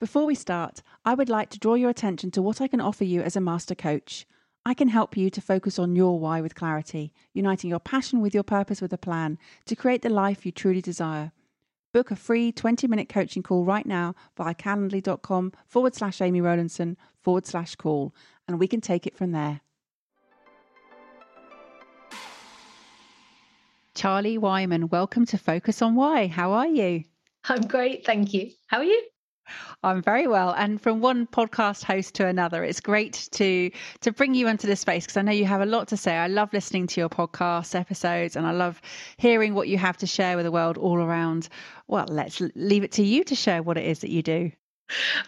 Before 0.00 0.24
we 0.24 0.34
start, 0.34 0.82
I 1.04 1.12
would 1.12 1.28
like 1.28 1.50
to 1.50 1.58
draw 1.58 1.74
your 1.74 1.90
attention 1.90 2.30
to 2.30 2.40
what 2.40 2.62
I 2.62 2.68
can 2.68 2.80
offer 2.80 3.04
you 3.04 3.20
as 3.20 3.36
a 3.36 3.40
master 3.40 3.74
coach. 3.74 4.26
I 4.64 4.72
can 4.72 4.88
help 4.88 5.14
you 5.14 5.28
to 5.28 5.42
focus 5.42 5.78
on 5.78 5.94
your 5.94 6.18
why 6.18 6.40
with 6.40 6.54
clarity, 6.54 7.12
uniting 7.34 7.68
your 7.68 7.80
passion 7.80 8.22
with 8.22 8.32
your 8.32 8.42
purpose 8.42 8.80
with 8.80 8.94
a 8.94 8.98
plan 8.98 9.38
to 9.66 9.76
create 9.76 10.00
the 10.00 10.08
life 10.08 10.46
you 10.46 10.52
truly 10.52 10.80
desire. 10.80 11.32
Book 11.92 12.10
a 12.10 12.16
free 12.16 12.50
20 12.50 12.88
minute 12.88 13.10
coaching 13.10 13.42
call 13.42 13.66
right 13.66 13.84
now 13.84 14.14
via 14.38 14.54
calendly.com 14.54 15.52
forward 15.66 15.94
slash 15.94 16.22
Amy 16.22 16.40
Rowlandson 16.40 16.96
forward 17.20 17.46
slash 17.46 17.74
call, 17.74 18.14
and 18.48 18.58
we 18.58 18.68
can 18.68 18.80
take 18.80 19.06
it 19.06 19.18
from 19.18 19.32
there. 19.32 19.60
Charlie 23.94 24.38
Wyman, 24.38 24.88
welcome 24.88 25.26
to 25.26 25.36
Focus 25.36 25.82
on 25.82 25.94
Why. 25.94 26.26
How 26.26 26.52
are 26.52 26.68
you? 26.68 27.04
I'm 27.44 27.66
great, 27.66 28.06
thank 28.06 28.32
you. 28.32 28.50
How 28.66 28.78
are 28.78 28.84
you? 28.84 29.09
I'm 29.82 30.02
very 30.02 30.26
well. 30.26 30.50
And 30.50 30.80
from 30.80 31.00
one 31.00 31.26
podcast 31.26 31.84
host 31.84 32.14
to 32.14 32.26
another, 32.26 32.64
it's 32.64 32.80
great 32.80 33.28
to 33.32 33.70
to 34.00 34.12
bring 34.12 34.34
you 34.34 34.48
into 34.48 34.66
this 34.66 34.80
space 34.80 35.04
because 35.04 35.16
I 35.16 35.22
know 35.22 35.32
you 35.32 35.46
have 35.46 35.60
a 35.60 35.66
lot 35.66 35.88
to 35.88 35.96
say. 35.96 36.16
I 36.16 36.26
love 36.26 36.52
listening 36.52 36.86
to 36.88 37.00
your 37.00 37.08
podcast 37.08 37.74
episodes 37.78 38.36
and 38.36 38.46
I 38.46 38.52
love 38.52 38.80
hearing 39.16 39.54
what 39.54 39.68
you 39.68 39.78
have 39.78 39.96
to 39.98 40.06
share 40.06 40.36
with 40.36 40.44
the 40.44 40.52
world 40.52 40.78
all 40.78 40.98
around. 40.98 41.48
Well, 41.86 42.06
let's 42.08 42.40
leave 42.54 42.84
it 42.84 42.92
to 42.92 43.02
you 43.02 43.24
to 43.24 43.34
share 43.34 43.62
what 43.62 43.78
it 43.78 43.84
is 43.84 44.00
that 44.00 44.10
you 44.10 44.22
do. 44.22 44.52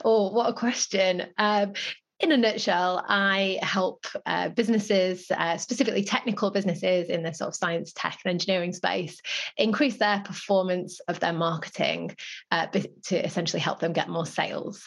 Oh, 0.05 0.31
what 0.31 0.51
a 0.51 0.53
question. 0.53 1.27
Um, 1.39 1.75
in 2.23 2.33
a 2.33 2.37
nutshell, 2.37 3.05
I 3.09 3.59
help 3.63 4.07
uh, 4.27 4.49
businesses, 4.51 5.31
uh, 5.31 5.57
specifically 5.59 6.05
technical 6.05 6.51
businesses 6.51 7.09
in 7.09 7.23
the 7.23 7.35
sort 7.35 7.49
of 7.49 7.57
science, 7.57 7.93
tech, 7.95 8.19
and 8.25 8.31
engineering 8.31 8.73
space, 8.73 9.21
increase 9.57 9.99
their 9.99 10.21
performance 10.21 11.01
of 11.09 11.19
their 11.21 11.33
marketing 11.33 12.17
uh, 12.53 12.67
to 12.67 13.17
essentially 13.27 13.61
help 13.61 13.81
them 13.81 13.93
get 13.93 14.09
more 14.09 14.27
sales. 14.27 14.85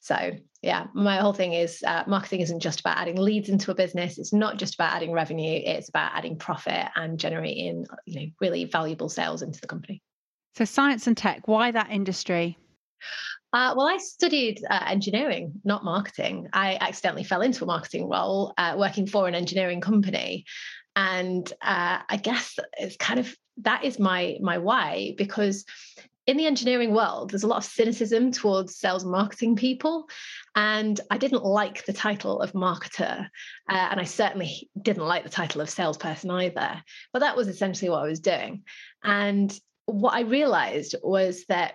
So, 0.00 0.32
yeah, 0.62 0.86
my 0.94 1.18
whole 1.18 1.34
thing 1.34 1.52
is 1.52 1.82
uh, 1.86 2.02
marketing 2.08 2.40
isn't 2.40 2.60
just 2.60 2.80
about 2.80 2.96
adding 2.96 3.16
leads 3.16 3.48
into 3.48 3.70
a 3.70 3.74
business. 3.74 4.18
It's 4.18 4.32
not 4.32 4.56
just 4.56 4.74
about 4.74 4.94
adding 4.94 5.12
revenue. 5.12 5.60
It's 5.64 5.88
about 5.90 6.10
adding 6.14 6.38
profit 6.38 6.88
and 6.96 7.20
generating, 7.20 7.86
you 8.06 8.20
know, 8.20 8.26
really 8.40 8.64
valuable 8.64 9.08
sales 9.08 9.42
into 9.42 9.60
the 9.60 9.68
company. 9.68 10.02
So, 10.56 10.64
science 10.64 11.06
and 11.06 11.16
tech. 11.16 11.46
Why 11.46 11.70
that 11.70 11.90
industry? 11.90 12.58
Uh, 13.52 13.74
well, 13.76 13.86
I 13.86 13.98
studied 13.98 14.64
uh, 14.68 14.84
engineering, 14.86 15.52
not 15.64 15.84
marketing. 15.84 16.48
I 16.52 16.78
accidentally 16.80 17.24
fell 17.24 17.42
into 17.42 17.64
a 17.64 17.66
marketing 17.66 18.08
role 18.08 18.54
uh, 18.56 18.76
working 18.78 19.06
for 19.06 19.28
an 19.28 19.34
engineering 19.34 19.80
company. 19.80 20.46
And 20.96 21.50
uh, 21.60 21.98
I 22.08 22.16
guess 22.16 22.58
it's 22.78 22.96
kind 22.96 23.20
of 23.20 23.34
that 23.58 23.84
is 23.84 23.98
my 23.98 24.38
my 24.40 24.58
why 24.58 25.14
because 25.18 25.64
in 26.26 26.36
the 26.36 26.46
engineering 26.46 26.94
world, 26.94 27.30
there's 27.30 27.42
a 27.42 27.48
lot 27.48 27.58
of 27.58 27.64
cynicism 27.64 28.30
towards 28.30 28.76
sales 28.76 29.02
and 29.02 29.10
marketing 29.10 29.56
people. 29.56 30.08
And 30.54 31.00
I 31.10 31.18
didn't 31.18 31.44
like 31.44 31.84
the 31.84 31.92
title 31.92 32.40
of 32.40 32.52
marketer. 32.52 33.26
Uh, 33.68 33.88
and 33.90 33.98
I 33.98 34.04
certainly 34.04 34.70
didn't 34.80 35.06
like 35.06 35.24
the 35.24 35.30
title 35.30 35.60
of 35.60 35.68
salesperson 35.68 36.30
either. 36.30 36.80
But 37.12 37.18
that 37.20 37.36
was 37.36 37.48
essentially 37.48 37.90
what 37.90 38.04
I 38.04 38.08
was 38.08 38.20
doing. 38.20 38.62
And 39.02 39.52
what 39.86 40.14
I 40.14 40.20
realized 40.20 40.94
was 41.02 41.44
that 41.48 41.74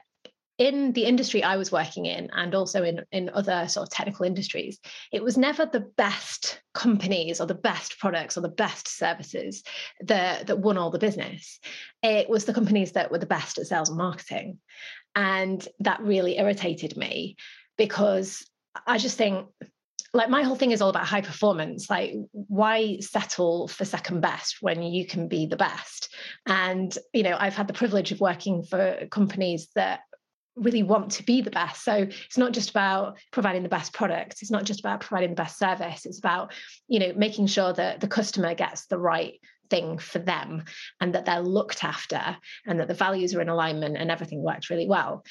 in 0.57 0.91
the 0.93 1.05
industry 1.05 1.43
I 1.43 1.57
was 1.57 1.71
working 1.71 2.05
in 2.05 2.29
and 2.33 2.55
also 2.55 2.83
in, 2.83 3.01
in 3.11 3.29
other 3.29 3.67
sort 3.67 3.87
of 3.87 3.93
technical 3.93 4.25
industries, 4.25 4.79
it 5.11 5.23
was 5.23 5.37
never 5.37 5.65
the 5.65 5.87
best 5.97 6.61
companies 6.73 7.39
or 7.39 7.45
the 7.45 7.53
best 7.53 7.99
products 7.99 8.37
or 8.37 8.41
the 8.41 8.49
best 8.49 8.87
services 8.87 9.63
that, 10.01 10.47
that 10.47 10.59
won 10.59 10.77
all 10.77 10.89
the 10.89 10.99
business. 10.99 11.59
It 12.01 12.27
was 12.29 12.45
the 12.45 12.53
companies 12.53 12.93
that 12.93 13.11
were 13.11 13.19
the 13.19 13.27
best 13.27 13.59
at 13.59 13.67
sales 13.67 13.89
and 13.89 13.97
marketing. 13.97 14.57
And 15.15 15.67
that 15.79 16.01
really 16.01 16.37
irritated 16.37 16.97
me 16.97 17.35
because 17.77 18.45
I 18.85 18.97
just 18.97 19.17
think 19.17 19.47
like 20.13 20.29
my 20.29 20.41
whole 20.41 20.55
thing 20.55 20.71
is 20.71 20.81
all 20.81 20.89
about 20.89 21.05
high 21.05 21.21
performance 21.21 21.89
like 21.89 22.13
why 22.31 22.97
settle 22.99 23.67
for 23.67 23.83
second 23.85 24.21
best 24.21 24.57
when 24.61 24.81
you 24.81 25.05
can 25.05 25.27
be 25.27 25.45
the 25.45 25.57
best 25.57 26.13
and 26.45 26.97
you 27.13 27.23
know 27.23 27.35
i've 27.39 27.55
had 27.55 27.67
the 27.67 27.73
privilege 27.73 28.11
of 28.11 28.21
working 28.21 28.63
for 28.63 29.05
companies 29.11 29.67
that 29.75 29.99
really 30.57 30.83
want 30.83 31.11
to 31.13 31.23
be 31.23 31.41
the 31.41 31.51
best. 31.51 31.83
So 31.83 31.93
it's 31.93 32.37
not 32.37 32.51
just 32.51 32.69
about 32.69 33.17
providing 33.31 33.63
the 33.63 33.69
best 33.69 33.93
product. 33.93 34.41
It's 34.41 34.51
not 34.51 34.63
just 34.63 34.79
about 34.79 35.01
providing 35.01 35.29
the 35.29 35.41
best 35.43 35.57
service. 35.57 36.05
It's 36.05 36.19
about, 36.19 36.53
you 36.87 36.99
know, 36.99 37.13
making 37.15 37.47
sure 37.47 37.73
that 37.73 37.99
the 37.99 38.07
customer 38.07 38.55
gets 38.55 38.87
the 38.87 38.97
right 38.97 39.39
thing 39.69 39.97
for 39.97 40.19
them 40.19 40.63
and 40.99 41.13
that 41.13 41.25
they're 41.25 41.41
looked 41.41 41.83
after 41.83 42.37
and 42.65 42.79
that 42.79 42.87
the 42.87 42.93
values 42.93 43.35
are 43.35 43.41
in 43.41 43.49
alignment 43.49 43.97
and 43.97 44.09
everything 44.09 44.41
works 44.41 44.69
really 44.69 44.87
well. 44.87 45.23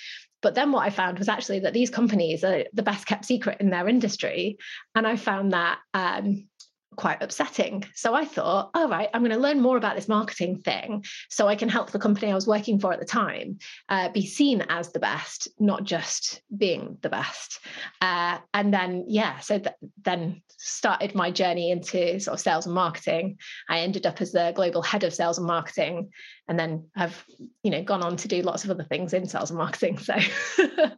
But 0.42 0.54
then 0.54 0.70
what 0.70 0.86
I 0.86 0.90
found 0.90 1.18
was 1.18 1.28
actually 1.28 1.60
that 1.60 1.72
these 1.72 1.90
companies 1.90 2.44
are 2.44 2.64
the 2.72 2.82
best 2.82 3.06
kept 3.06 3.24
secret 3.24 3.60
in 3.60 3.70
their 3.70 3.88
industry. 3.88 4.58
And 4.94 5.06
I 5.06 5.16
found 5.16 5.52
that 5.52 5.78
um, 5.94 6.48
quite 6.96 7.22
upsetting. 7.22 7.84
So 7.94 8.14
I 8.14 8.24
thought, 8.24 8.70
all 8.74 8.88
right, 8.88 9.08
I'm 9.12 9.22
going 9.22 9.32
to 9.32 9.38
learn 9.38 9.60
more 9.60 9.76
about 9.76 9.96
this 9.96 10.08
marketing 10.08 10.60
thing 10.62 11.04
so 11.28 11.46
I 11.46 11.54
can 11.54 11.68
help 11.68 11.90
the 11.90 11.98
company 11.98 12.30
I 12.30 12.34
was 12.34 12.46
working 12.46 12.80
for 12.80 12.92
at 12.92 13.00
the 13.00 13.06
time 13.06 13.58
uh, 13.88 14.08
be 14.10 14.26
seen 14.26 14.62
as 14.68 14.92
the 14.92 14.98
best, 14.98 15.48
not 15.58 15.84
just 15.84 16.42
being 16.56 16.98
the 17.02 17.08
best. 17.08 17.60
Uh, 18.00 18.38
and 18.54 18.72
then, 18.72 19.04
yeah, 19.08 19.38
so 19.40 19.58
th- 19.58 19.76
then 20.02 20.42
started 20.48 21.14
my 21.14 21.30
journey 21.30 21.70
into 21.70 22.18
sort 22.18 22.34
of 22.34 22.40
sales 22.40 22.66
and 22.66 22.74
marketing. 22.74 23.38
I 23.68 23.80
ended 23.80 24.06
up 24.06 24.20
as 24.20 24.32
the 24.32 24.52
global 24.56 24.82
head 24.82 25.04
of 25.04 25.14
sales 25.14 25.38
and 25.38 25.46
marketing, 25.46 26.10
and 26.48 26.58
then 26.58 26.88
I've, 26.96 27.24
you 27.62 27.70
know, 27.70 27.82
gone 27.82 28.02
on 28.02 28.16
to 28.16 28.28
do 28.28 28.42
lots 28.42 28.64
of 28.64 28.70
other 28.70 28.84
things 28.84 29.12
in 29.12 29.28
sales 29.28 29.50
and 29.50 29.58
marketing. 29.58 29.98
So. 29.98 30.16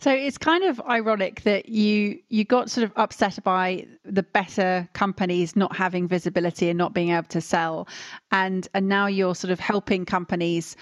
So 0.00 0.10
it's 0.10 0.38
kind 0.38 0.64
of 0.64 0.80
ironic 0.88 1.42
that 1.42 1.68
you 1.68 2.18
you 2.30 2.44
got 2.44 2.70
sort 2.70 2.84
of 2.84 2.92
upset 2.96 3.38
by 3.44 3.86
the 4.04 4.22
better 4.22 4.88
companies 4.94 5.54
not 5.56 5.76
having 5.76 6.08
visibility 6.08 6.70
and 6.70 6.78
not 6.78 6.94
being 6.94 7.10
able 7.10 7.28
to 7.28 7.40
sell, 7.40 7.86
and 8.32 8.66
and 8.74 8.88
now 8.88 9.06
you're 9.06 9.34
sort 9.34 9.50
of 9.50 9.60
helping 9.60 10.06
companies 10.06 10.76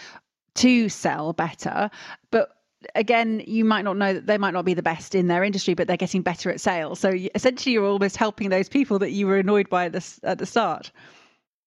to 0.55 0.89
sell 0.89 1.33
better, 1.33 1.91
but 2.31 2.51
again, 2.95 3.43
you 3.47 3.65
might 3.65 3.83
not 3.83 3.97
know 3.97 4.15
that 4.15 4.27
they 4.27 4.39
might 4.39 4.55
not 4.55 4.65
be 4.65 4.75
the 4.75 4.83
best 4.83 5.15
in 5.15 5.27
their 5.29 5.43
industry, 5.43 5.75
but 5.75 5.87
they're 5.87 5.97
getting 5.97 6.23
better 6.23 6.50
at 6.50 6.61
sales. 6.61 7.00
So 7.00 7.12
essentially, 7.35 7.73
you're 7.73 7.87
almost 7.87 8.17
helping 8.17 8.50
those 8.50 8.69
people 8.69 8.99
that 9.00 9.11
you 9.11 9.27
were 9.27 9.39
annoyed 9.39 9.69
by 9.69 9.87
at 9.87 9.93
the, 9.93 10.19
at 10.23 10.39
the 10.39 10.47
start. 10.47 10.93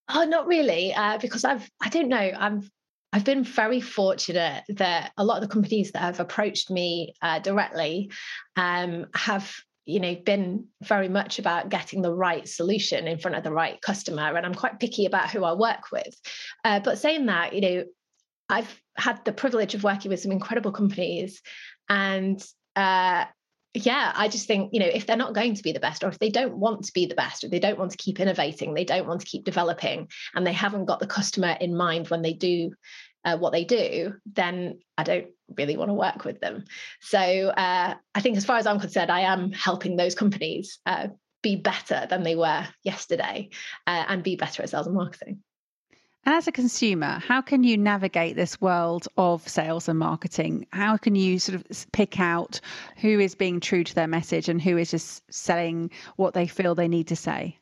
Oh, 0.10 0.24
not 0.24 0.48
really, 0.48 0.94
uh, 0.94 1.18
because 1.18 1.44
I've 1.44 1.70
I 1.82 1.90
don't 1.90 2.10
know. 2.10 2.18
I'm 2.18 2.70
I've 3.14 3.26
been 3.26 3.44
very 3.44 3.82
fortunate 3.82 4.64
that 4.70 5.12
a 5.18 5.26
lot 5.26 5.42
of 5.42 5.42
the 5.42 5.54
companies 5.54 5.92
that 5.92 6.02
have 6.02 6.20
approached 6.20 6.70
me 6.70 7.14
uh, 7.22 7.40
directly 7.40 8.12
um, 8.56 9.08
have 9.14 9.54
you 9.86 10.00
know 10.00 10.16
been 10.16 10.68
very 10.84 11.10
much 11.10 11.40
about 11.40 11.70
getting 11.70 12.02
the 12.02 12.14
right 12.14 12.48
solution 12.48 13.08
in 13.08 13.18
front 13.18 13.36
of 13.36 13.44
the 13.44 13.52
right 13.52 13.82
customer 13.82 14.38
and 14.38 14.46
i'm 14.46 14.54
quite 14.54 14.80
picky 14.80 15.08
about 15.08 15.32
who 15.32 15.44
i 15.44 15.54
work 15.54 15.92
with. 15.92 16.16
Uh, 16.64 16.80
but 16.80 17.00
saying 17.00 17.26
that 17.26 17.54
you 17.54 17.62
know 17.62 17.84
i've 18.48 18.82
had 18.96 19.26
the 19.26 19.34
privilege 19.34 19.74
of 19.74 19.84
working 19.84 20.10
with 20.10 20.20
some 20.20 20.32
incredible 20.32 20.72
companies 20.72 21.42
and 21.90 22.46
uh, 22.76 23.26
yeah, 23.74 24.12
I 24.14 24.28
just 24.28 24.48
think, 24.48 24.74
you 24.74 24.82
know, 24.82 24.88
if 24.88 25.06
they're 25.06 25.16
not 25.16 25.34
going 25.34 25.56
to 25.56 25.64
be 25.64 25.72
the 25.72 25.80
best, 25.80 26.04
or 26.04 26.10
if 26.10 26.20
they 26.20 26.30
don't 26.30 26.58
want 26.58 26.84
to 26.86 26.94
be 26.94 27.06
the 27.06 27.16
best, 27.16 27.44
or 27.44 27.48
they 27.48 27.60
don't 27.60 27.80
want 27.80 27.92
to 27.92 27.98
keep 27.98 28.20
innovating, 28.20 28.74
they 28.74 28.84
don't 28.84 29.08
want 29.08 29.22
to 29.22 29.28
keep 29.28 29.46
developing, 29.46 30.10
and 30.36 30.46
they 30.46 30.52
haven't 30.52 30.86
got 30.86 31.00
the 31.00 31.08
customer 31.08 31.56
in 31.62 31.76
mind 31.76 32.10
when 32.10 32.22
they 32.22 32.34
do 32.34 32.72
uh, 33.24 33.38
what 33.38 33.52
they 33.52 33.64
do, 33.64 34.16
then 34.26 34.80
I 34.98 35.04
don't 35.04 35.28
really 35.58 35.78
want 35.78 35.90
to 35.90 35.94
work 35.94 36.26
with 36.26 36.40
them. 36.40 36.66
So 37.02 37.20
uh, 37.20 37.96
I 38.16 38.22
think, 38.22 38.38
as 38.38 38.46
far 38.46 38.58
as 38.58 38.68
I'm 38.68 38.80
concerned, 38.80 39.12
I 39.12 39.22
am 39.22 39.52
helping 39.52 39.96
those 39.96 40.16
companies 40.16 40.80
uh, 40.86 41.08
be 41.42 41.56
better 41.56 42.08
than 42.10 42.24
they 42.24 42.36
were 42.36 42.68
yesterday 42.84 43.50
uh, 43.88 44.06
and 44.08 44.24
be 44.24 44.36
better 44.36 44.64
at 44.64 44.70
sales 44.70 44.88
and 44.88 44.96
marketing. 44.96 45.42
And 46.24 46.36
as 46.36 46.48
a 46.48 46.52
consumer, 46.52 47.20
how 47.26 47.42
can 47.42 47.64
you 47.64 47.78
navigate 47.78 48.36
this 48.36 48.62
world 48.62 49.08
of 49.18 49.48
sales 49.48 49.90
and 49.90 49.98
marketing? 49.98 50.68
How 50.72 50.98
can 50.98 51.16
you 51.16 51.40
sort 51.40 51.56
of 51.56 51.92
pick 51.92 52.20
out 52.20 52.62
who 52.98 53.20
is 53.20 53.34
being 53.34 53.60
true 53.60 53.84
to 53.84 53.96
their 53.96 54.08
message 54.08 54.48
and 54.48 54.62
who 54.62 54.78
is 54.78 54.92
just 54.92 55.24
selling 55.34 55.90
what 56.18 56.36
they 56.36 56.46
feel 56.46 56.76
they 56.76 56.88
need 56.88 57.08
to 57.08 57.16
say? 57.16 57.58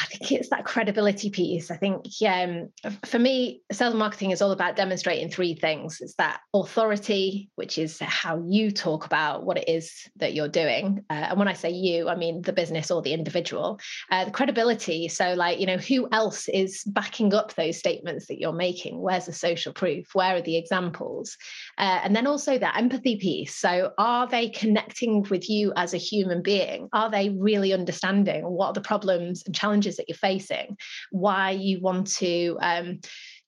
I 0.00 0.06
think 0.06 0.32
it's 0.32 0.48
that 0.48 0.64
credibility 0.64 1.28
piece. 1.28 1.70
I 1.70 1.76
think 1.76 2.06
um, 2.26 2.70
for 3.04 3.18
me, 3.18 3.62
sales 3.70 3.94
marketing 3.94 4.30
is 4.30 4.40
all 4.40 4.52
about 4.52 4.74
demonstrating 4.74 5.28
three 5.28 5.54
things. 5.54 6.00
It's 6.00 6.14
that 6.14 6.40
authority, 6.54 7.50
which 7.56 7.76
is 7.76 7.98
how 8.00 8.42
you 8.46 8.70
talk 8.70 9.04
about 9.04 9.44
what 9.44 9.58
it 9.58 9.68
is 9.68 10.08
that 10.16 10.32
you're 10.32 10.48
doing. 10.48 11.04
Uh, 11.10 11.28
and 11.30 11.38
when 11.38 11.48
I 11.48 11.52
say 11.52 11.70
you, 11.70 12.08
I 12.08 12.14
mean 12.14 12.40
the 12.40 12.54
business 12.54 12.90
or 12.90 13.02
the 13.02 13.12
individual. 13.12 13.78
Uh, 14.10 14.24
the 14.24 14.30
credibility. 14.30 15.08
So, 15.08 15.34
like, 15.34 15.60
you 15.60 15.66
know, 15.66 15.76
who 15.76 16.08
else 16.10 16.48
is 16.48 16.82
backing 16.84 17.34
up 17.34 17.54
those 17.54 17.76
statements 17.76 18.26
that 18.28 18.40
you're 18.40 18.52
making? 18.52 18.98
Where's 18.98 19.26
the 19.26 19.32
social 19.32 19.74
proof? 19.74 20.06
Where 20.14 20.36
are 20.36 20.42
the 20.42 20.56
examples? 20.56 21.36
Uh, 21.82 22.00
and 22.04 22.14
then 22.14 22.28
also 22.28 22.56
that 22.56 22.76
empathy 22.78 23.16
piece. 23.16 23.56
So, 23.56 23.90
are 23.98 24.28
they 24.28 24.48
connecting 24.48 25.26
with 25.28 25.50
you 25.50 25.72
as 25.74 25.92
a 25.92 25.98
human 25.98 26.40
being? 26.40 26.88
Are 26.92 27.10
they 27.10 27.30
really 27.30 27.72
understanding 27.72 28.44
what 28.44 28.68
are 28.68 28.72
the 28.72 28.80
problems 28.80 29.42
and 29.44 29.54
challenges? 29.54 29.96
that 29.96 30.08
you're 30.08 30.16
facing, 30.16 30.76
why 31.10 31.50
you 31.50 31.80
want 31.80 32.06
to 32.06 32.56
um, 32.62 33.00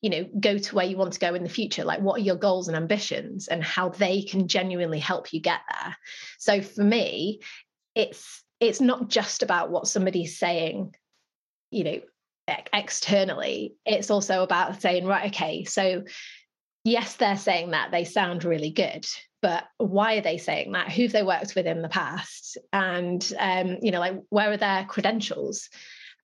you 0.05 0.11
know 0.11 0.29
go 0.39 0.59
to 0.59 0.75
where 0.75 0.85
you 0.85 0.99
want 0.99 1.15
to 1.15 1.19
go 1.19 1.35
in 1.35 1.43
the 1.43 1.49
future 1.49 1.83
like 1.83 2.01
what 2.01 2.21
are 2.21 2.25
your 2.25 2.37
goals 2.37 2.69
and 2.69 2.77
ambitions 2.77 3.49
and 3.49 3.65
how 3.65 3.89
they 3.89 4.21
can 4.21 4.49
genuinely 4.49 4.99
help 4.99 5.33
you 5.33 5.41
get 5.41 5.61
there 5.71 5.97
so 6.39 6.61
for 6.61 6.85
me 6.85 7.41
it's 7.95 8.45
it's 8.61 8.83
not 8.83 9.09
just 9.09 9.43
about 9.43 9.71
what 9.71 9.89
somebody's 9.89 10.39
saying 10.39 10.95
you 11.71 11.85
know 11.85 12.01
externally 12.75 13.75
it's 13.87 14.11
also 14.11 14.43
about 14.43 14.83
saying 14.83 15.07
right 15.07 15.33
okay 15.33 15.65
so 15.65 16.05
yes 16.85 17.17
they're 17.17 17.37
saying 17.37 17.71
that 17.71 17.91
they 17.91 18.05
sound 18.05 18.45
really 18.45 18.71
good 18.71 19.07
but 19.43 19.65
why 19.79 20.17
are 20.17 20.23
they 20.23 20.39
saying 20.39 20.73
that 20.73 20.91
who've 20.91 21.13
they 21.13 21.23
worked 21.23 21.55
with 21.55 21.67
in 21.67 21.83
the 21.83 21.89
past 21.89 22.57
and 22.73 23.33
um, 23.39 23.79
you 23.83 23.91
know 23.91 24.01
like 24.01 24.15
where 24.31 24.51
are 24.51 24.57
their 24.57 24.85
credentials 24.85 25.69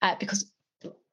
uh, 0.02 0.14
because 0.18 0.50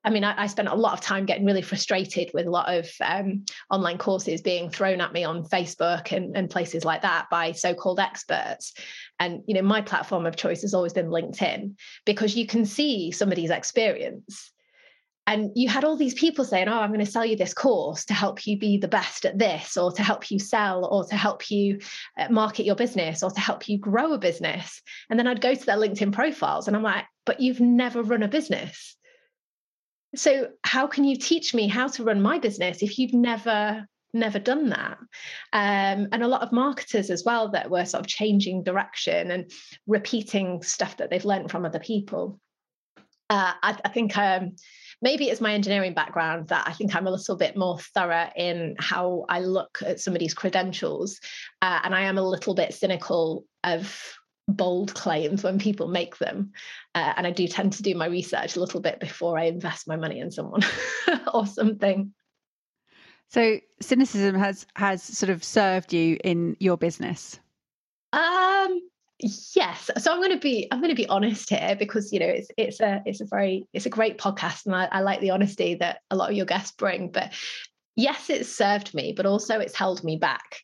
I 0.07 0.09
mean, 0.09 0.23
I, 0.23 0.43
I, 0.43 0.47
spent 0.47 0.69
a 0.69 0.73
lot 0.73 0.93
of 0.93 1.01
time 1.01 1.25
getting 1.25 1.45
really 1.45 1.61
frustrated 1.61 2.31
with 2.33 2.47
a 2.47 2.49
lot 2.49 2.73
of 2.73 2.89
um, 3.03 3.43
online 3.69 3.97
courses 3.97 4.41
being 4.41 4.69
thrown 4.69 5.01
at 5.01 5.11
me 5.11 5.25
on 5.25 5.43
Facebook 5.43 6.15
and, 6.15 6.37
and 6.37 6.49
places 6.49 6.85
like 6.85 7.01
that 7.01 7.25
by 7.29 7.51
so-called 7.51 7.99
experts. 7.99 8.73
And 9.19 9.41
you 9.47 9.53
know, 9.53 9.61
my 9.61 9.81
platform 9.81 10.25
of 10.25 10.37
choice 10.37 10.61
has 10.61 10.73
always 10.73 10.93
been 10.93 11.07
LinkedIn 11.07 11.75
because 12.05 12.37
you 12.37 12.47
can 12.47 12.65
see 12.65 13.11
somebody's 13.11 13.49
experience. 13.49 14.53
And 15.27 15.51
you 15.55 15.67
had 15.67 15.83
all 15.83 15.97
these 15.97 16.13
people 16.13 16.45
saying, 16.45 16.69
"Oh, 16.69 16.79
I'm 16.79 16.93
going 16.93 17.05
to 17.05 17.11
sell 17.11 17.25
you 17.25 17.35
this 17.35 17.53
course 17.53 18.05
to 18.05 18.13
help 18.13 18.47
you 18.47 18.57
be 18.57 18.77
the 18.77 18.87
best 18.87 19.25
at 19.25 19.37
this, 19.37 19.75
or 19.75 19.91
to 19.91 20.01
help 20.01 20.31
you 20.31 20.39
sell, 20.39 20.85
or 20.85 21.03
to 21.03 21.15
help 21.15 21.51
you 21.51 21.79
uh, 22.17 22.29
market 22.29 22.65
your 22.65 22.75
business, 22.75 23.21
or 23.21 23.29
to 23.31 23.39
help 23.39 23.67
you 23.67 23.77
grow 23.77 24.13
a 24.13 24.17
business." 24.17 24.81
And 25.09 25.19
then 25.19 25.27
I'd 25.27 25.41
go 25.41 25.53
to 25.53 25.65
their 25.65 25.77
LinkedIn 25.77 26.13
profiles, 26.13 26.67
and 26.67 26.77
I'm 26.77 26.83
like, 26.83 27.05
but 27.25 27.41
you've 27.41 27.59
never 27.59 28.01
run 28.01 28.23
a 28.23 28.27
business. 28.27 28.95
So 30.15 30.47
how 30.63 30.87
can 30.87 31.03
you 31.03 31.17
teach 31.17 31.53
me 31.53 31.67
how 31.67 31.89
to 31.89 32.03
run 32.03 32.21
my 32.21 32.39
business 32.39 32.81
if 32.81 32.97
you've 32.97 33.13
never 33.13 33.85
never 34.13 34.39
done 34.39 34.69
that 34.69 34.97
um, 35.51 36.07
and 36.11 36.23
a 36.23 36.27
lot 36.27 36.41
of 36.41 36.53
marketers 36.53 37.09
as 37.11 37.23
well 37.25 37.49
that 37.49 37.69
were 37.69 37.85
sort 37.85 37.99
of 37.99 38.07
changing 38.07 38.63
direction 38.63 39.29
and 39.31 39.51
repeating 39.85 40.63
stuff 40.63 40.97
that 40.97 41.09
they've 41.09 41.25
learned 41.25 41.51
from 41.51 41.65
other 41.65 41.77
people 41.77 42.39
uh, 43.29 43.53
I, 43.61 43.77
I, 43.83 43.89
think 43.89 44.17
um, 44.17 44.55
maybe 45.01 45.29
it's 45.29 45.41
my 45.41 45.53
engineering 45.53 45.93
background 45.93 46.47
that 46.47 46.67
I 46.67 46.73
think 46.73 46.95
I'm 46.95 47.07
a 47.07 47.11
little 47.11 47.35
bit 47.35 47.55
more 47.55 47.79
thorough 47.79 48.29
in 48.35 48.75
how 48.79 49.25
I 49.29 49.39
look 49.39 49.79
at 49.85 49.99
somebody's 49.99 50.33
credentials. 50.33 51.19
Uh, 51.61 51.79
and 51.83 51.93
I 51.93 52.01
am 52.01 52.17
a 52.17 52.27
little 52.27 52.55
bit 52.55 52.73
cynical 52.73 53.45
of 53.63 54.17
bold 54.47 54.93
claims 54.93 55.43
when 55.43 55.59
people 55.59 55.87
make 55.87 56.17
them. 56.17 56.51
Uh, 56.95 57.13
and 57.17 57.27
I 57.27 57.31
do 57.31 57.47
tend 57.47 57.73
to 57.73 57.83
do 57.83 57.95
my 57.95 58.07
research 58.07 58.55
a 58.55 58.59
little 58.59 58.79
bit 58.79 58.99
before 58.99 59.37
I 59.37 59.45
invest 59.45 59.87
my 59.87 59.97
money 59.97 60.19
in 60.19 60.31
someone 60.31 60.61
or 61.33 61.45
something. 61.45 62.13
So 63.29 63.59
cynicism 63.81 64.35
has 64.35 64.65
has 64.75 65.03
sort 65.03 65.29
of 65.29 65.43
served 65.43 65.93
you 65.93 66.17
in 66.23 66.55
your 66.59 66.77
business. 66.77 67.39
Um 68.13 68.46
yes 69.19 69.89
so 69.97 70.11
i'm 70.11 70.19
going 70.19 70.31
to 70.31 70.37
be 70.37 70.67
i'm 70.71 70.79
going 70.79 70.91
to 70.91 70.95
be 70.95 71.07
honest 71.07 71.49
here 71.49 71.75
because 71.77 72.13
you 72.13 72.19
know 72.19 72.27
it's 72.27 72.49
it's 72.55 72.79
a 72.79 73.01
it's 73.05 73.19
a 73.19 73.25
very 73.25 73.65
it's 73.73 73.87
a 73.87 73.89
great 73.89 74.19
podcast 74.19 74.65
and 74.65 74.75
I, 74.75 74.87
I 74.91 74.99
like 75.01 75.21
the 75.21 75.31
honesty 75.31 75.75
that 75.75 76.01
a 76.11 76.15
lot 76.15 76.29
of 76.29 76.35
your 76.35 76.45
guests 76.45 76.71
bring 76.71 77.09
but 77.09 77.33
yes 77.95 78.29
it's 78.29 78.49
served 78.49 78.93
me 78.93 79.13
but 79.17 79.25
also 79.25 79.59
it's 79.59 79.75
held 79.75 80.03
me 80.03 80.17
back 80.17 80.61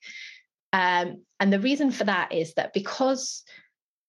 um, 0.71 1.23
and 1.39 1.53
the 1.53 1.59
reason 1.59 1.91
for 1.91 2.03
that 2.03 2.33
is 2.33 2.55
that 2.55 2.73
because 2.73 3.44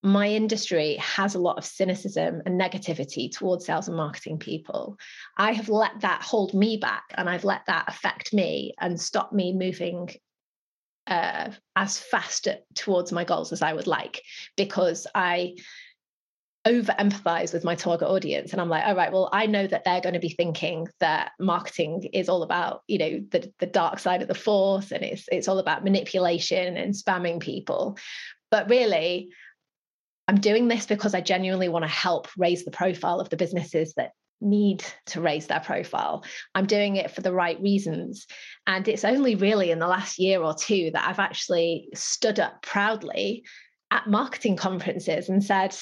my 0.03 0.29
industry 0.29 0.97
has 0.97 1.35
a 1.35 1.39
lot 1.39 1.57
of 1.57 1.65
cynicism 1.65 2.43
and 2.45 2.61
negativity 2.61 3.31
towards 3.31 3.65
sales 3.65 3.89
and 3.89 3.97
marketing 3.97 4.39
people. 4.39 4.99
I 5.39 5.53
have 5.53 5.71
let 5.71 6.01
that 6.01 6.21
hold 6.23 6.53
me 6.53 6.77
back 6.77 7.05
and 7.15 7.29
I've 7.29 7.45
let 7.45 7.63
that 7.69 7.87
affect 7.89 8.35
me 8.35 8.75
and 8.81 9.01
stop 9.01 9.33
me 9.33 9.55
moving 9.55 10.11
uh, 11.07 11.51
as 11.77 11.99
fast 11.99 12.49
towards 12.75 13.13
my 13.13 13.25
goals 13.25 13.53
as 13.53 13.63
I 13.63 13.73
would 13.73 13.87
like 13.87 14.23
because 14.57 15.07
I 15.15 15.57
over 16.67 16.93
empathize 16.93 17.53
with 17.53 17.63
my 17.63 17.75
target 17.75 18.09
audience 18.09 18.53
and 18.53 18.61
i'm 18.61 18.71
like 18.71 18.85
all 18.87 18.97
right 18.97 19.13
well 19.13 19.29
i 19.35 19.45
know 19.45 19.67
that 19.67 19.85
they're 19.85 20.01
going 20.01 20.15
to 20.15 20.19
be 20.19 20.31
thinking 20.31 20.89
that 20.99 21.33
marketing 21.39 22.09
is 22.15 22.27
all 22.27 22.43
about 22.43 22.83
you 22.89 22.97
know 22.97 23.21
the, 23.33 23.53
the 23.59 23.67
dark 23.67 23.99
side 23.99 24.23
of 24.23 24.29
the 24.29 24.35
force 24.35 24.91
and 24.91 25.05
it's 25.05 25.27
it's 25.31 25.47
all 25.47 25.59
about 25.59 25.85
manipulation 25.85 26.77
and 26.77 26.95
spamming 26.95 27.39
people. 27.39 27.99
But 28.51 28.71
really 28.71 29.31
I'm 30.27 30.41
doing 30.41 30.69
this 30.69 30.87
because 30.87 31.15
I 31.15 31.21
genuinely 31.21 31.69
want 31.69 31.85
to 31.85 31.91
help 31.91 32.29
raise 32.39 32.65
the 32.65 32.71
profile 32.71 33.21
of 33.21 33.29
the 33.29 33.37
businesses 33.37 33.93
that 33.95 34.13
need 34.45 34.85
to 35.07 35.21
raise 35.21 35.47
their 35.47 35.61
profile. 35.61 36.25
I'm 36.55 36.67
doing 36.67 36.97
it 36.97 37.11
for 37.11 37.23
the 37.23 37.33
right 37.33 37.61
reasons. 37.61 38.27
And 38.67 38.87
it's 38.87 39.05
only 39.05 39.35
really 39.35 39.71
in 39.71 39.79
the 39.79 39.89
last 39.89 40.19
year 40.19 40.43
or 40.43 40.55
two 40.55 40.91
that 40.93 41.09
I've 41.09 41.19
actually 41.19 41.89
stood 41.95 42.39
up 42.39 42.63
proudly 42.63 43.45
at 43.91 44.09
marketing 44.09 44.57
conferences 44.57 45.29
and 45.29 45.43
said, 45.43 45.77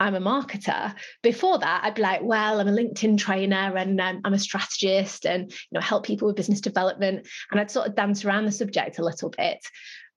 I'm 0.00 0.14
a 0.14 0.20
marketer. 0.20 0.94
Before 1.22 1.58
that, 1.58 1.80
I'd 1.84 1.94
be 1.94 2.02
like, 2.02 2.20
well, 2.22 2.60
I'm 2.60 2.68
a 2.68 2.72
LinkedIn 2.72 3.18
trainer 3.18 3.76
and 3.76 4.00
um, 4.00 4.20
I'm 4.24 4.34
a 4.34 4.38
strategist 4.38 5.26
and 5.26 5.50
you 5.50 5.56
know 5.72 5.80
help 5.80 6.06
people 6.06 6.26
with 6.26 6.36
business 6.36 6.60
development. 6.60 7.26
And 7.50 7.60
I'd 7.60 7.70
sort 7.70 7.88
of 7.88 7.96
dance 7.96 8.24
around 8.24 8.44
the 8.44 8.52
subject 8.52 8.98
a 8.98 9.04
little 9.04 9.30
bit. 9.30 9.58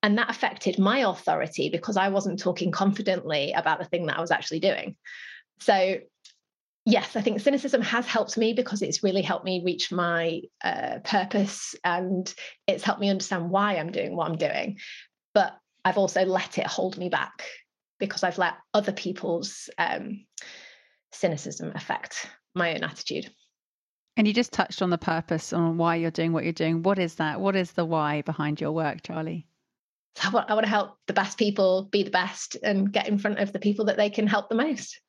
And 0.03 0.18
that 0.18 0.30
affected 0.30 0.80
my 0.80 1.00
authority 1.00 1.69
because 1.69 1.98
I 1.98 2.09
wasn't 2.09 2.39
talking 2.39 2.71
confidently 2.71 3.53
about 3.53 3.80
the 3.80 3.86
thing 3.86 4.07
that 4.07 4.18
I 4.18 4.21
was 4.21 4.31
actually 4.31 4.59
doing. 4.59 4.95
So, 5.59 5.98
yes, 6.86 7.16
I 7.16 7.22
think 7.22 7.39
cynicism 7.39 7.81
has 7.81 8.06
helped 8.06 8.38
me 8.38 8.54
because 8.54 8.81
it's 8.81 9.04
really 9.04 9.22
helped 9.22 9.45
me 9.45 9.62
reach 9.63 9.92
my 9.92 10.42
uh, 10.63 11.00
purpose 11.04 11.75
and 11.83 12.33
it's 12.68 12.83
helped 12.83 13.01
me 13.01 13.10
understand 13.10 13.50
why 13.50 13.75
I'm 13.75 13.92
doing 13.92 14.16
what 14.16 14.30
I'm 14.30 14.38
doing. 14.38 14.80
But 15.33 15.57
I've 15.86 15.98
also 15.98 16.25
let 16.25 16.57
it 16.57 16.68
hold 16.68 16.98
me 16.98 17.10
back 17.10 17.44
because 18.00 18.24
I've 18.24 18.38
let 18.38 18.55
other 18.74 18.91
people's 18.91 19.70
um, 19.77 20.25
cynicism 21.12 21.72
affect 21.75 22.27
my 22.55 22.74
own 22.74 22.84
attitude. 22.84 23.32
And 24.17 24.27
you 24.27 24.34
just 24.34 24.51
touched 24.51 24.82
on 24.82 24.89
the 24.89 24.98
purpose 24.98 25.53
on 25.53 25.77
why 25.77 25.96
you're 25.96 26.12
doing 26.12 26.34
what 26.34 26.44
you're 26.44 26.53
doing. 26.53 26.84
What 26.84 27.00
is 27.00 27.15
that? 27.15 27.39
What 27.39 27.55
is 27.55 27.72
the 27.72 27.86
why 27.86 28.22
behind 28.24 28.60
your 28.60 28.72
work, 28.72 29.03
Charlie? 29.03 29.48
I 30.22 30.29
want, 30.29 30.50
I 30.50 30.53
want 30.53 30.65
to 30.65 30.70
help 30.70 30.98
the 31.08 31.13
best 31.13 31.38
people 31.38 31.88
be 31.89 32.03
the 32.03 32.12
best 32.12 32.58
and 32.62 32.91
get 32.91 33.08
in 33.08 33.17
front 33.17 33.39
of 33.39 33.53
the 33.53 33.60
people 33.60 33.86
that 33.86 33.96
they 33.96 34.10
can 34.10 34.27
help 34.27 34.50
the 34.50 34.55
most. 34.55 35.00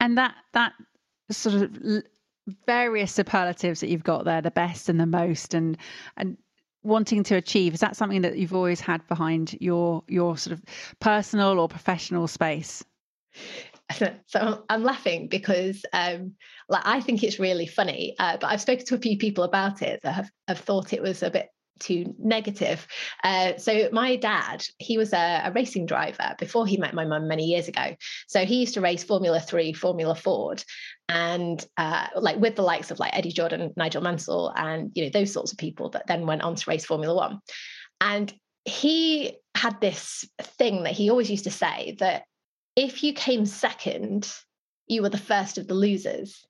And 0.00 0.18
that 0.18 0.34
that 0.52 0.72
sort 1.30 1.62
of 1.62 2.02
various 2.66 3.12
superlatives 3.12 3.80
that 3.80 3.88
you've 3.88 4.04
got 4.04 4.24
there, 4.24 4.40
the 4.40 4.50
best 4.50 4.88
and 4.88 5.00
the 5.00 5.06
most, 5.06 5.54
and 5.54 5.76
and 6.16 6.36
wanting 6.82 7.24
to 7.24 7.34
achieve 7.34 7.74
is 7.74 7.80
that 7.80 7.96
something 7.96 8.22
that 8.22 8.38
you've 8.38 8.54
always 8.54 8.80
had 8.80 9.06
behind 9.08 9.56
your 9.60 10.02
your 10.08 10.36
sort 10.36 10.52
of 10.52 10.62
personal 11.00 11.58
or 11.58 11.68
professional 11.68 12.28
space? 12.28 12.84
so 14.26 14.64
I'm 14.68 14.82
laughing 14.82 15.28
because 15.28 15.84
um, 15.92 16.34
like 16.68 16.82
I 16.84 17.00
think 17.00 17.22
it's 17.22 17.38
really 17.38 17.66
funny, 17.66 18.14
uh, 18.18 18.36
but 18.40 18.48
I've 18.48 18.60
spoken 18.60 18.86
to 18.86 18.94
a 18.94 18.98
few 18.98 19.18
people 19.18 19.44
about 19.44 19.82
it 19.82 20.00
that 20.02 20.12
have, 20.12 20.30
have 20.48 20.58
thought 20.58 20.92
it 20.92 21.02
was 21.02 21.22
a 21.22 21.30
bit 21.30 21.48
too 21.78 22.14
negative. 22.18 22.86
Uh, 23.24 23.56
so 23.56 23.88
my 23.92 24.16
dad, 24.16 24.64
he 24.78 24.98
was 24.98 25.12
a, 25.12 25.42
a, 25.44 25.52
racing 25.52 25.86
driver 25.86 26.34
before 26.38 26.66
he 26.66 26.76
met 26.76 26.94
my 26.94 27.04
mum 27.04 27.28
many 27.28 27.44
years 27.44 27.68
ago. 27.68 27.96
So 28.28 28.44
he 28.44 28.60
used 28.60 28.74
to 28.74 28.80
race 28.80 29.04
Formula 29.04 29.40
Three, 29.40 29.72
Formula 29.72 30.14
Ford, 30.14 30.62
and 31.08 31.64
uh, 31.76 32.08
like 32.16 32.38
with 32.38 32.56
the 32.56 32.62
likes 32.62 32.90
of 32.90 32.98
like 32.98 33.16
Eddie 33.16 33.32
Jordan, 33.32 33.72
Nigel 33.76 34.02
Mansell, 34.02 34.52
and 34.56 34.90
you 34.94 35.04
know 35.04 35.10
those 35.10 35.32
sorts 35.32 35.52
of 35.52 35.58
people 35.58 35.90
that 35.90 36.06
then 36.06 36.26
went 36.26 36.42
on 36.42 36.54
to 36.54 36.70
race 36.70 36.84
Formula 36.84 37.14
One. 37.14 37.40
And 38.00 38.32
he 38.64 39.36
had 39.54 39.80
this 39.80 40.24
thing 40.40 40.82
that 40.82 40.92
he 40.92 41.10
always 41.10 41.30
used 41.30 41.44
to 41.44 41.50
say 41.50 41.96
that 42.00 42.24
if 42.74 43.02
you 43.02 43.12
came 43.12 43.46
second, 43.46 44.30
you 44.86 45.02
were 45.02 45.08
the 45.08 45.18
first 45.18 45.58
of 45.58 45.66
the 45.66 45.74
losers. 45.74 46.44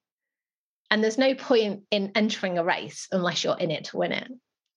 And 0.90 1.02
there's 1.02 1.18
no 1.18 1.35
point 1.35 1.83
in 1.90 2.12
entering 2.14 2.59
a 2.59 2.64
race 2.64 3.09
unless 3.11 3.42
you're 3.42 3.59
in 3.59 3.71
it 3.71 3.85
to 3.87 3.97
win 3.97 4.12
it 4.12 4.28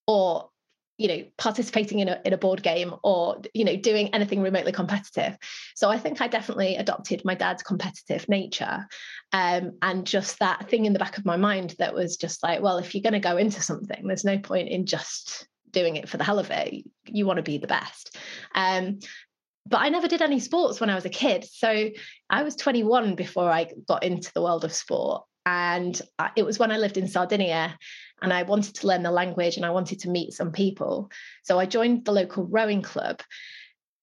or 0.10 0.50
you 0.98 1.08
know 1.08 1.24
participating 1.38 2.00
in 2.00 2.10
a, 2.10 2.20
in 2.26 2.34
a 2.34 2.38
board 2.38 2.64
game 2.64 2.96
or 3.04 3.40
you 3.54 3.64
know 3.64 3.76
doing 3.76 4.10
anything 4.14 4.42
remotely 4.42 4.72
competitive 4.72 5.38
so 5.76 5.88
i 5.88 5.98
think 6.00 6.20
i 6.20 6.28
definitely 6.28 6.76
adopted 6.76 7.22
my 7.24 7.36
dad's 7.36 7.62
competitive 7.62 8.28
nature 8.28 8.88
um, 9.32 9.78
and 9.84 10.08
just 10.08 10.40
that 10.40 10.68
thing 10.68 10.86
in 10.86 10.94
the 10.94 11.00
back 11.00 11.20
of 11.20 11.26
my 11.26 11.38
mind 11.38 11.76
that 11.78 11.94
was 11.94 12.18
just 12.18 12.42
like 12.42 12.60
well 12.62 12.80
if 12.80 12.96
you're 12.96 13.04
going 13.04 13.14
to 13.14 13.20
go 13.20 13.38
into 13.38 13.62
something 13.62 14.08
there's 14.08 14.26
no 14.26 14.40
point 14.40 14.68
in 14.68 14.88
just 14.88 15.48
doing 15.70 15.96
it 15.96 16.10
for 16.10 16.18
the 16.18 16.24
hell 16.24 16.40
of 16.40 16.50
it 16.50 16.84
you 17.06 17.28
want 17.28 17.38
to 17.38 17.44
be 17.44 17.60
the 17.60 17.68
best 17.68 18.18
um, 18.56 19.00
but 19.68 19.82
I 19.82 19.90
never 19.90 20.08
did 20.08 20.24
any 20.24 20.40
sports 20.40 20.80
when 20.80 20.90
I 20.90 20.96
was 20.96 21.06
a 21.06 21.10
kid. 21.10 21.46
So 21.46 21.92
I 22.28 22.42
was 22.42 22.56
21 22.56 23.14
before 23.14 23.52
I 23.52 23.68
got 23.88 24.04
into 24.04 24.32
the 24.34 24.42
world 24.42 24.66
of 24.66 24.74
sport. 24.74 25.26
And 25.46 26.02
it 26.36 26.44
was 26.44 26.58
when 26.58 26.72
I 26.72 26.78
lived 26.78 26.98
in 26.98 27.08
Sardinia 27.08 27.78
and 28.22 28.34
I 28.34 28.44
wanted 28.44 28.76
to 28.76 28.88
learn 28.88 29.04
the 29.04 29.12
language 29.12 29.58
and 29.58 29.66
I 29.66 29.70
wanted 29.72 30.00
to 30.02 30.10
meet 30.10 30.34
some 30.34 30.52
people. 30.52 31.12
So 31.44 31.60
I 31.60 31.66
joined 31.66 32.06
the 32.06 32.12
local 32.12 32.46
rowing 32.46 32.82
club. 32.82 33.22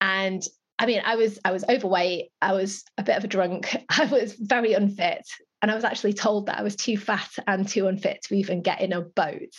And 0.00 0.42
I 0.78 0.86
mean, 0.86 1.02
I 1.04 1.16
was 1.16 1.38
I 1.44 1.52
was 1.52 1.64
overweight, 1.68 2.30
I 2.42 2.52
was 2.52 2.84
a 2.98 3.02
bit 3.02 3.16
of 3.16 3.24
a 3.24 3.28
drunk, 3.28 3.76
I 3.88 4.06
was 4.06 4.34
very 4.34 4.74
unfit. 4.74 5.26
And 5.62 5.70
I 5.70 5.74
was 5.74 5.84
actually 5.84 6.12
told 6.12 6.46
that 6.46 6.58
I 6.58 6.62
was 6.62 6.76
too 6.76 6.96
fat 6.96 7.30
and 7.46 7.66
too 7.66 7.88
unfit 7.88 8.22
to 8.24 8.34
even 8.34 8.62
get 8.62 8.80
in 8.80 8.92
a 8.92 9.00
boat. 9.00 9.54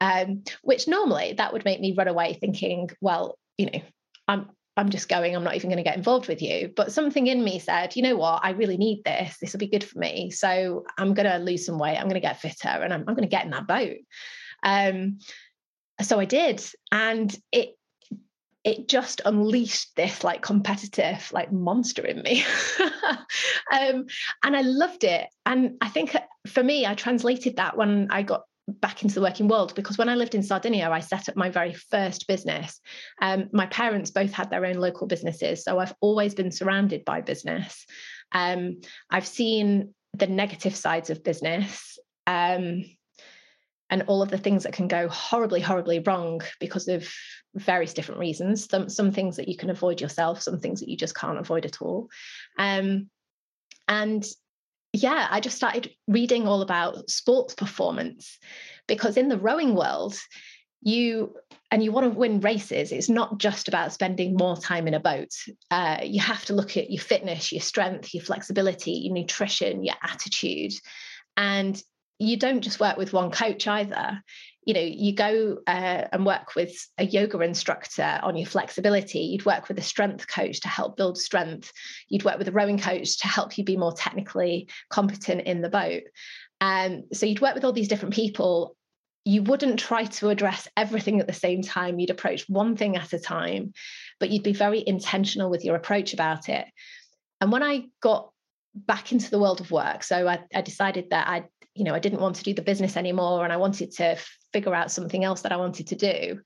Um, 0.00 0.42
which 0.62 0.88
normally 0.88 1.34
that 1.34 1.52
would 1.52 1.64
make 1.64 1.80
me 1.80 1.94
run 1.96 2.08
away 2.08 2.34
thinking, 2.34 2.90
well, 3.00 3.38
you 3.56 3.66
know, 3.66 3.82
I'm 4.26 4.50
I'm 4.76 4.88
just 4.88 5.08
going, 5.08 5.36
I'm 5.36 5.44
not 5.44 5.54
even 5.54 5.68
going 5.68 5.82
to 5.82 5.88
get 5.88 5.96
involved 5.96 6.28
with 6.28 6.40
you. 6.40 6.72
But 6.74 6.92
something 6.92 7.26
in 7.26 7.44
me 7.44 7.58
said, 7.58 7.94
you 7.94 8.02
know 8.02 8.16
what, 8.16 8.40
I 8.42 8.50
really 8.50 8.78
need 8.78 9.04
this. 9.04 9.36
This 9.38 9.52
will 9.52 9.58
be 9.58 9.66
good 9.66 9.84
for 9.84 9.98
me. 9.98 10.30
So 10.30 10.84
I'm 10.96 11.12
going 11.12 11.30
to 11.30 11.38
lose 11.38 11.66
some 11.66 11.78
weight. 11.78 11.96
I'm 11.96 12.08
going 12.08 12.14
to 12.14 12.20
get 12.20 12.40
fitter 12.40 12.68
and 12.68 12.92
I'm, 12.92 13.00
I'm 13.00 13.14
going 13.14 13.28
to 13.28 13.28
get 13.28 13.44
in 13.44 13.50
that 13.50 13.66
boat. 13.66 13.98
Um, 14.62 15.18
so 16.00 16.18
I 16.18 16.24
did. 16.24 16.64
And 16.90 17.36
it, 17.52 17.76
it 18.64 18.88
just 18.88 19.20
unleashed 19.24 19.94
this 19.96 20.22
like 20.22 20.40
competitive 20.40 21.30
like 21.32 21.52
monster 21.52 22.06
in 22.06 22.22
me 22.22 22.44
um, 23.72 24.06
and 24.44 24.56
i 24.56 24.60
loved 24.60 25.02
it 25.02 25.26
and 25.44 25.76
i 25.80 25.88
think 25.88 26.16
for 26.46 26.62
me 26.62 26.86
i 26.86 26.94
translated 26.94 27.56
that 27.56 27.76
when 27.76 28.06
i 28.10 28.22
got 28.22 28.42
back 28.80 29.02
into 29.02 29.14
the 29.14 29.20
working 29.20 29.48
world 29.48 29.74
because 29.74 29.98
when 29.98 30.08
I 30.08 30.14
lived 30.14 30.34
in 30.34 30.42
Sardinia, 30.42 30.90
I 30.90 31.00
set 31.00 31.28
up 31.28 31.36
my 31.36 31.50
very 31.50 31.72
first 31.72 32.26
business. 32.26 32.80
Um, 33.20 33.48
my 33.52 33.66
parents 33.66 34.10
both 34.10 34.32
had 34.32 34.50
their 34.50 34.66
own 34.66 34.76
local 34.76 35.06
businesses, 35.06 35.64
so 35.64 35.78
I've 35.78 35.94
always 36.00 36.34
been 36.34 36.50
surrounded 36.50 37.04
by 37.04 37.20
business. 37.20 37.86
Um, 38.32 38.80
I've 39.10 39.26
seen 39.26 39.94
the 40.14 40.26
negative 40.26 40.74
sides 40.74 41.10
of 41.10 41.24
business 41.24 41.98
um, 42.26 42.84
and 43.90 44.02
all 44.06 44.22
of 44.22 44.30
the 44.30 44.38
things 44.38 44.62
that 44.64 44.72
can 44.72 44.88
go 44.88 45.08
horribly, 45.08 45.60
horribly 45.60 46.00
wrong 46.00 46.40
because 46.60 46.88
of 46.88 47.08
various 47.54 47.94
different 47.94 48.20
reasons. 48.20 48.68
Some 48.68 48.88
some 48.88 49.12
things 49.12 49.36
that 49.36 49.48
you 49.48 49.56
can 49.56 49.70
avoid 49.70 50.00
yourself, 50.00 50.42
some 50.42 50.60
things 50.60 50.80
that 50.80 50.88
you 50.88 50.96
just 50.96 51.14
can't 51.14 51.38
avoid 51.38 51.66
at 51.66 51.82
all. 51.82 52.08
Um, 52.58 53.10
and 53.88 54.24
yeah, 54.92 55.26
I 55.30 55.40
just 55.40 55.56
started 55.56 55.90
reading 56.06 56.46
all 56.46 56.62
about 56.62 57.08
sports 57.08 57.54
performance 57.54 58.38
because 58.86 59.16
in 59.16 59.28
the 59.28 59.38
rowing 59.38 59.74
world, 59.74 60.16
you 60.82 61.34
and 61.70 61.82
you 61.82 61.92
want 61.92 62.12
to 62.12 62.18
win 62.18 62.40
races 62.40 62.90
it's 62.90 63.08
not 63.08 63.38
just 63.38 63.68
about 63.68 63.92
spending 63.92 64.36
more 64.36 64.56
time 64.56 64.88
in 64.88 64.94
a 64.94 65.00
boat. 65.00 65.30
Uh, 65.70 65.98
you 66.02 66.20
have 66.20 66.44
to 66.44 66.54
look 66.54 66.76
at 66.76 66.90
your 66.90 67.00
fitness 67.00 67.52
your 67.52 67.60
strength 67.60 68.12
your 68.12 68.22
flexibility 68.22 68.90
your 68.90 69.14
nutrition 69.14 69.84
your 69.84 69.94
attitude. 70.02 70.72
And 71.36 71.80
you 72.18 72.36
don't 72.36 72.60
just 72.60 72.80
work 72.80 72.96
with 72.96 73.12
one 73.12 73.30
coach 73.30 73.66
either. 73.66 74.22
You 74.64 74.74
know 74.74 74.80
you 74.80 75.14
go 75.14 75.58
uh, 75.66 76.04
and 76.12 76.24
work 76.24 76.54
with 76.54 76.72
a 76.98 77.04
yoga 77.04 77.40
instructor 77.40 78.20
on 78.22 78.36
your 78.36 78.46
flexibility. 78.46 79.20
You'd 79.20 79.44
work 79.44 79.68
with 79.68 79.78
a 79.78 79.82
strength 79.82 80.28
coach 80.28 80.60
to 80.60 80.68
help 80.68 80.96
build 80.96 81.18
strength. 81.18 81.72
You'd 82.08 82.24
work 82.24 82.38
with 82.38 82.48
a 82.48 82.52
rowing 82.52 82.78
coach 82.78 83.18
to 83.18 83.28
help 83.28 83.58
you 83.58 83.64
be 83.64 83.76
more 83.76 83.92
technically 83.92 84.68
competent 84.88 85.42
in 85.42 85.62
the 85.62 85.68
boat. 85.68 86.02
Um, 86.60 87.04
so 87.12 87.26
you'd 87.26 87.40
work 87.40 87.54
with 87.54 87.64
all 87.64 87.72
these 87.72 87.88
different 87.88 88.14
people. 88.14 88.76
You 89.24 89.42
wouldn't 89.42 89.80
try 89.80 90.04
to 90.04 90.28
address 90.28 90.68
everything 90.76 91.20
at 91.20 91.26
the 91.26 91.32
same 91.32 91.62
time. 91.62 91.98
You'd 91.98 92.10
approach 92.10 92.48
one 92.48 92.76
thing 92.76 92.96
at 92.96 93.12
a 93.12 93.18
time 93.18 93.72
but 94.22 94.30
you'd 94.30 94.44
be 94.44 94.52
very 94.52 94.80
intentional 94.86 95.50
with 95.50 95.64
your 95.64 95.74
approach 95.74 96.14
about 96.14 96.48
it. 96.48 96.64
And 97.40 97.50
when 97.50 97.64
i 97.64 97.86
got 98.00 98.30
back 98.72 99.10
into 99.10 99.28
the 99.32 99.38
world 99.38 99.60
of 99.60 99.72
work 99.72 100.04
so 100.04 100.28
i, 100.28 100.38
I 100.54 100.62
decided 100.62 101.10
that 101.10 101.26
i 101.26 101.44
you 101.74 101.84
know 101.84 101.94
i 101.94 101.98
didn't 101.98 102.20
want 102.20 102.36
to 102.36 102.44
do 102.44 102.54
the 102.54 102.62
business 102.62 102.96
anymore 102.96 103.44
and 103.44 103.52
i 103.52 103.56
wanted 103.56 103.90
to 103.90 104.16
figure 104.52 104.74
out 104.74 104.90
something 104.90 105.24
else 105.24 105.42
that 105.42 105.52
i 105.52 105.56
wanted 105.56 105.86
to 105.86 105.96
do 105.96 106.40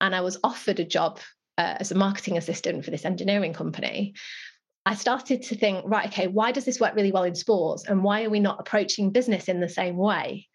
and 0.00 0.14
i 0.14 0.20
was 0.20 0.38
offered 0.44 0.80
a 0.80 0.84
job 0.84 1.18
uh, 1.58 1.74
as 1.80 1.90
a 1.90 1.96
marketing 1.96 2.36
assistant 2.36 2.84
for 2.84 2.90
this 2.90 3.04
engineering 3.04 3.52
company 3.52 4.14
I 4.86 4.94
started 4.94 5.42
to 5.42 5.54
think, 5.54 5.84
right, 5.86 6.06
okay, 6.06 6.28
why 6.28 6.50
does 6.50 6.64
this 6.64 6.80
work 6.80 6.94
really 6.94 7.12
well 7.12 7.24
in 7.24 7.34
sports? 7.34 7.84
And 7.86 8.02
why 8.02 8.24
are 8.24 8.30
we 8.30 8.40
not 8.40 8.58
approaching 8.58 9.10
business 9.10 9.46
in 9.46 9.60
the 9.60 9.68
same 9.68 9.98
way? 9.98 10.48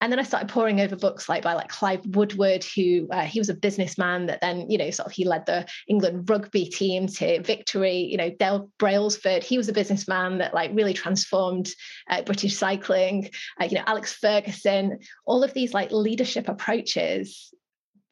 And 0.00 0.10
then 0.10 0.18
I 0.18 0.22
started 0.22 0.48
poring 0.48 0.80
over 0.80 0.96
books 0.96 1.28
like 1.28 1.42
by 1.42 1.52
like 1.52 1.68
Clive 1.68 2.04
Woodward, 2.06 2.64
who 2.64 3.06
uh, 3.10 3.22
he 3.22 3.38
was 3.38 3.50
a 3.50 3.54
businessman 3.54 4.26
that 4.26 4.40
then 4.40 4.70
you 4.70 4.78
know 4.78 4.90
sort 4.90 5.06
of 5.06 5.12
he 5.12 5.24
led 5.24 5.44
the 5.46 5.66
England 5.88 6.28
rugby 6.28 6.66
team 6.66 7.06
to 7.06 7.42
victory. 7.42 7.98
You 7.98 8.16
know 8.16 8.30
Dale 8.30 8.70
Brailsford, 8.78 9.42
he 9.42 9.58
was 9.58 9.68
a 9.68 9.74
businessman 9.74 10.38
that 10.38 10.54
like 10.54 10.70
really 10.72 10.94
transformed 10.94 11.70
uh, 12.08 12.22
British 12.22 12.56
cycling. 12.56 13.30
Uh, 13.60 13.64
you 13.64 13.76
know 13.76 13.84
Alex 13.86 14.14
Ferguson, 14.14 14.98
all 15.26 15.44
of 15.44 15.52
these 15.52 15.74
like 15.74 15.92
leadership 15.92 16.48
approaches 16.48 17.52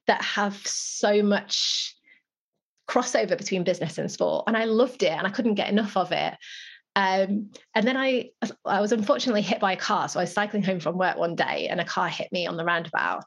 that 0.06 0.22
have 0.22 0.56
so 0.66 1.22
much 1.22 1.94
crossover 2.88 3.36
between 3.36 3.64
business 3.64 3.96
and 3.96 4.10
sport, 4.10 4.44
and 4.46 4.56
I 4.56 4.64
loved 4.64 5.02
it, 5.02 5.12
and 5.12 5.26
I 5.26 5.30
couldn't 5.30 5.54
get 5.54 5.70
enough 5.70 5.96
of 5.96 6.12
it. 6.12 6.34
Um, 6.96 7.50
and 7.74 7.86
then 7.86 7.96
I, 7.96 8.30
I 8.64 8.80
was 8.80 8.92
unfortunately 8.92 9.42
hit 9.42 9.60
by 9.60 9.72
a 9.72 9.76
car. 9.76 10.08
So 10.08 10.18
I 10.18 10.24
was 10.24 10.32
cycling 10.32 10.62
home 10.62 10.80
from 10.80 10.98
work 10.98 11.16
one 11.16 11.36
day 11.36 11.68
and 11.68 11.80
a 11.80 11.84
car 11.84 12.08
hit 12.08 12.32
me 12.32 12.46
on 12.46 12.56
the 12.56 12.64
roundabout. 12.64 13.24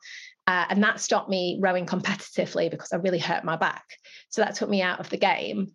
Uh, 0.47 0.65
and 0.69 0.83
that 0.83 0.99
stopped 0.99 1.29
me 1.29 1.57
rowing 1.61 1.85
competitively 1.85 2.69
because 2.69 2.91
I 2.91 2.97
really 2.97 3.19
hurt 3.19 3.43
my 3.45 3.55
back. 3.55 3.85
So 4.29 4.41
that 4.41 4.55
took 4.55 4.69
me 4.69 4.81
out 4.81 4.99
of 4.99 5.09
the 5.09 5.17
game. 5.17 5.67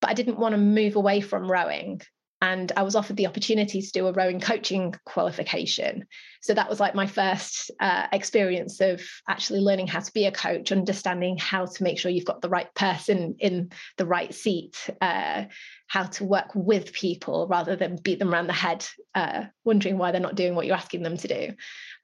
But 0.00 0.10
I 0.10 0.14
didn't 0.14 0.38
want 0.38 0.52
to 0.52 0.60
move 0.60 0.96
away 0.96 1.20
from 1.20 1.50
rowing 1.50 2.00
and 2.42 2.72
I 2.76 2.82
was 2.82 2.94
offered 2.94 3.16
the 3.16 3.26
opportunity 3.26 3.80
to 3.80 3.92
do 3.92 4.06
a 4.06 4.12
rowing 4.12 4.40
coaching 4.40 4.94
qualification. 5.04 6.06
So 6.42 6.52
that 6.52 6.68
was 6.68 6.78
like 6.78 6.94
my 6.94 7.06
first 7.06 7.70
uh, 7.80 8.06
experience 8.12 8.80
of 8.80 9.02
actually 9.28 9.60
learning 9.60 9.86
how 9.86 10.00
to 10.00 10.12
be 10.12 10.26
a 10.26 10.32
coach, 10.32 10.70
understanding 10.70 11.38
how 11.38 11.66
to 11.66 11.82
make 11.82 11.98
sure 11.98 12.10
you've 12.10 12.26
got 12.26 12.42
the 12.42 12.50
right 12.50 12.72
person 12.74 13.36
in 13.38 13.70
the 13.96 14.04
right 14.04 14.34
seat, 14.34 14.90
uh, 15.00 15.44
how 15.86 16.04
to 16.04 16.24
work 16.24 16.50
with 16.54 16.92
people 16.92 17.46
rather 17.48 17.76
than 17.76 17.96
beat 17.96 18.18
them 18.18 18.32
around 18.32 18.48
the 18.48 18.52
head, 18.52 18.86
uh, 19.14 19.44
wondering 19.64 19.96
why 19.96 20.12
they're 20.12 20.20
not 20.20 20.34
doing 20.34 20.54
what 20.54 20.66
you're 20.66 20.76
asking 20.76 21.02
them 21.02 21.16
to 21.16 21.28
do. 21.28 21.54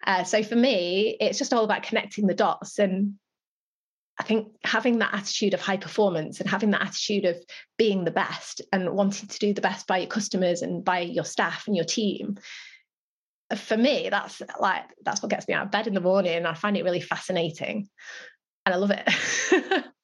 Uh, 0.06 0.24
so 0.24 0.42
for 0.42 0.56
me, 0.56 1.16
it's 1.20 1.38
just 1.38 1.52
all 1.52 1.64
about 1.64 1.82
connecting 1.82 2.26
the 2.26 2.34
dots 2.34 2.78
and 2.78 3.14
I 4.20 4.22
think 4.22 4.48
having 4.64 4.98
that 4.98 5.14
attitude 5.14 5.54
of 5.54 5.62
high 5.62 5.78
performance 5.78 6.40
and 6.40 6.50
having 6.50 6.72
that 6.72 6.82
attitude 6.82 7.24
of 7.24 7.42
being 7.78 8.04
the 8.04 8.10
best 8.10 8.60
and 8.70 8.90
wanting 8.90 9.30
to 9.30 9.38
do 9.38 9.54
the 9.54 9.62
best 9.62 9.86
by 9.86 9.96
your 9.96 10.08
customers 10.08 10.60
and 10.60 10.84
by 10.84 11.00
your 11.00 11.24
staff 11.24 11.66
and 11.66 11.74
your 11.74 11.86
team 11.86 12.36
uh, 13.50 13.56
for 13.56 13.78
me 13.78 14.10
that's 14.10 14.42
like 14.60 14.82
that's 15.06 15.22
what 15.22 15.30
gets 15.30 15.48
me 15.48 15.54
out 15.54 15.64
of 15.64 15.70
bed 15.70 15.86
in 15.86 15.94
the 15.94 16.02
morning 16.02 16.44
i 16.44 16.52
find 16.52 16.76
it 16.76 16.84
really 16.84 17.00
fascinating. 17.00 17.88
And 18.66 18.74
i 18.74 18.76
love 18.76 18.90
it. 18.90 19.84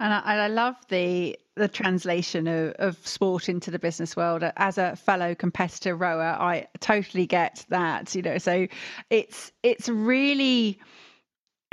And 0.00 0.12
I, 0.12 0.20
I, 0.44 0.48
love 0.48 0.74
the 0.88 1.38
the 1.54 1.68
translation 1.68 2.48
of, 2.48 2.72
of 2.72 3.06
sport 3.06 3.48
into 3.48 3.70
the 3.70 3.78
business 3.78 4.16
world. 4.16 4.42
As 4.56 4.76
a 4.76 4.96
fellow 4.96 5.36
competitor 5.36 5.96
rower 5.96 6.36
i 6.40 6.66
totally 6.80 7.26
get 7.26 7.64
that 7.68 8.12
you 8.14 8.22
know 8.22 8.38
so 8.38 8.66
it's 9.08 9.52
it's 9.62 9.88
really 9.88 10.80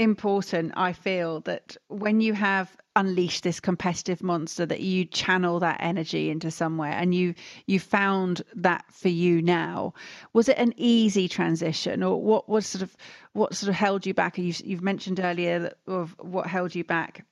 important 0.02 0.72
i 0.76 0.94
feel 0.94 1.40
that 1.42 1.78
when 1.88 2.22
you 2.22 2.34
have 2.34 2.76
unleashed 2.96 3.44
this 3.44 3.60
competitive 3.60 4.22
monster 4.22 4.66
that 4.66 4.82
you 4.82 5.06
channel 5.06 5.60
that 5.60 5.78
energy 5.80 6.30
into 6.30 6.52
somewhere 6.52 6.92
and 6.92 7.16
you 7.16 7.34
you 7.66 7.80
found 7.80 8.42
that 8.56 8.84
for 8.92 9.08
you 9.08 9.42
now. 9.42 9.94
Was 10.34 10.50
it 10.50 10.58
an 10.58 10.74
easy 10.76 11.28
transition 11.28 12.04
or 12.04 12.22
what 12.22 12.50
was 12.50 12.68
sort 12.68 12.82
of 12.82 12.96
what 13.34 13.56
sort 13.56 13.70
of 13.70 13.76
held 13.76 14.06
you 14.06 14.14
back? 14.14 14.38
You've, 14.38 14.60
you've 14.62 14.82
mentioned 14.82 15.20
earlier 15.20 15.74
of 15.88 16.16
what 16.20 16.48
held 16.48 16.76
you 16.76 16.84
back 16.84 17.26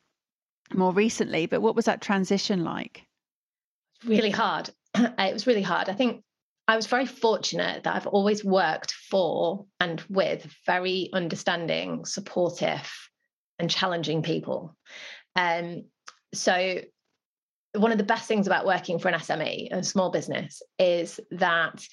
more 0.73 0.93
recently 0.93 1.45
but 1.45 1.61
what 1.61 1.75
was 1.75 1.85
that 1.85 2.01
transition 2.01 2.63
like? 2.63 3.05
Really 4.05 4.31
hard. 4.31 4.69
It 4.95 5.33
was 5.33 5.45
really 5.45 5.61
hard. 5.61 5.89
I 5.89 5.93
think 5.93 6.23
I 6.69 6.75
was 6.75 6.85
very 6.85 7.07
fortunate 7.07 7.83
that 7.83 7.95
I've 7.95 8.05
always 8.05 8.45
worked 8.45 8.91
for 8.91 9.65
and 9.79 10.03
with 10.07 10.45
very 10.67 11.09
understanding, 11.13 12.05
supportive, 12.05 12.87
and 13.57 13.71
challenging 13.71 14.21
people. 14.21 14.77
Um, 15.35 15.85
so, 16.31 16.81
one 17.73 17.91
of 17.91 17.97
the 17.97 18.03
best 18.03 18.27
things 18.27 18.45
about 18.45 18.67
working 18.67 18.99
for 18.99 19.07
an 19.07 19.19
SME, 19.19 19.71
a 19.71 19.83
small 19.83 20.11
business, 20.11 20.61
is 20.77 21.19
that 21.31 21.83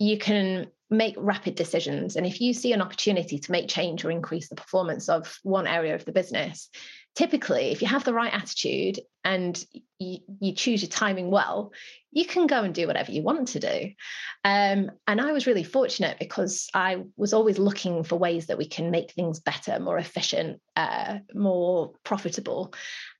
you 0.00 0.18
can 0.18 0.66
make 0.90 1.14
rapid 1.16 1.54
decisions. 1.54 2.16
And 2.16 2.26
if 2.26 2.40
you 2.40 2.52
see 2.52 2.72
an 2.72 2.82
opportunity 2.82 3.38
to 3.38 3.52
make 3.52 3.68
change 3.68 4.04
or 4.04 4.10
increase 4.10 4.48
the 4.48 4.56
performance 4.56 5.08
of 5.08 5.38
one 5.44 5.68
area 5.68 5.94
of 5.94 6.04
the 6.04 6.12
business, 6.12 6.68
typically, 7.16 7.72
if 7.72 7.80
you 7.82 7.88
have 7.88 8.04
the 8.04 8.14
right 8.14 8.32
attitude 8.32 9.00
and 9.24 9.64
you, 9.98 10.18
you 10.38 10.54
choose 10.54 10.82
your 10.82 10.90
timing 10.90 11.30
well, 11.30 11.72
you 12.12 12.26
can 12.26 12.46
go 12.46 12.62
and 12.62 12.74
do 12.74 12.86
whatever 12.86 13.10
you 13.10 13.22
want 13.22 13.48
to 13.48 13.60
do. 13.60 13.90
Um, 14.44 14.90
and 15.08 15.20
I 15.20 15.32
was 15.32 15.46
really 15.46 15.64
fortunate 15.64 16.18
because 16.20 16.68
I 16.74 17.04
was 17.16 17.32
always 17.32 17.58
looking 17.58 18.04
for 18.04 18.16
ways 18.16 18.46
that 18.46 18.58
we 18.58 18.66
can 18.66 18.90
make 18.90 19.12
things 19.12 19.40
better, 19.40 19.80
more 19.80 19.98
efficient, 19.98 20.60
uh, 20.76 21.18
more 21.34 21.94
profitable. 22.04 22.74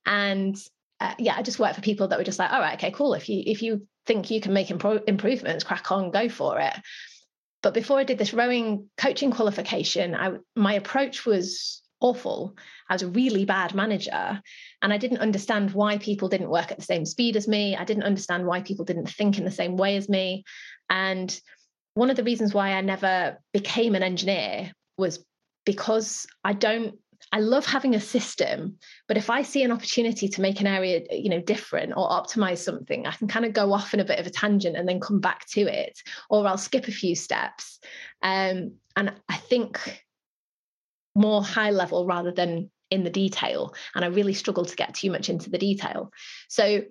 And 0.05 0.57
uh, 1.01 1.15
yeah, 1.19 1.35
I 1.37 1.43
just 1.43 1.59
worked 1.59 1.77
for 1.77 1.83
people 1.83 2.09
that 2.09 2.19
were 2.19 2.25
just 2.25 2.39
like, 2.39 2.53
all 2.53 2.61
right, 2.61 2.79
okay, 2.79 2.91
cool. 2.91 3.15
If 3.15 3.29
you 3.29 3.43
if 3.47 3.63
you 3.63 3.87
think 4.07 4.31
you 4.31 4.41
can 4.41 4.53
make 4.53 4.69
impro- 4.69 5.03
improvements, 5.07 5.65
crack 5.65 5.91
on, 5.91 6.11
go 6.11 6.29
for 6.29 6.61
it. 6.61 6.75
But 7.63 7.75
before 7.75 7.99
I 7.99 8.05
did 8.05 8.19
this 8.19 8.33
rowing 8.33 8.89
coaching 8.97 9.31
qualification, 9.31 10.15
I 10.15 10.35
my 10.55 10.75
approach 10.75 11.27
was 11.27 11.83
awful. 12.01 12.57
I 12.89 12.95
was 12.95 13.03
a 13.03 13.09
really 13.09 13.45
bad 13.45 13.75
manager. 13.75 14.41
And 14.83 14.93
I 14.93 14.99
didn't 14.99 15.19
understand 15.19 15.73
why 15.73 15.99
people 15.99 16.29
didn't 16.29 16.51
work 16.51 16.71
at 16.71 16.79
the 16.79 16.85
same 16.85 17.07
speed 17.07 17.37
as 17.37 17.49
me. 17.49 17.77
I 17.77 17.85
didn't 17.85 18.05
understand 18.05 18.47
why 18.47 18.61
people 18.61 18.85
didn't 18.85 19.09
think 19.09 19.39
in 19.39 19.45
the 19.45 19.51
same 19.51 19.77
way 19.77 19.97
as 19.97 20.09
me. 20.09 20.45
And 20.91 21.39
one 21.95 22.11
of 22.11 22.17
the 22.17 22.25
reasons 22.25 22.53
why 22.53 22.73
I 22.73 22.81
never 22.83 23.39
became 23.53 23.95
an 23.95 24.03
engineer 24.03 24.73
was 24.99 25.25
because 25.65 26.27
I 26.45 26.53
don't 26.53 26.95
I 27.33 27.41
love 27.41 27.67
having 27.67 27.95
a 27.95 28.01
system, 28.01 28.79
but 29.09 29.17
if 29.17 29.31
I 29.31 29.43
see 29.43 29.63
an 29.63 29.73
opportunity 29.73 30.29
to 30.29 30.41
make 30.41 30.61
an 30.61 30.67
area, 30.67 31.03
you 31.11 31.29
know, 31.29 31.41
different 31.41 31.93
or 31.97 32.09
optimize 32.09 32.59
something, 32.59 33.07
I 33.07 33.13
can 33.13 33.27
kind 33.27 33.45
of 33.45 33.53
go 33.53 33.73
off 33.73 33.95
in 33.95 34.01
a 34.01 34.05
bit 34.05 34.21
of 34.21 34.27
a 34.27 34.31
tangent 34.31 34.77
and 34.77 34.89
then 34.89 35.01
come 35.01 35.21
back 35.21 35.47
to 35.51 35.63
it, 35.63 35.99
or 36.31 36.47
I'll 36.47 36.59
skip 36.59 36.87
a 36.87 36.93
few 36.93 37.17
steps. 37.17 37.81
Um, 38.23 38.75
and 38.95 39.13
I 39.29 39.37
think 39.37 40.05
more 41.17 41.43
high 41.43 41.71
level 41.71 42.07
rather 42.07 42.31
than 42.31 42.71
in 42.91 43.03
the 43.03 43.11
detail. 43.11 43.75
And 43.95 44.05
I 44.05 44.09
really 44.09 44.35
struggle 44.35 44.65
to 44.65 44.77
get 44.77 44.95
too 44.95 45.11
much 45.11 45.29
into 45.29 45.51
the 45.51 45.59
detail. 45.59 46.13
So 46.49 46.83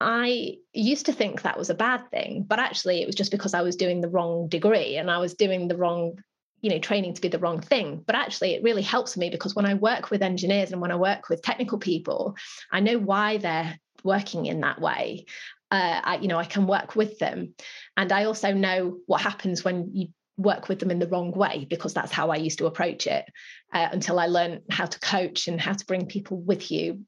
I 0.00 0.56
used 0.72 1.06
to 1.06 1.12
think 1.12 1.42
that 1.42 1.58
was 1.58 1.70
a 1.70 1.74
bad 1.74 2.10
thing, 2.10 2.44
but 2.46 2.58
actually 2.58 3.02
it 3.02 3.06
was 3.06 3.14
just 3.14 3.30
because 3.30 3.54
I 3.54 3.62
was 3.62 3.76
doing 3.76 4.00
the 4.00 4.08
wrong 4.08 4.48
degree 4.48 4.96
and 4.96 5.10
I 5.10 5.18
was 5.18 5.34
doing 5.34 5.68
the 5.68 5.76
wrong 5.76 6.16
you 6.62 6.70
know 6.70 6.78
training 6.78 7.14
to 7.14 7.20
be 7.20 7.28
the 7.28 7.38
wrong 7.38 7.60
thing 7.60 8.02
but 8.06 8.16
actually 8.16 8.54
it 8.54 8.62
really 8.62 8.82
helps 8.82 9.14
me 9.16 9.28
because 9.28 9.54
when 9.54 9.66
i 9.66 9.74
work 9.74 10.10
with 10.10 10.22
engineers 10.22 10.72
and 10.72 10.80
when 10.80 10.90
i 10.90 10.96
work 10.96 11.28
with 11.28 11.42
technical 11.42 11.78
people 11.78 12.34
i 12.72 12.80
know 12.80 12.98
why 12.98 13.36
they're 13.36 13.78
working 14.02 14.46
in 14.46 14.62
that 14.62 14.80
way 14.80 15.26
uh, 15.70 16.00
I, 16.02 16.16
you 16.16 16.28
know 16.28 16.38
i 16.38 16.46
can 16.46 16.66
work 16.66 16.96
with 16.96 17.18
them 17.18 17.54
and 17.96 18.10
i 18.10 18.24
also 18.24 18.54
know 18.54 18.96
what 19.06 19.20
happens 19.20 19.62
when 19.62 19.90
you 19.92 20.08
work 20.36 20.68
with 20.68 20.78
them 20.78 20.90
in 20.90 20.98
the 20.98 21.08
wrong 21.08 21.32
way 21.32 21.66
because 21.68 21.94
that's 21.94 22.12
how 22.12 22.30
I 22.30 22.36
used 22.36 22.58
to 22.58 22.66
approach 22.66 23.06
it 23.06 23.24
uh, 23.72 23.88
until 23.90 24.18
I 24.18 24.26
learned 24.26 24.62
how 24.70 24.86
to 24.86 25.00
coach 25.00 25.48
and 25.48 25.60
how 25.60 25.72
to 25.72 25.86
bring 25.86 26.06
people 26.06 26.38
with 26.38 26.70
you 26.70 27.04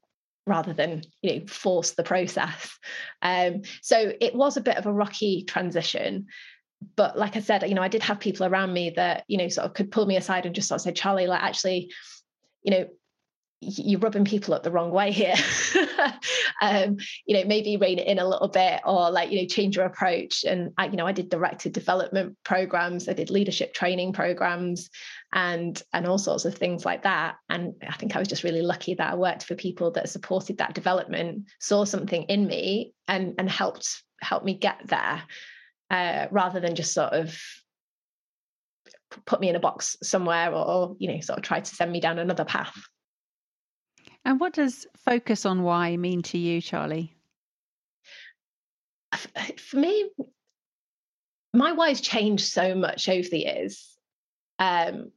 rather 0.47 0.73
than 0.73 1.03
you 1.21 1.39
know 1.39 1.47
force 1.47 1.91
the 1.91 2.03
process. 2.03 2.77
Um, 3.21 3.61
so 3.81 4.13
it 4.19 4.33
was 4.33 4.57
a 4.57 4.61
bit 4.61 4.77
of 4.77 4.85
a 4.85 4.93
rocky 4.93 5.43
transition 5.43 6.27
but 6.95 7.17
like 7.17 7.35
i 7.35 7.39
said 7.41 7.67
you 7.67 7.75
know 7.75 7.81
i 7.81 7.87
did 7.89 8.01
have 8.01 8.19
people 8.19 8.45
around 8.45 8.71
me 8.71 8.91
that 8.91 9.25
you 9.27 9.37
know 9.37 9.49
sort 9.49 9.65
of 9.65 9.73
could 9.73 9.91
pull 9.91 10.05
me 10.05 10.15
aside 10.15 10.45
and 10.45 10.55
just 10.55 10.67
sort 10.69 10.79
of 10.79 10.81
say 10.81 10.93
charlie 10.93 11.27
like 11.27 11.41
actually 11.41 11.91
you 12.63 12.71
know 12.71 12.87
you're 13.61 13.99
rubbing 13.99 14.25
people 14.25 14.53
up 14.53 14.63
the 14.63 14.71
wrong 14.71 14.91
way 14.91 15.11
here. 15.11 15.35
Um, 16.61 16.97
you 17.25 17.37
know 17.37 17.45
maybe 17.45 17.77
rein 17.77 17.99
it 17.99 18.07
in 18.07 18.19
a 18.19 18.27
little 18.27 18.49
bit 18.49 18.81
or 18.83 19.09
like 19.11 19.31
you 19.31 19.39
know 19.39 19.47
change 19.47 19.77
your 19.77 19.85
approach. 19.85 20.43
And 20.43 20.71
I, 20.77 20.87
you 20.87 20.97
know 20.97 21.07
i 21.07 21.13
did 21.13 21.29
directed 21.29 21.71
development 21.71 22.35
programs 22.43 23.07
i 23.07 23.13
did 23.13 23.29
leadership 23.29 23.73
training 23.73 24.11
programs 24.11 24.89
and 25.33 25.81
and 25.93 26.05
all 26.05 26.17
sorts 26.17 26.43
of 26.43 26.55
things 26.55 26.83
like 26.83 27.03
that. 27.03 27.35
And 27.47 27.75
i 27.87 27.93
think 27.93 28.13
i 28.13 28.19
was 28.19 28.27
just 28.27 28.43
really 28.43 28.61
lucky 28.61 28.93
that 28.95 29.13
i 29.13 29.15
worked 29.15 29.43
for 29.43 29.55
people 29.55 29.91
that 29.91 30.09
supported 30.09 30.57
that 30.57 30.73
development 30.73 31.45
saw 31.61 31.85
something 31.85 32.23
in 32.23 32.45
me 32.45 32.93
and 33.07 33.35
and 33.37 33.49
helped 33.49 34.03
help 34.21 34.43
me 34.43 34.55
get 34.55 34.81
there 34.85 35.23
uh, 35.91 36.27
rather 36.29 36.59
than 36.59 36.75
just 36.75 36.93
sort 36.93 37.13
of 37.13 37.39
put 39.25 39.39
me 39.39 39.49
in 39.49 39.55
a 39.55 39.61
box 39.61 39.95
somewhere 40.03 40.51
or, 40.51 40.65
or 40.65 40.95
you 40.99 41.11
know 41.11 41.21
sort 41.21 41.39
of 41.39 41.43
try 41.43 41.61
to 41.61 41.75
send 41.75 41.89
me 41.91 42.01
down 42.01 42.19
another 42.19 42.43
path 42.45 42.75
and 44.25 44.39
what 44.39 44.53
does 44.53 44.87
focus 44.97 45.45
on 45.45 45.63
why 45.63 45.95
mean 45.97 46.21
to 46.23 46.37
you, 46.37 46.61
Charlie? 46.61 47.13
For 49.57 49.77
me, 49.77 50.09
my 51.53 51.71
why's 51.71 52.01
changed 52.01 52.45
so 52.45 52.75
much 52.75 53.09
over 53.09 53.27
the 53.27 53.39
years. 53.39 53.97
Um, 54.59 55.11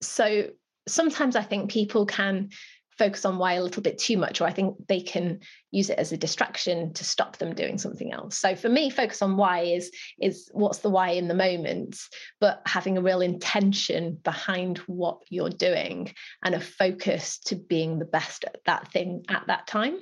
so 0.00 0.50
sometimes 0.86 1.36
I 1.36 1.42
think 1.42 1.70
people 1.70 2.06
can 2.06 2.50
focus 2.98 3.24
on 3.24 3.38
why 3.38 3.54
a 3.54 3.62
little 3.62 3.82
bit 3.82 3.98
too 3.98 4.16
much, 4.16 4.40
or 4.40 4.46
I 4.46 4.52
think 4.52 4.76
they 4.88 5.00
can 5.00 5.40
use 5.70 5.90
it 5.90 5.98
as 5.98 6.12
a 6.12 6.16
distraction 6.16 6.92
to 6.94 7.04
stop 7.04 7.36
them 7.36 7.54
doing 7.54 7.78
something 7.78 8.12
else. 8.12 8.36
So 8.36 8.54
for 8.54 8.68
me, 8.68 8.90
focus 8.90 9.22
on 9.22 9.36
why 9.36 9.60
is 9.60 9.90
is 10.20 10.48
what's 10.52 10.78
the 10.78 10.90
why 10.90 11.10
in 11.10 11.28
the 11.28 11.34
moment, 11.34 11.98
but 12.40 12.62
having 12.66 12.96
a 12.96 13.02
real 13.02 13.20
intention 13.20 14.18
behind 14.22 14.78
what 14.78 15.18
you're 15.30 15.50
doing 15.50 16.12
and 16.44 16.54
a 16.54 16.60
focus 16.60 17.38
to 17.46 17.56
being 17.56 17.98
the 17.98 18.04
best 18.04 18.44
at 18.44 18.60
that 18.66 18.90
thing 18.92 19.24
at 19.28 19.46
that 19.48 19.66
time. 19.66 19.98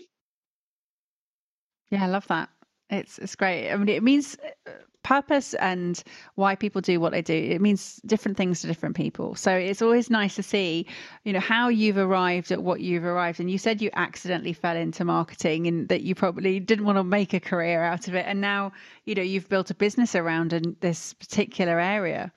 Yeah, 1.91 2.05
I 2.05 2.09
love 2.09 2.27
that. 2.29 2.49
It's 2.91 3.19
it's 3.19 3.37
great. 3.37 3.71
I 3.71 3.77
mean, 3.77 3.89
it 3.89 4.03
means 4.03 4.37
uh, 4.67 4.73
purpose 5.13 5.53
and 5.55 6.03
why 6.37 6.55
people 6.55 6.81
do 6.81 6.99
what 6.99 7.13
they 7.13 7.23
do. 7.23 7.35
It 7.35 7.61
means 7.61 8.01
different 8.07 8.37
things 8.39 8.61
to 8.61 8.67
different 8.67 8.97
people. 8.97 9.35
So 9.35 9.53
it's 9.53 9.83
always 9.83 10.09
nice 10.09 10.37
to 10.37 10.43
see 10.43 10.87
you 11.25 11.33
know 11.35 11.41
how 11.41 11.69
you've 11.69 11.99
arrived 11.99 12.51
at 12.51 12.63
what 12.63 12.81
you've 12.81 13.05
arrived. 13.05 13.39
And 13.41 13.51
you 13.51 13.59
said 13.59 13.83
you 13.83 13.91
accidentally 13.93 14.55
fell 14.55 14.77
into 14.77 15.05
marketing 15.05 15.67
and 15.67 15.89
that 15.89 16.03
you 16.03 16.15
probably 16.15 16.61
didn't 16.61 16.87
want 16.87 16.99
to 16.99 17.05
make 17.05 17.35
a 17.35 17.41
career 17.41 17.83
out 17.83 18.09
of 18.09 18.15
it. 18.15 18.25
And 18.27 18.41
now 18.41 18.73
you 19.05 19.15
know 19.15 19.23
you've 19.23 19.49
built 19.49 19.71
a 19.71 19.75
business 19.75 20.15
around 20.15 20.53
in 20.53 20.77
this 20.81 21.13
particular 21.15 21.79
area. 21.79 22.33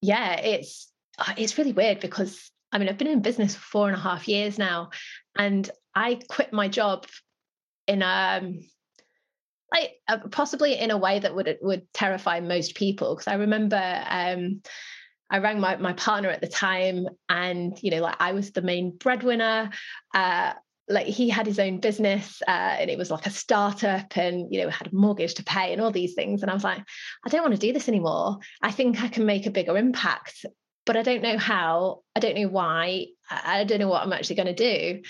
Yeah 0.00 0.40
it's 0.40 0.88
uh, 1.18 1.34
it's 1.36 1.58
really 1.58 1.72
weird 1.72 2.00
because 2.00 2.50
i 2.72 2.78
mean 2.78 2.88
i've 2.88 2.98
been 2.98 3.08
in 3.08 3.20
business 3.20 3.54
for 3.54 3.60
four 3.60 3.88
and 3.88 3.96
a 3.96 4.00
half 4.00 4.28
years 4.28 4.56
now 4.56 4.90
and 5.36 5.70
i 5.94 6.18
quit 6.28 6.52
my 6.52 6.68
job 6.68 7.06
in 7.88 8.02
um 8.02 8.60
like 9.72 9.92
uh, 10.08 10.18
possibly 10.30 10.78
in 10.78 10.90
a 10.90 10.96
way 10.96 11.18
that 11.18 11.34
would 11.34 11.58
would 11.62 11.92
terrify 11.92 12.40
most 12.40 12.74
people 12.74 13.14
because 13.14 13.28
I 13.28 13.34
remember 13.34 13.76
um, 14.08 14.62
I 15.30 15.38
rang 15.38 15.60
my 15.60 15.76
my 15.76 15.92
partner 15.92 16.30
at 16.30 16.40
the 16.40 16.48
time 16.48 17.06
and 17.28 17.78
you 17.82 17.90
know 17.90 18.00
like 18.00 18.16
I 18.18 18.32
was 18.32 18.52
the 18.52 18.62
main 18.62 18.96
breadwinner 18.96 19.70
uh, 20.14 20.52
like 20.88 21.06
he 21.06 21.28
had 21.28 21.46
his 21.46 21.58
own 21.58 21.80
business 21.80 22.40
uh, 22.48 22.76
and 22.80 22.90
it 22.90 22.96
was 22.96 23.10
like 23.10 23.26
a 23.26 23.30
startup 23.30 24.16
and 24.16 24.52
you 24.52 24.62
know 24.62 24.70
had 24.70 24.88
a 24.88 24.94
mortgage 24.94 25.34
to 25.34 25.44
pay 25.44 25.72
and 25.72 25.82
all 25.82 25.90
these 25.90 26.14
things. 26.14 26.42
And 26.42 26.50
I 26.50 26.54
was 26.54 26.64
like 26.64 26.82
I 27.24 27.28
don't 27.28 27.42
want 27.42 27.54
to 27.54 27.66
do 27.66 27.72
this 27.72 27.88
anymore. 27.88 28.38
I 28.62 28.70
think 28.70 29.02
I 29.02 29.08
can 29.08 29.26
make 29.26 29.46
a 29.46 29.50
bigger 29.50 29.76
impact 29.76 30.46
but 30.88 30.96
I 30.96 31.02
don't 31.02 31.22
know 31.22 31.36
how 31.36 32.02
I 32.16 32.20
don't 32.20 32.34
know 32.34 32.48
why 32.48 33.08
I 33.30 33.64
don't 33.64 33.78
know 33.78 33.88
what 33.88 34.02
I'm 34.02 34.12
actually 34.14 34.36
going 34.36 34.46
to 34.46 34.54
do. 34.54 35.02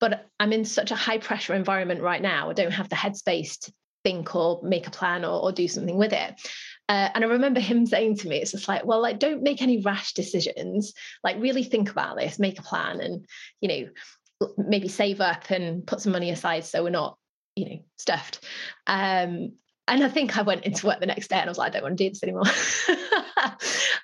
But 0.00 0.26
I'm 0.40 0.52
in 0.52 0.64
such 0.64 0.90
a 0.90 0.96
high 0.96 1.18
pressure 1.18 1.54
environment 1.54 2.00
right 2.00 2.20
now. 2.20 2.48
I 2.48 2.54
don't 2.54 2.70
have 2.70 2.88
the 2.88 2.96
headspace 2.96 3.60
to, 3.60 3.72
think 4.06 4.36
or 4.36 4.60
make 4.62 4.86
a 4.86 4.90
plan 4.92 5.24
or, 5.24 5.42
or 5.42 5.50
do 5.50 5.66
something 5.66 5.96
with 5.96 6.12
it. 6.12 6.48
Uh, 6.88 7.08
and 7.12 7.24
I 7.24 7.26
remember 7.26 7.58
him 7.58 7.84
saying 7.86 8.18
to 8.18 8.28
me, 8.28 8.36
it's 8.36 8.52
just 8.52 8.68
like, 8.68 8.84
well, 8.84 9.02
like, 9.02 9.18
don't 9.18 9.42
make 9.42 9.60
any 9.60 9.80
rash 9.80 10.12
decisions. 10.12 10.94
Like, 11.24 11.40
really 11.40 11.64
think 11.64 11.90
about 11.90 12.16
this, 12.16 12.38
make 12.38 12.60
a 12.60 12.62
plan, 12.62 13.00
and, 13.00 13.26
you 13.60 13.68
know, 13.68 14.46
maybe 14.56 14.86
save 14.86 15.20
up 15.20 15.50
and 15.50 15.84
put 15.84 16.00
some 16.00 16.12
money 16.12 16.30
aside 16.30 16.64
so 16.64 16.84
we're 16.84 16.90
not, 16.90 17.18
you 17.56 17.68
know, 17.68 17.78
stuffed. 17.96 18.44
Um, 18.86 19.54
and 19.88 20.04
I 20.04 20.08
think 20.08 20.38
I 20.38 20.42
went 20.42 20.64
into 20.64 20.86
work 20.86 21.00
the 21.00 21.06
next 21.06 21.26
day 21.26 21.36
and 21.36 21.48
I 21.48 21.50
was 21.50 21.58
like, 21.58 21.70
I 21.70 21.80
don't 21.80 21.82
want 21.82 21.98
to 21.98 22.04
do 22.04 22.10
this 22.10 22.22
anymore. 22.22 22.42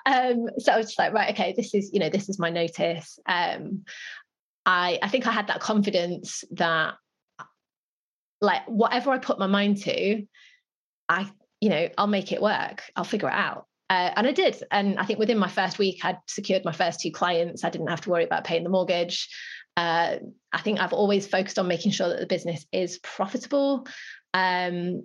um, 0.07 0.49
so 0.59 0.73
I 0.73 0.79
was 0.79 0.87
just 0.87 0.99
like, 0.99 1.13
right, 1.13 1.33
okay, 1.33 1.55
this 1.57 1.75
is, 1.75 1.91
you 1.93 2.01
know, 2.01 2.09
this 2.09 2.29
is 2.29 2.41
my 2.41 2.51
notice. 2.51 3.21
Um, 3.27 3.85
I, 4.67 4.99
I 5.01 5.09
think 5.09 5.29
I 5.29 5.33
had 5.33 5.47
that 5.49 5.61
confidence 5.61 6.43
that 6.53 6.95
like 8.43 8.67
whatever 8.67 9.11
I 9.11 9.19
put 9.19 9.39
my 9.39 9.47
mind 9.47 9.79
to, 9.85 10.27
I, 11.09 11.31
you 11.61 11.71
know, 11.71 11.89
I'll 11.97 12.09
make 12.09 12.33
it 12.33 12.43
work. 12.43 12.83
I'll 12.97 13.05
figure 13.05 13.29
it 13.29 13.35
out. 13.35 13.67
Uh, 13.89 14.11
and 14.17 14.27
I 14.27 14.33
did. 14.33 14.63
And 14.71 14.99
I 14.99 15.05
think 15.05 15.19
within 15.19 15.39
my 15.39 15.49
first 15.49 15.79
week, 15.79 16.05
I'd 16.05 16.19
secured 16.27 16.65
my 16.65 16.73
first 16.73 17.01
two 17.01 17.13
clients. 17.13 17.63
I 17.65 17.71
didn't 17.71 17.89
have 17.89 18.01
to 18.03 18.11
worry 18.11 18.25
about 18.25 18.45
paying 18.45 18.65
the 18.65 18.71
mortgage. 18.71 19.29
Uh, 19.77 20.17
I 20.53 20.61
think 20.61 20.81
I've 20.81 20.93
always 20.93 21.27
focused 21.27 21.59
on 21.59 21.69
making 21.69 21.93
sure 21.93 22.09
that 22.09 22.19
the 22.19 22.27
business 22.27 22.67
is 22.73 22.99
profitable. 22.99 23.87
Um, 24.35 25.05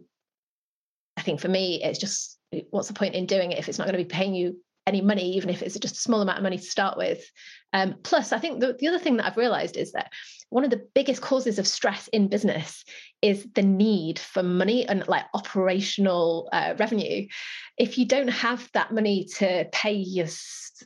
I 1.16 1.22
think 1.22 1.40
for 1.40 1.48
me, 1.48 1.82
it's 1.84 2.00
just 2.00 2.38
what's 2.70 2.88
the 2.88 2.94
point 2.94 3.16
in 3.16 3.26
doing 3.26 3.52
it 3.52 3.60
if 3.60 3.70
it's 3.70 3.78
not 3.78 3.86
going 3.86 3.98
to 3.98 4.04
be 4.04 4.10
paying 4.10 4.34
you 4.34 4.58
any 4.88 5.02
money, 5.02 5.34
even 5.34 5.50
if 5.50 5.62
it's 5.62 5.78
just 5.78 5.98
a 5.98 6.00
small 6.00 6.22
amount 6.22 6.40
of 6.40 6.44
money 6.44 6.58
to 6.58 6.64
start 6.64 6.98
with. 6.98 7.24
Um, 7.74 7.96
plus, 8.04 8.32
I 8.32 8.40
think 8.40 8.62
the, 8.62 8.76
the 8.80 8.88
other 8.88 8.98
thing 8.98 9.18
that 9.18 9.26
I've 9.26 9.38
realized 9.38 9.76
is 9.76 9.92
that 9.92 10.12
one 10.50 10.64
of 10.64 10.70
the 10.70 10.88
biggest 10.96 11.22
causes 11.22 11.60
of 11.60 11.68
stress 11.68 12.08
in 12.08 12.30
business 12.30 12.86
is 13.22 13.46
the 13.54 13.62
need 13.62 14.18
for 14.18 14.42
money 14.42 14.88
and 14.88 15.06
like 15.08 15.26
operational 15.34 16.48
uh, 16.54 16.76
revenue. 16.80 17.28
If 17.78 17.98
you 17.98 18.06
don't 18.06 18.30
have 18.30 18.70
that 18.74 18.94
money 18.94 19.28
to 19.38 19.68
pay 19.74 19.94
your, 19.94 20.28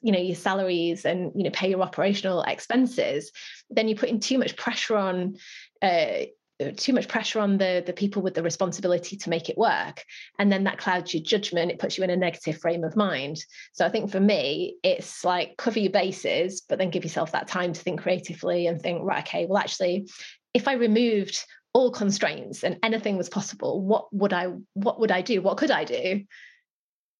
you 0.02 0.12
know, 0.12 0.20
your 0.20 0.36
salaries 0.36 1.06
and 1.06 1.32
you 1.36 1.44
know 1.44 1.52
pay 1.52 1.70
your 1.70 1.82
operational 1.82 2.42
expenses, 2.42 3.32
then 3.70 3.88
you're 3.88 3.98
putting 3.98 4.20
too 4.20 4.40
much 4.40 4.58
pressure 4.58 4.98
on 4.98 5.36
uh, 5.84 6.26
too 6.70 6.94
much 6.94 7.08
pressure 7.08 7.40
on 7.40 7.58
the 7.58 7.82
the 7.84 7.94
people 7.94 8.22
with 8.22 8.36
the 8.36 8.44
responsibility 8.44 9.18
to 9.18 9.30
make 9.30 9.50
it 9.50 9.58
work. 9.58 10.04
And 10.38 10.52
then 10.52 10.66
that 10.66 10.78
clouds 10.78 11.14
your 11.14 11.24
judgment 11.24 11.72
it 11.72 11.80
puts 11.80 11.98
you 11.98 12.04
in 12.04 12.12
a 12.12 12.16
negative 12.16 12.60
frame 12.60 12.84
of 12.84 12.96
mind. 12.96 13.44
So 13.74 13.86
i 13.86 13.90
think 13.90 14.12
for 14.12 14.20
me 14.20 14.76
it's 14.84 15.24
like 15.24 15.58
cover 15.58 15.80
your 15.80 15.92
bases 15.92 16.62
but 16.62 16.78
then 16.78 16.92
give 16.92 17.04
yourself 17.04 17.32
that 17.32 17.48
time 17.48 17.74
to 17.74 17.82
think 17.82 18.02
creatively 18.02 18.68
and 18.68 18.80
think 18.80 19.02
right 19.04 19.24
okay 19.24 19.46
well 19.46 19.58
actually 19.58 20.10
if 20.54 20.68
i 20.68 20.74
removed 20.74 21.46
all 21.74 21.92
constraints 21.92 22.64
and 22.64 22.78
anything 22.84 23.18
was 23.18 23.30
possible 23.30 23.82
what 23.82 24.14
would 24.14 24.34
i 24.34 24.48
what 24.74 25.00
would 25.00 25.12
i 25.12 25.22
do? 25.22 25.42
What 25.42 25.58
could 25.58 25.72
i 25.72 25.84
do? 25.86 26.26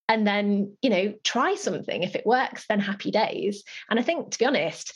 And 0.10 0.28
then 0.28 0.76
you 0.82 0.90
know 0.90 1.14
try 1.24 1.56
something. 1.56 2.04
If 2.04 2.16
it 2.16 2.26
works 2.26 2.66
then 2.68 2.80
happy 2.80 3.12
days. 3.12 3.64
And 3.90 4.00
i 4.00 4.04
think 4.04 4.32
to 4.32 4.40
be 4.40 4.46
honest 4.46 4.94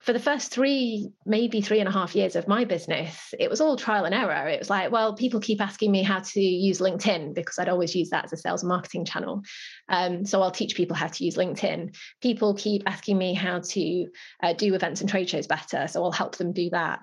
for 0.00 0.12
the 0.12 0.20
first 0.20 0.52
three, 0.52 1.08
maybe 1.24 1.60
three 1.60 1.80
and 1.80 1.88
a 1.88 1.92
half 1.92 2.14
years 2.14 2.36
of 2.36 2.46
my 2.46 2.64
business, 2.64 3.34
it 3.40 3.50
was 3.50 3.60
all 3.60 3.76
trial 3.76 4.04
and 4.04 4.14
error. 4.14 4.46
It 4.46 4.58
was 4.58 4.70
like, 4.70 4.92
well, 4.92 5.16
people 5.16 5.40
keep 5.40 5.60
asking 5.60 5.90
me 5.90 6.02
how 6.02 6.20
to 6.20 6.40
use 6.40 6.78
LinkedIn 6.78 7.34
because 7.34 7.58
I'd 7.58 7.68
always 7.68 7.94
use 7.94 8.10
that 8.10 8.24
as 8.24 8.32
a 8.32 8.36
sales 8.36 8.62
marketing 8.62 9.04
channel. 9.04 9.42
Um, 9.88 10.24
so 10.24 10.42
I'll 10.42 10.50
teach 10.50 10.76
people 10.76 10.94
how 10.94 11.08
to 11.08 11.24
use 11.24 11.36
LinkedIn. 11.36 11.96
People 12.22 12.54
keep 12.54 12.82
asking 12.86 13.18
me 13.18 13.34
how 13.34 13.60
to 13.60 14.06
uh, 14.42 14.52
do 14.52 14.74
events 14.74 15.00
and 15.00 15.10
trade 15.10 15.28
shows 15.28 15.46
better. 15.46 15.88
So 15.88 16.04
I'll 16.04 16.12
help 16.12 16.36
them 16.36 16.52
do 16.52 16.70
that. 16.70 17.00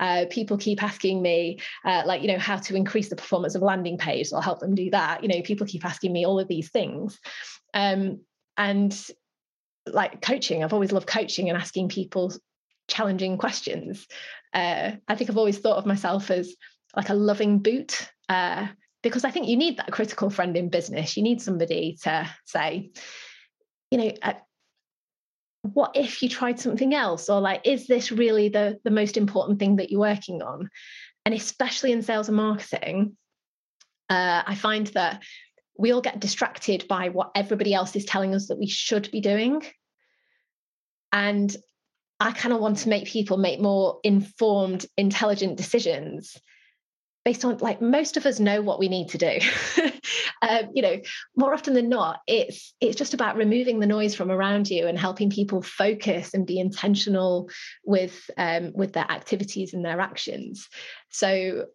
Uh, 0.00 0.24
people 0.30 0.56
keep 0.56 0.82
asking 0.82 1.20
me, 1.20 1.58
uh, 1.84 2.04
like, 2.06 2.22
you 2.22 2.28
know, 2.28 2.38
how 2.38 2.56
to 2.56 2.76
increase 2.76 3.10
the 3.10 3.16
performance 3.16 3.54
of 3.54 3.62
landing 3.62 3.98
page. 3.98 4.28
So 4.28 4.36
I'll 4.36 4.42
help 4.42 4.60
them 4.60 4.74
do 4.74 4.88
that. 4.90 5.22
You 5.22 5.28
know, 5.28 5.42
people 5.42 5.66
keep 5.66 5.84
asking 5.84 6.12
me 6.12 6.24
all 6.24 6.40
of 6.40 6.48
these 6.48 6.70
things. 6.70 7.18
Um, 7.74 8.20
and 8.56 8.98
like 9.86 10.20
coaching. 10.20 10.62
I've 10.62 10.72
always 10.72 10.92
loved 10.92 11.06
coaching 11.06 11.48
and 11.48 11.58
asking 11.58 11.88
people 11.88 12.32
challenging 12.88 13.36
questions. 13.38 14.06
Uh, 14.54 14.92
i 15.08 15.14
think 15.14 15.28
i've 15.28 15.36
always 15.36 15.58
thought 15.58 15.76
of 15.76 15.84
myself 15.86 16.30
as 16.30 16.54
like 16.96 17.10
a 17.10 17.14
loving 17.14 17.58
boot 17.58 18.08
uh, 18.30 18.66
because 19.02 19.24
i 19.24 19.30
think 19.30 19.48
you 19.48 19.56
need 19.56 19.76
that 19.76 19.92
critical 19.92 20.30
friend 20.30 20.56
in 20.56 20.70
business. 20.70 21.16
You 21.16 21.22
need 21.22 21.42
somebody 21.42 21.98
to 22.04 22.30
say 22.44 22.90
you 23.90 23.98
know 23.98 24.12
uh, 24.22 24.34
what 25.62 25.96
if 25.96 26.22
you 26.22 26.28
tried 26.28 26.60
something 26.60 26.94
else? 26.94 27.28
or 27.28 27.40
like 27.40 27.62
is 27.64 27.86
this 27.86 28.12
really 28.12 28.48
the 28.48 28.78
the 28.84 28.90
most 28.90 29.16
important 29.16 29.58
thing 29.58 29.76
that 29.76 29.90
you're 29.90 30.00
working 30.00 30.42
on? 30.42 30.70
And 31.24 31.34
especially 31.34 31.92
in 31.92 32.02
sales 32.02 32.28
and 32.28 32.36
marketing 32.36 33.16
uh, 34.08 34.42
i 34.46 34.54
find 34.54 34.86
that 34.88 35.22
we 35.78 35.92
all 35.92 36.00
get 36.00 36.20
distracted 36.20 36.86
by 36.88 37.08
what 37.08 37.30
everybody 37.34 37.74
else 37.74 37.94
is 37.96 38.04
telling 38.04 38.34
us 38.34 38.48
that 38.48 38.58
we 38.58 38.66
should 38.66 39.10
be 39.10 39.20
doing. 39.20 39.62
And 41.12 41.54
I 42.18 42.32
kind 42.32 42.54
of 42.54 42.60
want 42.60 42.78
to 42.78 42.88
make 42.88 43.06
people 43.06 43.36
make 43.36 43.60
more 43.60 44.00
informed, 44.02 44.86
intelligent 44.96 45.56
decisions 45.56 46.36
based 47.26 47.44
on 47.44 47.58
like 47.58 47.82
most 47.82 48.16
of 48.16 48.24
us 48.24 48.38
know 48.38 48.62
what 48.62 48.78
we 48.78 48.88
need 48.88 49.08
to 49.08 49.18
do. 49.18 49.38
um, 50.42 50.70
you 50.72 50.80
know, 50.80 51.00
more 51.36 51.52
often 51.52 51.74
than 51.74 51.88
not, 51.88 52.20
it's 52.28 52.72
it's 52.80 52.96
just 52.96 53.14
about 53.14 53.36
removing 53.36 53.80
the 53.80 53.86
noise 53.86 54.14
from 54.14 54.30
around 54.30 54.70
you 54.70 54.86
and 54.86 54.96
helping 54.96 55.28
people 55.28 55.60
focus 55.60 56.34
and 56.34 56.46
be 56.46 56.60
intentional 56.60 57.50
with 57.84 58.30
um, 58.38 58.72
with 58.74 58.92
their 58.92 59.10
activities 59.10 59.74
and 59.74 59.84
their 59.84 60.00
actions. 60.00 60.68
So, 61.10 61.66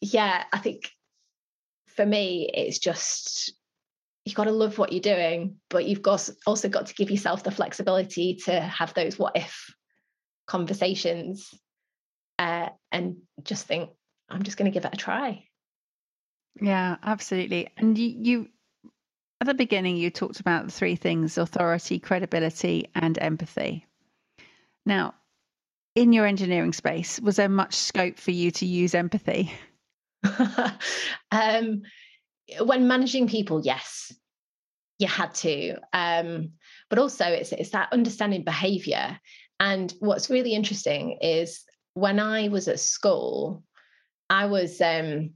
yeah, 0.00 0.42
I 0.52 0.58
think 0.58 0.90
for 1.96 2.06
me, 2.06 2.50
it's 2.52 2.78
just 2.78 3.52
you've 4.24 4.34
got 4.34 4.44
to 4.44 4.52
love 4.52 4.78
what 4.78 4.92
you're 4.92 5.00
doing, 5.00 5.56
but 5.68 5.86
you've 5.86 6.02
got 6.02 6.28
also 6.46 6.68
got 6.68 6.86
to 6.86 6.94
give 6.94 7.10
yourself 7.10 7.42
the 7.42 7.50
flexibility 7.50 8.36
to 8.44 8.60
have 8.60 8.94
those 8.94 9.18
what 9.18 9.36
if 9.36 9.74
conversations 10.46 11.52
uh, 12.38 12.68
and 12.90 13.16
just 13.42 13.66
think, 13.66 13.90
I'm 14.28 14.42
just 14.42 14.56
going 14.56 14.70
to 14.70 14.74
give 14.74 14.84
it 14.84 14.94
a 14.94 14.96
try. 14.96 15.44
Yeah, 16.60 16.96
absolutely. 17.02 17.68
And 17.76 17.96
you, 17.96 18.08
you, 18.08 18.48
at 19.40 19.46
the 19.46 19.54
beginning, 19.54 19.96
you 19.96 20.10
talked 20.10 20.40
about 20.40 20.66
the 20.66 20.72
three 20.72 20.96
things 20.96 21.38
authority, 21.38 21.98
credibility, 21.98 22.88
and 22.94 23.18
empathy. 23.18 23.86
Now, 24.84 25.14
in 25.94 26.12
your 26.12 26.26
engineering 26.26 26.72
space, 26.72 27.20
was 27.20 27.36
there 27.36 27.48
much 27.48 27.74
scope 27.74 28.18
for 28.18 28.30
you 28.30 28.50
to 28.52 28.66
use 28.66 28.94
empathy? 28.94 29.52
um, 31.32 31.82
when 32.60 32.88
managing 32.88 33.28
people, 33.28 33.62
yes, 33.64 34.12
you 34.98 35.06
had 35.06 35.34
to. 35.34 35.76
Um, 35.92 36.52
but 36.88 36.98
also, 36.98 37.24
it's 37.24 37.52
it's 37.52 37.70
that 37.70 37.92
understanding 37.92 38.44
behaviour. 38.44 39.18
And 39.58 39.92
what's 40.00 40.30
really 40.30 40.54
interesting 40.54 41.18
is 41.20 41.62
when 41.94 42.18
I 42.18 42.48
was 42.48 42.68
at 42.68 42.80
school, 42.80 43.62
I 44.28 44.46
was 44.46 44.80
um, 44.80 45.30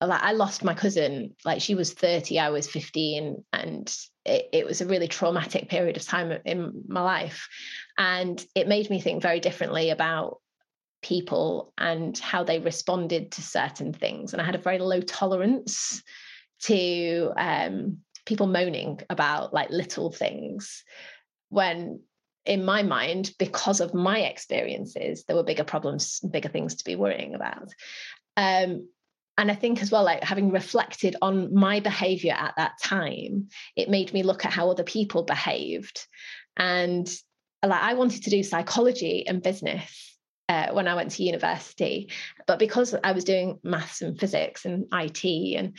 like 0.00 0.22
I 0.22 0.32
lost 0.32 0.64
my 0.64 0.74
cousin. 0.74 1.34
Like 1.44 1.60
she 1.60 1.74
was 1.74 1.92
thirty, 1.92 2.38
I 2.38 2.50
was 2.50 2.68
fifteen, 2.68 3.44
and 3.52 3.94
it, 4.24 4.48
it 4.52 4.66
was 4.66 4.80
a 4.80 4.86
really 4.86 5.08
traumatic 5.08 5.68
period 5.68 5.96
of 5.96 6.04
time 6.04 6.32
in 6.44 6.84
my 6.86 7.02
life. 7.02 7.48
And 7.98 8.44
it 8.54 8.68
made 8.68 8.90
me 8.90 9.00
think 9.00 9.22
very 9.22 9.40
differently 9.40 9.90
about 9.90 10.38
people 11.02 11.72
and 11.76 12.16
how 12.18 12.44
they 12.44 12.58
responded 12.58 13.32
to 13.32 13.42
certain 13.42 13.92
things. 13.92 14.32
And 14.32 14.40
I 14.40 14.44
had 14.44 14.54
a 14.54 14.58
very 14.58 14.78
low 14.78 15.00
tolerance 15.00 16.02
to 16.62 17.32
um, 17.36 17.98
people 18.24 18.46
moaning 18.46 19.00
about 19.10 19.52
like 19.52 19.70
little 19.70 20.12
things 20.12 20.84
when 21.48 22.00
in 22.44 22.64
my 22.64 22.82
mind 22.82 23.32
because 23.38 23.80
of 23.80 23.94
my 23.94 24.20
experiences 24.20 25.24
there 25.24 25.36
were 25.36 25.44
bigger 25.44 25.64
problems 25.64 26.20
bigger 26.30 26.48
things 26.48 26.76
to 26.76 26.84
be 26.84 26.96
worrying 26.96 27.34
about 27.34 27.68
um, 28.36 28.88
and 29.38 29.50
i 29.50 29.54
think 29.54 29.82
as 29.82 29.90
well 29.90 30.04
like 30.04 30.22
having 30.24 30.50
reflected 30.50 31.16
on 31.22 31.54
my 31.54 31.80
behavior 31.80 32.34
at 32.36 32.54
that 32.56 32.72
time 32.82 33.48
it 33.76 33.88
made 33.88 34.12
me 34.12 34.22
look 34.22 34.44
at 34.44 34.52
how 34.52 34.70
other 34.70 34.84
people 34.84 35.22
behaved 35.22 36.06
and 36.56 37.08
like 37.64 37.82
i 37.82 37.94
wanted 37.94 38.22
to 38.22 38.30
do 38.30 38.42
psychology 38.42 39.26
and 39.26 39.42
business 39.42 40.11
uh, 40.48 40.72
when 40.72 40.88
I 40.88 40.94
went 40.94 41.12
to 41.12 41.24
university. 41.24 42.10
But 42.46 42.58
because 42.58 42.94
I 43.02 43.12
was 43.12 43.24
doing 43.24 43.58
maths 43.62 44.02
and 44.02 44.18
physics 44.18 44.64
and 44.64 44.86
IT, 44.92 45.24
and 45.56 45.76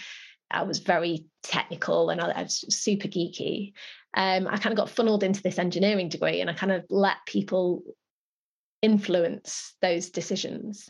I 0.51 0.63
was 0.63 0.79
very 0.79 1.25
technical 1.43 2.09
and 2.09 2.21
I, 2.21 2.29
I 2.29 2.43
was 2.43 2.63
super 2.69 3.07
geeky, 3.07 3.73
um, 4.15 4.47
I 4.47 4.57
kind 4.57 4.73
of 4.73 4.77
got 4.77 4.89
funneled 4.89 5.23
into 5.23 5.41
this 5.41 5.59
engineering 5.59 6.09
degree 6.09 6.41
and 6.41 6.49
I 6.49 6.53
kind 6.53 6.71
of 6.71 6.83
let 6.89 7.17
people 7.25 7.83
influence 8.81 9.75
those 9.81 10.09
decisions. 10.09 10.89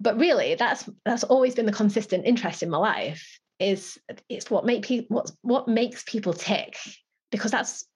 But 0.00 0.18
really, 0.18 0.54
that's 0.54 0.88
that's 1.04 1.24
always 1.24 1.54
been 1.54 1.66
the 1.66 1.72
consistent 1.72 2.26
interest 2.26 2.62
in 2.62 2.70
my 2.70 2.78
life. 2.78 3.38
Is 3.60 3.98
it's 4.28 4.50
what 4.50 4.66
make 4.66 4.84
people 4.84 5.16
what 5.16 5.30
what 5.42 5.68
makes 5.68 6.02
people 6.04 6.32
tick 6.32 6.76
because 7.30 7.50
that's 7.50 7.86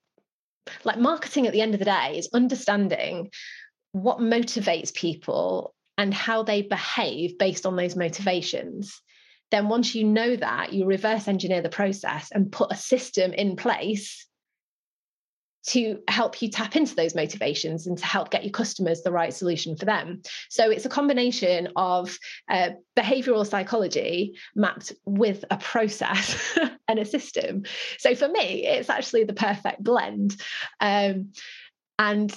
like 0.84 0.98
marketing 0.98 1.46
at 1.46 1.52
the 1.52 1.60
end 1.60 1.74
of 1.74 1.78
the 1.78 1.84
day 1.84 2.16
is 2.16 2.28
understanding 2.32 3.30
what 3.92 4.18
motivates 4.18 4.92
people 4.92 5.74
and 5.96 6.14
how 6.14 6.42
they 6.42 6.62
behave 6.62 7.38
based 7.38 7.66
on 7.66 7.76
those 7.76 7.96
motivations 7.96 9.00
then 9.50 9.68
once 9.68 9.94
you 9.94 10.04
know 10.04 10.36
that 10.36 10.72
you 10.72 10.84
reverse 10.84 11.26
engineer 11.26 11.62
the 11.62 11.68
process 11.68 12.30
and 12.32 12.52
put 12.52 12.72
a 12.72 12.76
system 12.76 13.32
in 13.32 13.56
place 13.56 14.26
to 15.66 16.00
help 16.08 16.40
you 16.40 16.48
tap 16.48 16.76
into 16.76 16.94
those 16.94 17.14
motivations 17.14 17.86
and 17.86 17.98
to 17.98 18.06
help 18.06 18.30
get 18.30 18.44
your 18.44 18.52
customers 18.52 19.02
the 19.02 19.12
right 19.12 19.34
solution 19.34 19.76
for 19.76 19.84
them. 19.84 20.22
So 20.48 20.70
it's 20.70 20.86
a 20.86 20.90
combination 20.90 21.68
of 21.76 22.16
uh, 22.48 22.70
behavioral 22.96 23.46
psychology 23.46 24.34
mapped 24.54 24.92
with 25.04 25.44
a 25.50 25.58
process 25.58 26.58
and 26.88 26.98
a 26.98 27.04
system. 27.04 27.64
So 27.98 28.14
for 28.14 28.28
me, 28.28 28.66
it's 28.66 28.88
actually 28.88 29.24
the 29.24 29.34
perfect 29.34 29.82
blend. 29.82 30.40
Um, 30.80 31.32
and 31.98 32.32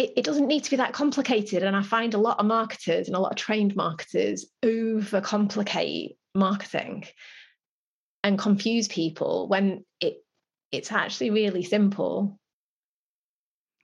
it, 0.00 0.12
it, 0.16 0.24
doesn't 0.24 0.46
need 0.46 0.64
to 0.64 0.70
be 0.70 0.76
that 0.76 0.94
complicated. 0.94 1.62
And 1.62 1.76
I 1.76 1.82
find 1.82 2.14
a 2.14 2.18
lot 2.18 2.40
of 2.40 2.46
marketers 2.46 3.06
and 3.06 3.14
a 3.14 3.20
lot 3.20 3.32
of 3.32 3.36
trained 3.36 3.76
marketers 3.76 4.46
overcomplicate 4.64 6.16
marketing 6.34 7.04
and 8.24 8.38
confuse 8.38 8.88
people 8.88 9.48
when 9.48 9.84
it 10.00 10.24
it's 10.72 10.90
actually 10.90 11.30
really 11.30 11.62
simple. 11.62 12.39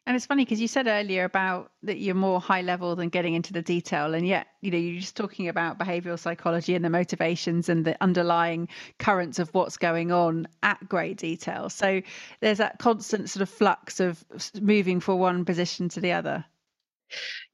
And 0.07 0.14
it's 0.14 0.27
funny 0.27 0.45
because 0.45 0.61
you 0.61 0.69
said 0.69 0.87
earlier 0.87 1.25
about 1.25 1.73
that 1.83 1.99
you're 1.99 2.14
more 2.14 2.40
high 2.40 2.62
level 2.62 2.95
than 2.95 3.09
getting 3.09 3.35
into 3.35 3.53
the 3.53 3.61
detail. 3.61 4.14
And 4.14 4.25
yet, 4.25 4.47
you 4.61 4.71
know, 4.71 4.79
you're 4.79 5.01
just 5.01 5.16
talking 5.16 5.49
about 5.49 5.81
behavioral 5.81 6.19
psychology 6.19 6.77
and 6.77 6.85
the 6.85 6.90
motivations 6.90 7.69
and 7.69 7.85
the 7.85 7.97
underlying 8.01 8.69
currents 9.01 9.40
of 9.40 9.53
what's 9.53 9.77
going 9.77 10.12
on 10.12 10.47
at 10.62 10.88
great 10.88 11.16
detail. 11.16 11.69
So 11.71 12.03
there's 12.40 12.59
that 12.59 12.79
constant 12.79 13.31
sort 13.31 13.42
of 13.42 13.51
flux 13.51 13.99
of 13.99 14.25
moving 14.61 15.01
from 15.01 15.19
one 15.19 15.45
position 15.45 15.88
to 15.90 16.01
the 16.01 16.12
other. 16.12 16.45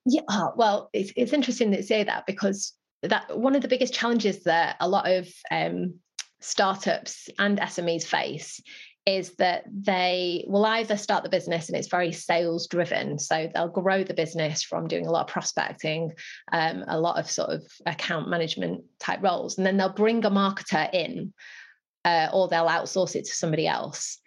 Yeah, 0.05 0.23
oh, 0.29 0.53
well, 0.55 0.91
it's, 0.93 1.13
it's 1.17 1.33
interesting 1.33 1.71
that 1.71 1.79
you 1.79 1.83
say 1.85 2.05
that 2.05 2.27
because 2.27 2.75
that 3.03 3.39
one 3.39 3.55
of 3.55 3.63
the 3.63 3.69
biggest 3.69 3.95
challenges 3.95 4.45
that 4.45 4.77
a 4.79 4.89
lot 4.89 5.11
of 5.11 5.27
um, 5.51 5.95
startups 6.41 7.31
and 7.39 7.59
SMEs 7.59 8.05
face 8.05 8.61
is 9.05 9.35
that 9.37 9.65
they 9.67 10.45
will 10.47 10.65
either 10.65 10.97
start 10.97 11.25
the 11.25 11.31
business 11.31 11.69
and 11.69 11.77
it's 11.77 11.89
very 11.89 12.13
sales 12.13 12.69
driven. 12.69 13.19
So 13.19 13.51
they'll 13.53 13.69
grow 13.69 14.05
the 14.05 14.15
business 14.15 14.63
from 14.63 14.87
doing 14.87 15.07
a 15.07 15.11
lot 15.11 15.23
of 15.23 15.33
prospecting, 15.33 16.13
um, 16.53 16.85
a 16.87 17.01
lot 17.01 17.19
of 17.19 17.31
sort 17.31 17.51
of 17.51 17.67
account 17.85 18.29
management 18.29 18.85
type 19.01 19.21
roles. 19.23 19.57
And 19.57 19.67
then 19.67 19.77
they'll 19.77 19.93
bring 19.93 20.25
a 20.25 20.31
marketer 20.31 20.89
in 20.95 21.33
uh, 22.05 22.29
or 22.33 22.49
they'll 22.49 22.69
outsource 22.69 23.17
it 23.17 23.25
to 23.25 23.33
somebody 23.33 23.67
else. 23.67 24.19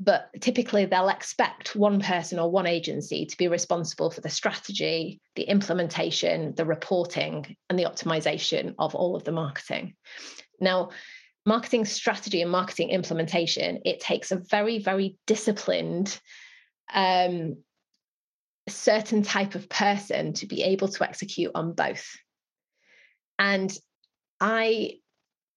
But 0.00 0.30
typically 0.40 0.86
they'll 0.86 1.10
expect 1.10 1.76
one 1.76 2.00
person 2.00 2.38
or 2.38 2.50
one 2.50 2.66
agency 2.66 3.26
to 3.26 3.36
be 3.36 3.48
responsible 3.48 4.10
for 4.10 4.22
the 4.22 4.30
strategy, 4.30 5.20
the 5.36 5.42
implementation, 5.42 6.54
the 6.54 6.64
reporting, 6.64 7.54
and 7.68 7.78
the 7.78 7.84
optimization 7.84 8.74
of 8.78 8.94
all 8.94 9.14
of 9.14 9.24
the 9.24 9.32
marketing. 9.32 9.94
Now, 10.58 10.90
marketing 11.44 11.84
strategy 11.84 12.42
and 12.42 12.50
marketing 12.50 12.90
implementation, 12.90 13.80
it 13.84 14.00
takes 14.00 14.30
a 14.30 14.36
very, 14.36 14.78
very 14.78 15.16
disciplined, 15.26 16.18
um, 16.94 17.56
certain 18.68 19.22
type 19.22 19.54
of 19.54 19.68
person 19.68 20.32
to 20.34 20.46
be 20.46 20.62
able 20.62 20.88
to 20.88 21.04
execute 21.04 21.50
on 21.54 21.72
both. 21.72 22.06
And 23.38 23.76
I 24.40 24.98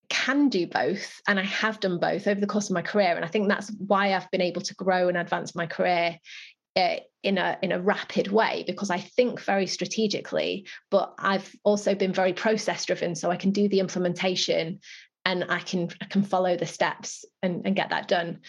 can 0.10 0.50
do 0.50 0.68
both, 0.68 1.22
and 1.28 1.40
I 1.40 1.44
have 1.44 1.80
done 1.80 2.00
both 2.00 2.28
over 2.28 2.40
the 2.40 2.48
course 2.48 2.70
of 2.70 2.74
my 2.74 2.82
career. 2.82 3.16
And 3.16 3.26
I 3.26 3.28
think 3.28 3.48
that's 3.48 3.72
why 3.78 4.14
I've 4.14 4.30
been 4.32 4.42
able 4.42 4.62
to 4.62 4.76
grow 4.76 5.08
and 5.08 5.18
advance 5.18 5.56
my 5.56 5.68
career 5.68 6.18
uh, 6.76 6.98
in 7.24 7.38
a 7.38 7.58
in 7.62 7.72
a 7.72 7.82
rapid 7.82 8.28
way 8.28 8.64
because 8.68 8.90
I 8.90 9.00
think 9.00 9.42
very 9.42 9.68
strategically, 9.68 10.68
but 10.92 11.14
I've 11.18 11.56
also 11.64 11.96
been 11.96 12.14
very 12.14 12.34
process 12.34 12.86
driven, 12.86 13.16
so 13.16 13.32
I 13.32 13.38
can 13.38 13.52
do 13.52 13.68
the 13.68 13.80
implementation 13.80 14.80
and 15.26 15.46
I 15.50 15.60
can 15.60 15.90
I 16.02 16.06
can 16.06 16.24
follow 16.24 16.56
the 16.56 16.66
steps 16.66 17.26
and, 17.42 17.66
and 17.66 17.76
get 17.76 17.90
that 17.90 18.08
done. 18.08 18.42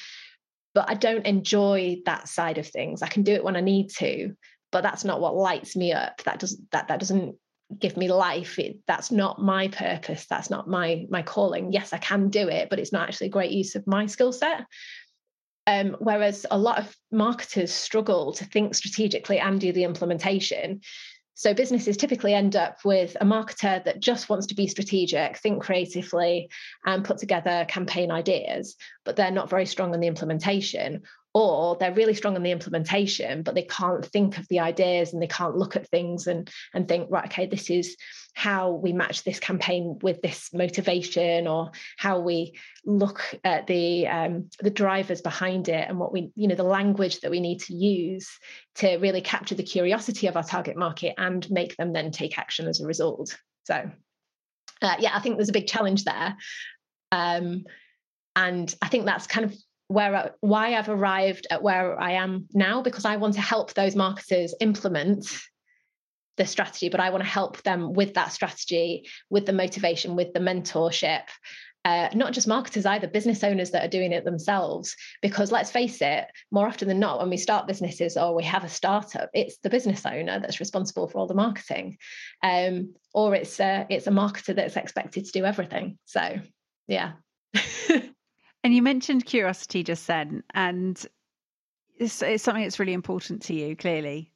But 0.75 0.91
I 0.91 0.95
don't 0.95 1.27
enjoy 1.27 2.03
that 2.05 2.29
side 2.29 2.59
of 2.59 2.69
things. 2.69 3.03
I 3.03 3.09
can 3.09 3.23
do 3.23 3.33
it 3.33 3.43
when 3.43 3.57
I 3.57 3.63
need 3.63 3.89
to, 3.99 4.35
but 4.71 4.83
that's 4.83 5.05
not 5.05 5.21
what 5.21 5.35
lights 5.35 5.75
me 5.75 5.93
up. 5.93 6.23
That 6.25 6.39
doesn't 6.39 6.71
that 6.73 6.89
that 6.89 7.01
doesn't 7.01 7.37
give 7.79 7.97
me 7.97 8.09
life. 8.09 8.59
It, 8.59 8.79
that's 8.87 9.11
not 9.11 9.41
my 9.41 9.69
purpose. 9.69 10.27
That's 10.27 10.51
not 10.51 10.69
my 10.69 11.07
my 11.09 11.23
calling. 11.23 11.73
Yes, 11.73 11.93
I 11.93 11.99
can 11.99 12.29
do 12.29 12.49
it, 12.49 12.69
but 12.69 12.79
it's 12.79 12.93
not 12.93 13.09
actually 13.09 13.29
a 13.29 13.31
great 13.31 13.53
use 13.53 13.75
of 13.75 13.87
my 13.87 14.07
skill 14.07 14.33
set. 14.33 14.67
Um, 15.69 15.97
whereas 15.99 16.47
a 16.49 16.59
lot 16.59 16.79
of 16.79 16.95
marketers 17.11 17.73
struggle 17.73 18.33
to 18.35 18.45
think 18.45 18.75
strategically 18.77 19.41
and 19.41 19.61
do 19.61 19.73
the 19.73 19.83
implementation. 19.83 20.81
So 21.39 21.53
businesses 21.53 21.99
typically 21.99 22.33
end 22.33 22.57
up 22.57 22.79
with 22.83 23.15
a 23.21 23.25
marketer 23.27 23.85
that 23.85 24.01
just 24.01 24.31
wants 24.31 24.47
to 24.47 24.55
be 24.55 24.67
strategic, 24.67 25.37
think 25.37 25.63
creatively, 25.63 26.49
and 26.87 27.05
put 27.05 27.19
together 27.19 27.67
campaign 27.69 28.11
ideas, 28.11 28.75
but 29.05 29.17
they're 29.17 29.31
not 29.31 29.51
very 29.51 29.67
strong 29.67 29.93
on 29.93 30.01
the 30.01 30.07
implementation 30.07 31.03
or 31.37 31.77
they're 31.77 31.93
really 31.93 32.15
strong 32.15 32.35
on 32.35 32.43
the 32.43 32.51
implementation 32.51 33.43
but 33.43 33.55
they 33.55 33.63
can't 33.63 34.07
think 34.07 34.39
of 34.39 34.49
the 34.49 34.59
ideas 34.59 35.13
and 35.13 35.21
they 35.21 35.27
can't 35.27 35.55
look 35.55 35.77
at 35.77 35.87
things 35.91 36.27
and 36.27 36.51
and 36.73 36.89
think 36.89 37.07
right 37.11 37.27
okay 37.27 37.45
this 37.45 37.69
is 37.69 37.95
how 38.33 38.71
we 38.71 38.95
match 38.95 39.23
this 39.23 39.39
campaign 39.39 39.99
with 40.01 40.23
this 40.23 40.49
motivation 40.55 41.47
or 41.47 41.71
how 41.99 42.19
we 42.19 42.59
look 42.87 43.35
at 43.45 43.67
the 43.67 44.07
um, 44.07 44.49
the 44.61 44.71
drivers 44.71 45.21
behind 45.21 45.69
it 45.69 45.87
and 45.87 45.99
what 45.99 46.11
we 46.11 46.31
you 46.37 46.49
know 46.49 46.55
the 46.55 46.63
language 46.63 47.21
that 47.21 47.31
we 47.31 47.41
need 47.41 47.61
to 47.61 47.75
use 47.75 48.31
to 48.75 48.97
really 48.97 49.21
capture 49.21 49.55
the 49.55 49.63
curiosity 49.63 50.29
of 50.29 50.39
our 50.39 50.43
target 50.43 50.77
market 50.77 51.13
and 51.19 51.51
make 51.51 51.77
them 51.77 51.93
then 51.93 52.11
take 52.11 52.39
action 52.39 52.67
as 52.67 52.81
a 52.81 52.87
result. 52.87 53.37
So 53.65 53.91
uh, 54.83 54.97
yeah 54.99 55.13
i 55.15 55.21
think 55.21 55.37
there's 55.37 55.51
a 55.51 55.61
big 55.61 55.67
challenge 55.67 56.05
there. 56.05 56.37
Um, 57.13 57.65
and 58.35 58.75
i 58.83 58.89
think 58.89 59.07
that's 59.07 59.27
kind 59.27 59.47
of 59.47 59.55
where 59.89 60.35
why 60.41 60.75
I've 60.75 60.89
arrived 60.89 61.47
at 61.51 61.63
where 61.63 62.01
I 62.01 62.13
am 62.13 62.49
now 62.53 62.83
because 62.83 63.05
I 63.05 63.17
want 63.17 63.35
to 63.35 63.41
help 63.41 63.75
those 63.75 63.95
marketers 63.95 64.55
implement 64.61 65.29
the 66.37 66.47
strategy, 66.47 66.89
but 66.89 67.01
I 67.01 67.11
want 67.11 67.25
to 67.25 67.31
help 67.31 67.63
them 67.63 67.93
with 67.93 68.15
that 68.15 68.33
strategy, 68.33 69.09
with 69.31 69.47
the 69.47 69.53
motivation, 69.53 70.17
with 70.17 70.33
the 70.33 70.41
mentorship. 70.41 71.23
Uh, 71.85 72.09
not 72.15 72.33
just 72.33 72.49
marketers 72.49 72.85
either, 72.85 73.07
business 73.07 73.45
owners 73.45 73.71
that 73.71 73.85
are 73.85 73.89
doing 73.89 74.13
it 74.13 74.25
themselves. 74.25 74.97
Because 75.23 75.53
let's 75.53 75.71
face 75.71 76.03
it, 76.03 76.27
more 76.51 76.67
often 76.67 76.89
than 76.89 76.99
not, 76.99 77.21
when 77.21 77.31
we 77.31 77.37
start 77.37 77.69
businesses 77.69 78.17
or 78.17 78.35
we 78.35 78.43
have 78.43 78.65
a 78.65 78.69
startup, 78.69 79.31
it's 79.33 79.59
the 79.59 79.71
business 79.71 80.05
owner 80.05 80.41
that's 80.41 80.59
responsible 80.59 81.07
for 81.07 81.19
all 81.19 81.29
the 81.29 81.35
marketing, 81.35 81.97
um, 82.43 82.93
or 83.15 83.37
it's 83.37 83.61
a, 83.61 83.87
it's 83.89 84.09
a 84.09 84.11
marketer 84.11 84.55
that's 84.57 84.77
expected 84.77 85.27
to 85.27 85.33
do 85.33 85.45
everything. 85.45 85.97
So, 86.07 86.41
yeah. 86.89 87.13
And 88.67 88.75
you 88.75 88.83
mentioned 88.83 89.25
curiosity 89.25 89.85
just 89.85 90.09
then, 90.09 90.43
and 90.53 91.01
it's, 92.01 92.21
it's 92.21 92.43
something 92.43 92.65
that's 92.65 92.81
really 92.81 92.95
important 92.95 93.43
to 93.43 93.55
you, 93.55 93.77
clearly. 93.77 94.33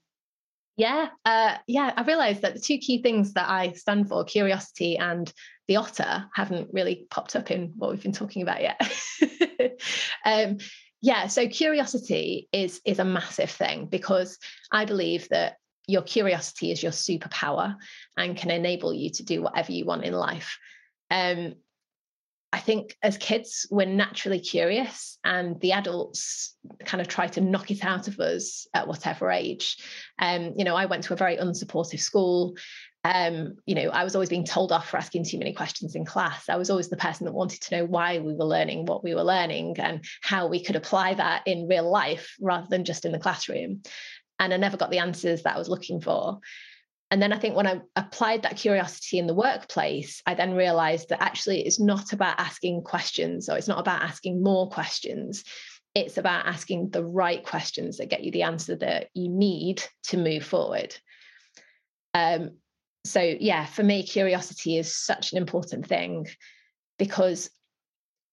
Yeah, 0.76 1.08
uh, 1.24 1.56
yeah. 1.66 1.92
I 1.96 2.04
realised 2.04 2.42
that 2.42 2.54
the 2.54 2.60
two 2.60 2.78
key 2.78 3.02
things 3.02 3.32
that 3.32 3.50
I 3.50 3.72
stand 3.72 4.08
for, 4.08 4.24
curiosity 4.24 4.96
and 4.96 5.32
the 5.66 5.78
otter, 5.78 6.26
haven't 6.32 6.68
really 6.72 7.08
popped 7.10 7.34
up 7.34 7.50
in 7.50 7.72
what 7.76 7.90
we've 7.90 8.04
been 8.04 8.12
talking 8.12 8.42
about 8.42 8.62
yet. 8.62 8.80
um, 10.24 10.58
yeah, 11.02 11.26
so 11.26 11.48
curiosity 11.48 12.48
is 12.52 12.80
is 12.84 13.00
a 13.00 13.04
massive 13.04 13.50
thing 13.50 13.86
because 13.86 14.38
I 14.70 14.84
believe 14.84 15.28
that 15.30 15.56
your 15.88 16.02
curiosity 16.02 16.70
is 16.70 16.84
your 16.84 16.92
superpower 16.92 17.74
and 18.16 18.36
can 18.36 18.52
enable 18.52 18.94
you 18.94 19.10
to 19.10 19.24
do 19.24 19.42
whatever 19.42 19.72
you 19.72 19.86
want 19.86 20.04
in 20.04 20.12
life. 20.12 20.56
Um, 21.10 21.54
I 22.52 22.58
think 22.58 22.96
as 23.02 23.16
kids, 23.16 23.66
we're 23.70 23.86
naturally 23.86 24.40
curious, 24.40 25.18
and 25.24 25.60
the 25.60 25.72
adults 25.72 26.56
kind 26.84 27.00
of 27.00 27.06
try 27.06 27.28
to 27.28 27.40
knock 27.40 27.70
it 27.70 27.84
out 27.84 28.08
of 28.08 28.18
us 28.18 28.66
at 28.74 28.88
whatever 28.88 29.30
age. 29.30 29.76
Um, 30.18 30.54
you 30.56 30.64
know, 30.64 30.74
I 30.74 30.86
went 30.86 31.04
to 31.04 31.12
a 31.12 31.16
very 31.16 31.36
unsupportive 31.36 32.00
school. 32.00 32.56
Um, 33.04 33.56
you 33.66 33.74
know, 33.76 33.90
I 33.90 34.04
was 34.04 34.14
always 34.14 34.28
being 34.28 34.44
told 34.44 34.72
off 34.72 34.90
for 34.90 34.96
asking 34.96 35.24
too 35.24 35.38
many 35.38 35.52
questions 35.52 35.94
in 35.94 36.04
class. 36.04 36.48
I 36.48 36.56
was 36.56 36.70
always 36.70 36.88
the 36.88 36.96
person 36.96 37.24
that 37.24 37.32
wanted 37.32 37.62
to 37.62 37.76
know 37.76 37.84
why 37.84 38.18
we 38.18 38.34
were 38.34 38.44
learning 38.44 38.84
what 38.84 39.04
we 39.04 39.14
were 39.14 39.22
learning 39.22 39.78
and 39.78 40.04
how 40.20 40.48
we 40.48 40.62
could 40.62 40.76
apply 40.76 41.14
that 41.14 41.42
in 41.46 41.68
real 41.68 41.88
life 41.88 42.36
rather 42.40 42.66
than 42.68 42.84
just 42.84 43.04
in 43.04 43.12
the 43.12 43.18
classroom. 43.18 43.82
And 44.40 44.52
I 44.52 44.56
never 44.56 44.76
got 44.76 44.90
the 44.90 44.98
answers 44.98 45.42
that 45.42 45.54
I 45.54 45.58
was 45.58 45.68
looking 45.68 46.00
for. 46.00 46.40
And 47.10 47.20
then 47.20 47.32
I 47.32 47.38
think 47.38 47.56
when 47.56 47.66
I 47.66 47.80
applied 47.96 48.42
that 48.42 48.56
curiosity 48.56 49.18
in 49.18 49.26
the 49.26 49.34
workplace, 49.34 50.22
I 50.26 50.34
then 50.34 50.54
realized 50.54 51.08
that 51.08 51.22
actually 51.22 51.66
it's 51.66 51.80
not 51.80 52.12
about 52.12 52.38
asking 52.38 52.82
questions 52.82 53.48
or 53.48 53.56
it's 53.56 53.66
not 53.66 53.80
about 53.80 54.02
asking 54.02 54.42
more 54.42 54.70
questions. 54.70 55.42
It's 55.94 56.18
about 56.18 56.46
asking 56.46 56.90
the 56.90 57.04
right 57.04 57.44
questions 57.44 57.96
that 57.96 58.10
get 58.10 58.22
you 58.22 58.30
the 58.30 58.44
answer 58.44 58.76
that 58.76 59.08
you 59.12 59.28
need 59.28 59.82
to 60.04 60.18
move 60.18 60.44
forward. 60.44 60.94
Um, 62.14 62.52
so, 63.04 63.20
yeah, 63.20 63.66
for 63.66 63.82
me, 63.82 64.04
curiosity 64.04 64.76
is 64.76 64.94
such 64.94 65.32
an 65.32 65.38
important 65.38 65.86
thing 65.86 66.28
because 66.98 67.50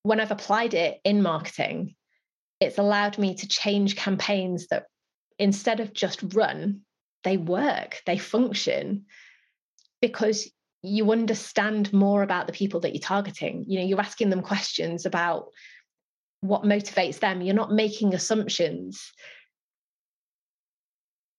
when 0.04 0.20
I've 0.20 0.32
applied 0.32 0.76
it 0.76 1.00
in 1.04 1.24
marketing, 1.24 1.96
it's 2.60 2.78
allowed 2.78 3.18
me 3.18 3.36
to 3.36 3.48
change 3.48 3.96
campaigns 3.96 4.68
that 4.68 4.86
instead 5.40 5.80
of 5.80 5.94
just 5.94 6.36
run, 6.36 6.82
they 7.24 7.38
work, 7.38 8.02
they 8.06 8.18
function 8.18 9.06
because 10.02 10.50
you 10.84 11.12
understand 11.12 11.92
more 11.92 12.24
about 12.24 12.48
the 12.48 12.54
people 12.54 12.80
that 12.82 12.94
you're 12.94 13.02
targeting. 13.02 13.66
You 13.68 13.80
know, 13.80 13.86
you're 13.86 14.00
asking 14.00 14.30
them 14.30 14.42
questions 14.42 15.06
about 15.06 15.48
what 16.42 16.64
motivates 16.64 17.20
them. 17.20 17.42
You're 17.42 17.56
not 17.56 17.72
making 17.72 18.14
assumptions. 18.14 19.12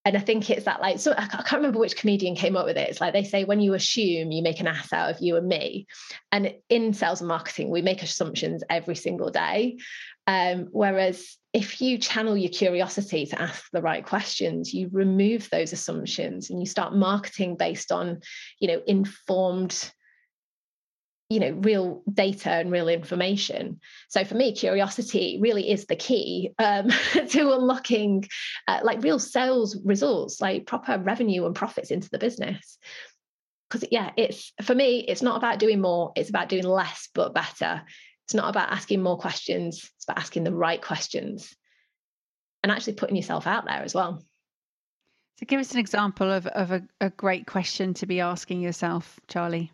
And 0.05 0.17
I 0.17 0.21
think 0.21 0.49
it's 0.49 0.65
that 0.65 0.81
like, 0.81 0.99
so 0.99 1.13
I 1.17 1.27
can't 1.27 1.53
remember 1.53 1.79
which 1.79 1.97
comedian 1.97 2.35
came 2.35 2.57
up 2.57 2.65
with 2.65 2.79
it. 2.79 2.89
It's 2.89 3.01
like 3.01 3.13
they 3.13 3.25
say, 3.25 3.45
when 3.45 3.61
you 3.61 3.75
assume, 3.75 4.33
you 4.33 4.43
make 4.43 4.59
an 4.59 4.67
ass 4.67 4.93
out 4.93 5.11
of 5.11 5.19
you 5.21 5.37
and 5.37 5.47
me. 5.47 5.87
And 6.33 6.55
in 6.71 6.95
sales 6.95 7.21
and 7.21 7.29
marketing, 7.29 7.71
we 7.71 7.83
make 7.83 8.03
assumptions 8.03 8.65
every 8.71 8.97
single 8.97 9.31
day. 9.31 9.77
Um, 10.29 10.69
whereas 10.73 11.39
if 11.55 11.81
you 11.81 11.97
channel 11.97 12.37
your 12.37 12.51
curiosity 12.51 13.25
to 13.25 13.41
ask 13.41 13.65
the 13.73 13.81
right 13.81 14.05
questions, 14.05 14.75
you 14.75 14.91
remove 14.93 15.49
those 15.51 15.73
assumptions 15.73 16.51
and 16.51 16.61
you 16.61 16.67
start 16.67 16.95
marketing 16.95 17.57
based 17.57 17.91
on, 17.91 18.21
you 18.61 18.69
know, 18.69 18.83
informed 18.87 19.91
you 21.31 21.41
know 21.41 21.51
real 21.61 22.03
data 22.13 22.51
and 22.51 22.71
real 22.71 22.89
information. 22.89 23.81
So 24.09 24.25
for 24.25 24.35
me 24.35 24.53
curiosity 24.55 25.39
really 25.43 25.71
is 25.71 25.85
the 25.85 25.97
key 25.97 26.55
um, 26.59 26.89
to 27.13 27.53
unlocking 27.53 28.25
uh, 28.67 28.81
like 28.83 29.03
real 29.03 29.19
sales 29.19 29.79
results 29.85 30.41
like 30.41 30.67
proper 30.67 30.99
revenue 30.99 31.45
and 31.45 31.55
profits 31.55 31.91
into 31.91 32.09
the 32.09 32.19
business. 32.19 32.79
Because 33.69 33.87
yeah 33.91 34.13
it's 34.17 34.55
for 34.63 34.75
me 34.75 35.01
it's 35.01 35.21
not 35.21 35.37
about 35.37 35.59
doing 35.59 35.83
more 35.83 36.13
it's 36.17 36.31
about 36.31 36.49
doing 36.49 36.65
less 36.65 37.11
but 37.15 37.35
better 37.35 37.83
it's 38.29 38.35
not 38.35 38.51
about 38.51 38.71
asking 38.71 39.03
more 39.03 39.19
questions 39.19 39.91
it's 39.97 40.05
about 40.05 40.19
asking 40.19 40.45
the 40.45 40.55
right 40.55 40.83
questions 40.83 41.55
and 42.63 42.71
actually 42.71 42.93
putting 42.93 43.17
yourself 43.17 43.47
out 43.47 43.65
there 43.65 43.83
as 43.83 43.95
well 43.95 44.23
so 45.39 45.47
give 45.47 45.61
us 45.61 45.73
an 45.73 45.79
example 45.79 46.33
of, 46.33 46.49
of 46.49 46.73
a, 46.73 46.83
a 47.01 47.11
great 47.11 47.47
question 47.47 47.95
to 47.95 48.07
be 48.07 48.21
asking 48.21 48.61
yourself 48.61 49.19
charlie 49.29 49.73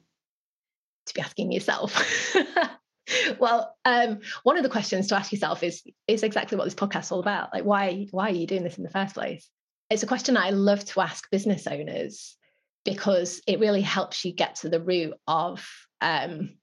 to 1.07 1.15
be 1.15 1.21
asking 1.21 1.53
yourself? 1.53 2.35
well, 3.39 3.77
um, 3.85 4.21
one 4.43 4.57
of 4.57 4.63
the 4.63 4.69
questions 4.69 5.09
to 5.09 5.17
ask 5.17 5.33
yourself 5.33 5.63
is 5.63 5.83
is 6.07 6.23
exactly 6.23 6.57
what 6.57 6.65
this 6.65 6.75
podcast 6.75 7.03
is 7.03 7.13
all 7.13 7.21
about. 7.21 7.53
Like, 7.53 7.65
why 7.65 8.07
why 8.11 8.29
are 8.29 8.35
you 8.35 8.47
doing 8.47 8.65
this 8.65 8.79
in 8.79 8.85
the 8.85 8.91
first 8.91 9.15
place? 9.15 9.49
It's 9.91 10.03
a 10.03 10.09
question 10.09 10.37
I 10.37 10.51
love 10.51 10.85
to 10.87 11.01
ask 11.01 11.31
business 11.31 11.67
owners 11.67 12.37
because 12.85 13.43
it 13.47 13.61
really 13.61 13.83
helps 13.83 14.25
you 14.25 14.33
get 14.33 14.57
to 14.57 14.69
the 14.69 14.81
root 14.81 15.15
of 15.27 15.67
um, 16.01 16.57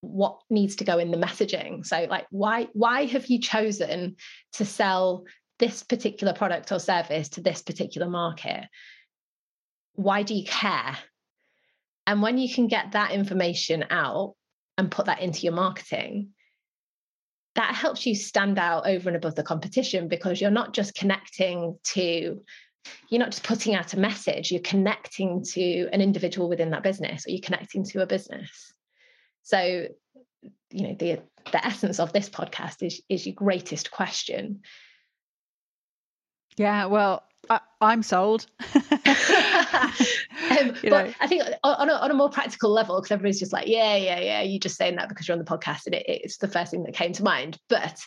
what 0.00 0.40
needs 0.48 0.76
to 0.76 0.84
go 0.84 0.98
in 0.98 1.10
the 1.10 1.16
messaging. 1.16 1.84
So, 1.84 2.06
like, 2.08 2.26
why 2.30 2.68
why 2.72 3.06
have 3.06 3.26
you 3.26 3.40
chosen 3.40 4.16
to 4.54 4.64
sell 4.64 5.24
this 5.58 5.82
particular 5.82 6.32
product 6.32 6.72
or 6.72 6.78
service 6.78 7.28
to 7.30 7.42
this 7.42 7.62
particular 7.62 8.08
market? 8.08 8.64
Why 9.94 10.22
do 10.22 10.34
you 10.34 10.44
care? 10.44 10.96
And 12.06 12.22
when 12.22 12.38
you 12.38 12.52
can 12.52 12.66
get 12.66 12.92
that 12.92 13.12
information 13.12 13.84
out 13.90 14.34
and 14.78 14.90
put 14.90 15.06
that 15.06 15.20
into 15.20 15.40
your 15.40 15.52
marketing, 15.52 16.30
that 17.54 17.74
helps 17.74 18.06
you 18.06 18.14
stand 18.14 18.58
out 18.58 18.86
over 18.86 19.08
and 19.08 19.16
above 19.16 19.34
the 19.34 19.42
competition 19.42 20.08
because 20.08 20.40
you're 20.40 20.50
not 20.50 20.72
just 20.72 20.94
connecting 20.94 21.78
to 21.84 22.40
you're 23.10 23.18
not 23.18 23.30
just 23.30 23.42
putting 23.42 23.74
out 23.74 23.92
a 23.92 23.98
message 23.98 24.50
you're 24.50 24.62
connecting 24.62 25.44
to 25.44 25.86
an 25.92 26.00
individual 26.00 26.48
within 26.48 26.70
that 26.70 26.82
business 26.82 27.26
or 27.26 27.30
you're 27.30 27.40
connecting 27.42 27.84
to 27.84 28.02
a 28.02 28.06
business 28.06 28.69
so 29.42 29.86
you 30.70 30.88
know 30.88 30.94
the 30.98 31.20
the 31.52 31.66
essence 31.66 31.98
of 31.98 32.12
this 32.12 32.28
podcast 32.28 32.82
is 32.82 33.02
is 33.08 33.26
your 33.26 33.34
greatest 33.34 33.90
question 33.90 34.60
yeah 36.56 36.86
well 36.86 37.24
I, 37.48 37.92
am 37.92 38.02
sold. 38.02 38.46
um, 38.74 38.74
but 40.82 40.84
know. 40.84 41.12
I 41.20 41.26
think 41.26 41.42
on 41.64 41.88
a, 41.88 41.92
on 41.94 42.10
a 42.10 42.14
more 42.14 42.30
practical 42.30 42.70
level, 42.70 42.96
because 42.96 43.10
everybody's 43.10 43.40
just 43.40 43.52
like, 43.52 43.66
yeah, 43.66 43.96
yeah, 43.96 44.20
yeah, 44.20 44.42
you're 44.42 44.60
just 44.60 44.76
saying 44.76 44.96
that 44.96 45.08
because 45.08 45.26
you're 45.26 45.36
on 45.36 45.42
the 45.42 45.50
podcast, 45.50 45.86
and 45.86 45.94
it, 45.94 46.04
it's 46.06 46.36
the 46.38 46.48
first 46.48 46.70
thing 46.70 46.84
that 46.84 46.94
came 46.94 47.12
to 47.14 47.24
mind. 47.24 47.58
But 47.68 47.98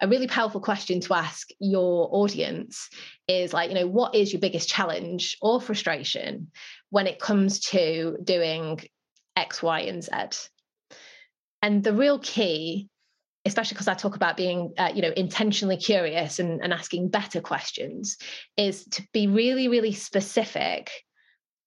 a 0.00 0.08
really 0.08 0.28
powerful 0.28 0.60
question 0.60 1.00
to 1.00 1.14
ask 1.14 1.48
your 1.58 2.08
audience 2.12 2.88
is 3.28 3.52
like, 3.52 3.70
you 3.70 3.74
know, 3.74 3.86
what 3.86 4.14
is 4.14 4.32
your 4.32 4.40
biggest 4.40 4.68
challenge 4.68 5.36
or 5.42 5.60
frustration 5.60 6.50
when 6.90 7.06
it 7.06 7.18
comes 7.18 7.60
to 7.60 8.16
doing 8.22 8.80
X, 9.36 9.62
Y, 9.62 9.80
and 9.80 10.02
Z? 10.02 10.10
And 11.66 11.82
the 11.82 11.92
real 11.92 12.20
key 12.20 12.88
especially 13.44 13.74
because 13.74 13.88
I 13.88 13.94
talk 13.94 14.16
about 14.16 14.36
being, 14.36 14.74
uh, 14.76 14.90
you 14.92 15.02
know, 15.02 15.12
intentionally 15.16 15.76
curious 15.76 16.40
and, 16.40 16.60
and 16.62 16.72
asking 16.72 17.10
better 17.10 17.40
questions, 17.40 18.18
is 18.56 18.84
to 18.86 19.06
be 19.12 19.28
really, 19.28 19.68
really 19.68 19.92
specific 19.92 20.90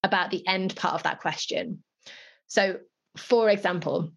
about 0.03 0.29
the 0.29 0.45
end 0.45 0.75
part 0.75 0.95
of 0.95 1.03
that 1.03 1.21
question. 1.21 1.81
So, 2.47 2.79
for 3.15 3.49
example, 3.49 4.12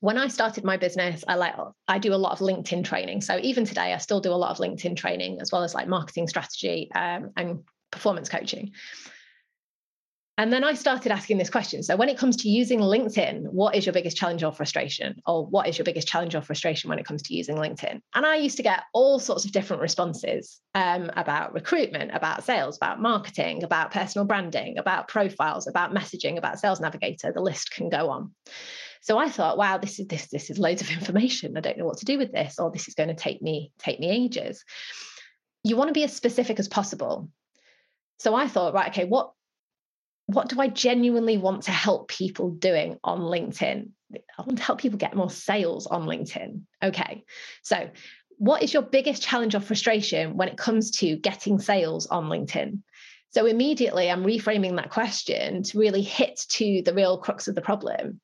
when 0.00 0.16
I 0.16 0.28
started 0.28 0.64
my 0.64 0.78
business, 0.78 1.22
I 1.28 1.34
like 1.34 1.54
I 1.86 1.98
do 1.98 2.14
a 2.14 2.16
lot 2.16 2.32
of 2.32 2.38
LinkedIn 2.38 2.84
training. 2.84 3.20
So 3.20 3.38
even 3.42 3.66
today, 3.66 3.92
I 3.92 3.98
still 3.98 4.20
do 4.20 4.32
a 4.32 4.40
lot 4.42 4.50
of 4.50 4.56
LinkedIn 4.56 4.96
training 4.96 5.38
as 5.42 5.52
well 5.52 5.62
as 5.62 5.74
like 5.74 5.86
marketing 5.86 6.28
strategy 6.28 6.90
um, 6.94 7.30
and 7.36 7.60
performance 7.90 8.30
coaching. 8.30 8.72
And 10.40 10.50
then 10.50 10.64
I 10.64 10.72
started 10.72 11.12
asking 11.12 11.36
this 11.36 11.50
question. 11.50 11.82
So, 11.82 11.96
when 11.96 12.08
it 12.08 12.16
comes 12.16 12.34
to 12.38 12.48
using 12.48 12.80
LinkedIn, 12.80 13.52
what 13.52 13.76
is 13.76 13.84
your 13.84 13.92
biggest 13.92 14.16
challenge 14.16 14.42
or 14.42 14.50
frustration? 14.50 15.20
Or 15.26 15.44
what 15.44 15.68
is 15.68 15.76
your 15.76 15.84
biggest 15.84 16.08
challenge 16.08 16.34
or 16.34 16.40
frustration 16.40 16.88
when 16.88 16.98
it 16.98 17.04
comes 17.04 17.20
to 17.24 17.34
using 17.34 17.56
LinkedIn? 17.56 18.00
And 18.14 18.24
I 18.24 18.36
used 18.36 18.56
to 18.56 18.62
get 18.62 18.84
all 18.94 19.18
sorts 19.18 19.44
of 19.44 19.52
different 19.52 19.82
responses 19.82 20.58
um, 20.74 21.10
about 21.14 21.52
recruitment, 21.52 22.12
about 22.14 22.42
sales, 22.42 22.78
about 22.78 23.02
marketing, 23.02 23.64
about 23.64 23.90
personal 23.90 24.26
branding, 24.26 24.78
about 24.78 25.08
profiles, 25.08 25.66
about 25.66 25.92
messaging, 25.94 26.38
about 26.38 26.58
Sales 26.58 26.80
Navigator. 26.80 27.32
The 27.34 27.42
list 27.42 27.72
can 27.72 27.90
go 27.90 28.08
on. 28.08 28.34
So 29.02 29.18
I 29.18 29.28
thought, 29.28 29.58
wow, 29.58 29.76
this 29.76 30.00
is 30.00 30.06
this 30.06 30.28
this 30.28 30.48
is 30.48 30.58
loads 30.58 30.80
of 30.80 30.90
information. 30.98 31.54
I 31.58 31.60
don't 31.60 31.76
know 31.76 31.84
what 31.84 31.98
to 31.98 32.06
do 32.06 32.16
with 32.16 32.32
this, 32.32 32.58
or 32.58 32.70
this 32.70 32.88
is 32.88 32.94
going 32.94 33.10
to 33.10 33.14
take 33.14 33.42
me 33.42 33.72
take 33.78 34.00
me 34.00 34.08
ages. 34.08 34.64
You 35.64 35.76
want 35.76 35.88
to 35.88 36.00
be 36.00 36.04
as 36.04 36.16
specific 36.16 36.58
as 36.58 36.66
possible. 36.66 37.28
So 38.18 38.34
I 38.34 38.48
thought, 38.48 38.72
right, 38.72 38.88
okay, 38.88 39.04
what 39.04 39.32
what 40.34 40.48
do 40.48 40.60
I 40.60 40.68
genuinely 40.68 41.36
want 41.36 41.64
to 41.64 41.70
help 41.72 42.08
people 42.08 42.50
doing 42.50 42.98
on 43.02 43.20
LinkedIn? 43.20 43.90
I 44.14 44.42
want 44.42 44.58
to 44.58 44.64
help 44.64 44.80
people 44.80 44.98
get 44.98 45.16
more 45.16 45.30
sales 45.30 45.86
on 45.86 46.06
LinkedIn. 46.06 46.62
Okay. 46.82 47.24
So, 47.62 47.90
what 48.38 48.62
is 48.62 48.72
your 48.72 48.82
biggest 48.82 49.22
challenge 49.22 49.54
or 49.54 49.60
frustration 49.60 50.36
when 50.36 50.48
it 50.48 50.56
comes 50.56 50.90
to 50.92 51.16
getting 51.16 51.58
sales 51.58 52.06
on 52.06 52.24
LinkedIn? 52.24 52.80
So, 53.30 53.46
immediately 53.46 54.10
I'm 54.10 54.24
reframing 54.24 54.76
that 54.76 54.90
question 54.90 55.62
to 55.64 55.78
really 55.78 56.02
hit 56.02 56.40
to 56.50 56.82
the 56.84 56.94
real 56.94 57.18
crux 57.18 57.48
of 57.48 57.54
the 57.54 57.62
problem. 57.62 58.20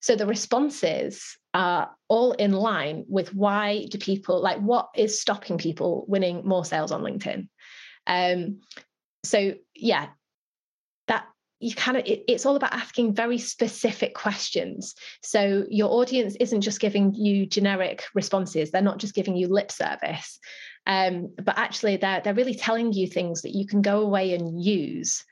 So, 0.00 0.16
the 0.16 0.26
responses 0.26 1.36
are 1.54 1.90
all 2.08 2.32
in 2.32 2.52
line 2.52 3.04
with 3.08 3.34
why 3.34 3.86
do 3.90 3.98
people 3.98 4.40
like 4.42 4.58
what 4.58 4.88
is 4.94 5.20
stopping 5.20 5.58
people 5.58 6.04
winning 6.08 6.46
more 6.46 6.64
sales 6.64 6.92
on 6.92 7.02
LinkedIn? 7.02 7.48
Um, 8.06 8.60
so, 9.24 9.54
yeah, 9.74 10.08
you 11.58 11.74
kind 11.74 11.96
of 11.96 12.04
it, 12.06 12.24
it's 12.28 12.44
all 12.44 12.56
about 12.56 12.72
asking 12.72 13.14
very 13.14 13.38
specific 13.38 14.14
questions. 14.14 14.94
So 15.22 15.64
your 15.70 15.90
audience 15.90 16.36
isn't 16.38 16.60
just 16.60 16.80
giving 16.80 17.14
you 17.14 17.46
generic 17.46 18.04
responses. 18.14 18.70
They're 18.70 18.82
not 18.82 18.98
just 18.98 19.14
giving 19.14 19.36
you 19.36 19.48
lip 19.48 19.70
service. 19.70 20.38
Um, 20.86 21.34
but 21.42 21.58
actually 21.58 21.96
they're 21.96 22.20
they're 22.20 22.34
really 22.34 22.54
telling 22.54 22.92
you 22.92 23.06
things 23.06 23.42
that 23.42 23.54
you 23.54 23.66
can 23.66 23.82
go 23.82 24.00
away 24.00 24.34
and 24.34 24.62
use. 24.62 25.24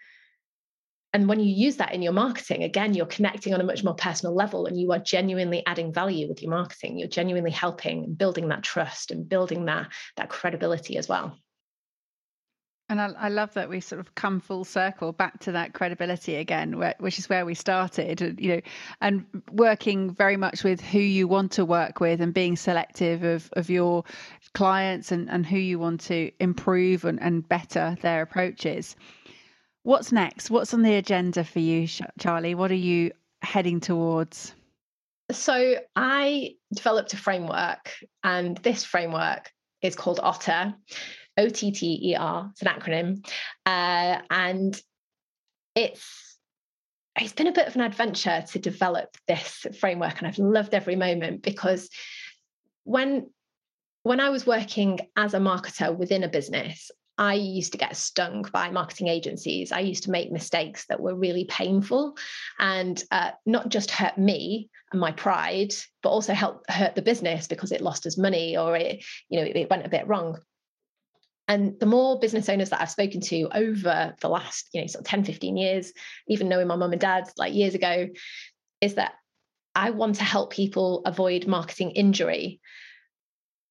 And 1.12 1.28
when 1.28 1.38
you 1.38 1.46
use 1.46 1.76
that 1.76 1.94
in 1.94 2.02
your 2.02 2.12
marketing 2.12 2.64
again 2.64 2.92
you're 2.94 3.06
connecting 3.06 3.54
on 3.54 3.60
a 3.60 3.64
much 3.64 3.84
more 3.84 3.94
personal 3.94 4.34
level 4.34 4.66
and 4.66 4.80
you 4.80 4.90
are 4.92 4.98
genuinely 4.98 5.62
adding 5.64 5.92
value 5.92 6.26
with 6.26 6.42
your 6.42 6.50
marketing. 6.50 6.98
You're 6.98 7.08
genuinely 7.08 7.52
helping 7.52 8.14
building 8.14 8.48
that 8.48 8.64
trust 8.64 9.10
and 9.10 9.28
building 9.28 9.66
that 9.66 9.92
that 10.16 10.30
credibility 10.30 10.96
as 10.96 11.06
well 11.06 11.38
and 12.94 13.16
I, 13.16 13.26
I, 13.26 13.28
love 13.28 13.52
that 13.54 13.68
we 13.68 13.80
sort 13.80 13.98
of 13.98 14.14
come 14.14 14.38
full 14.38 14.64
circle 14.64 15.10
back 15.10 15.40
to 15.40 15.52
that 15.52 15.72
credibility 15.72 16.36
again, 16.36 16.78
where, 16.78 16.94
which 17.00 17.18
is 17.18 17.28
where 17.28 17.44
we 17.44 17.54
started. 17.54 18.20
You 18.40 18.56
know, 18.56 18.60
and 19.00 19.26
working 19.50 20.10
very 20.10 20.36
much 20.36 20.62
with 20.62 20.80
who 20.80 21.00
you 21.00 21.26
want 21.26 21.50
to 21.52 21.64
work 21.64 21.98
with, 21.98 22.20
and 22.20 22.32
being 22.32 22.56
selective 22.56 23.24
of 23.24 23.50
of 23.54 23.68
your 23.68 24.04
clients 24.54 25.10
and 25.10 25.28
and 25.28 25.44
who 25.44 25.58
you 25.58 25.78
want 25.78 26.02
to 26.02 26.30
improve 26.38 27.04
and, 27.04 27.20
and 27.20 27.48
better 27.48 27.96
their 28.00 28.22
approaches. 28.22 28.94
What's 29.82 30.12
next? 30.12 30.50
What's 30.50 30.72
on 30.72 30.82
the 30.82 30.94
agenda 30.94 31.42
for 31.42 31.58
you, 31.58 31.88
Charlie? 32.18 32.54
What 32.54 32.70
are 32.70 32.76
you 32.76 33.10
heading 33.42 33.80
towards? 33.80 34.54
So 35.32 35.80
I 35.96 36.54
developed 36.72 37.12
a 37.12 37.16
framework, 37.16 37.90
and 38.22 38.56
this 38.58 38.84
framework 38.84 39.52
is 39.82 39.96
called 39.96 40.20
Otter 40.22 40.74
O 41.36 41.48
T 41.48 41.72
T 41.72 42.10
E 42.10 42.16
R. 42.16 42.50
It's 42.52 42.62
an 42.62 42.68
acronym, 42.68 43.26
uh, 43.66 44.20
and 44.30 44.80
it's 45.74 46.38
it's 47.20 47.32
been 47.32 47.46
a 47.46 47.52
bit 47.52 47.68
of 47.68 47.76
an 47.76 47.82
adventure 47.82 48.44
to 48.52 48.58
develop 48.58 49.16
this 49.28 49.66
framework, 49.78 50.18
and 50.18 50.26
I've 50.26 50.38
loved 50.38 50.74
every 50.74 50.96
moment 50.96 51.42
because 51.42 51.88
when 52.84 53.30
when 54.02 54.20
I 54.20 54.28
was 54.28 54.46
working 54.46 55.00
as 55.16 55.34
a 55.34 55.38
marketer 55.38 55.96
within 55.96 56.24
a 56.24 56.28
business, 56.28 56.90
I 57.16 57.34
used 57.34 57.72
to 57.72 57.78
get 57.78 57.96
stung 57.96 58.44
by 58.52 58.70
marketing 58.70 59.08
agencies. 59.08 59.72
I 59.72 59.80
used 59.80 60.04
to 60.04 60.10
make 60.10 60.32
mistakes 60.32 60.86
that 60.86 61.00
were 61.00 61.14
really 61.14 61.44
painful 61.44 62.16
and 62.58 63.02
uh, 63.10 63.30
not 63.46 63.68
just 63.68 63.90
hurt 63.90 64.18
me 64.18 64.68
and 64.92 65.00
my 65.00 65.12
pride, 65.12 65.72
but 66.02 66.10
also 66.10 66.34
help 66.34 66.68
hurt 66.68 66.96
the 66.96 67.02
business 67.02 67.46
because 67.46 67.72
it 67.72 67.80
lost 67.80 68.06
us 68.06 68.18
money 68.18 68.56
or 68.56 68.76
it, 68.76 69.04
you 69.28 69.38
know, 69.38 69.46
it, 69.46 69.56
it 69.56 69.70
went 69.70 69.86
a 69.86 69.90
bit 69.90 70.06
wrong. 70.08 70.38
And 71.46 71.78
the 71.78 71.86
more 71.86 72.18
business 72.18 72.48
owners 72.48 72.70
that 72.70 72.80
I've 72.80 72.90
spoken 72.90 73.20
to 73.20 73.48
over 73.54 74.14
the 74.20 74.28
last, 74.28 74.68
you 74.72 74.80
know, 74.80 74.86
sort 74.86 75.02
of 75.04 75.06
10, 75.08 75.24
15 75.24 75.56
years, 75.56 75.92
even 76.28 76.48
knowing 76.48 76.66
my 76.66 76.76
mum 76.76 76.92
and 76.92 77.00
dad 77.00 77.24
like 77.36 77.52
years 77.52 77.74
ago, 77.74 78.08
is 78.80 78.94
that 78.94 79.12
I 79.74 79.90
want 79.90 80.16
to 80.16 80.24
help 80.24 80.52
people 80.52 81.02
avoid 81.04 81.46
marketing 81.46 81.90
injury. 81.90 82.60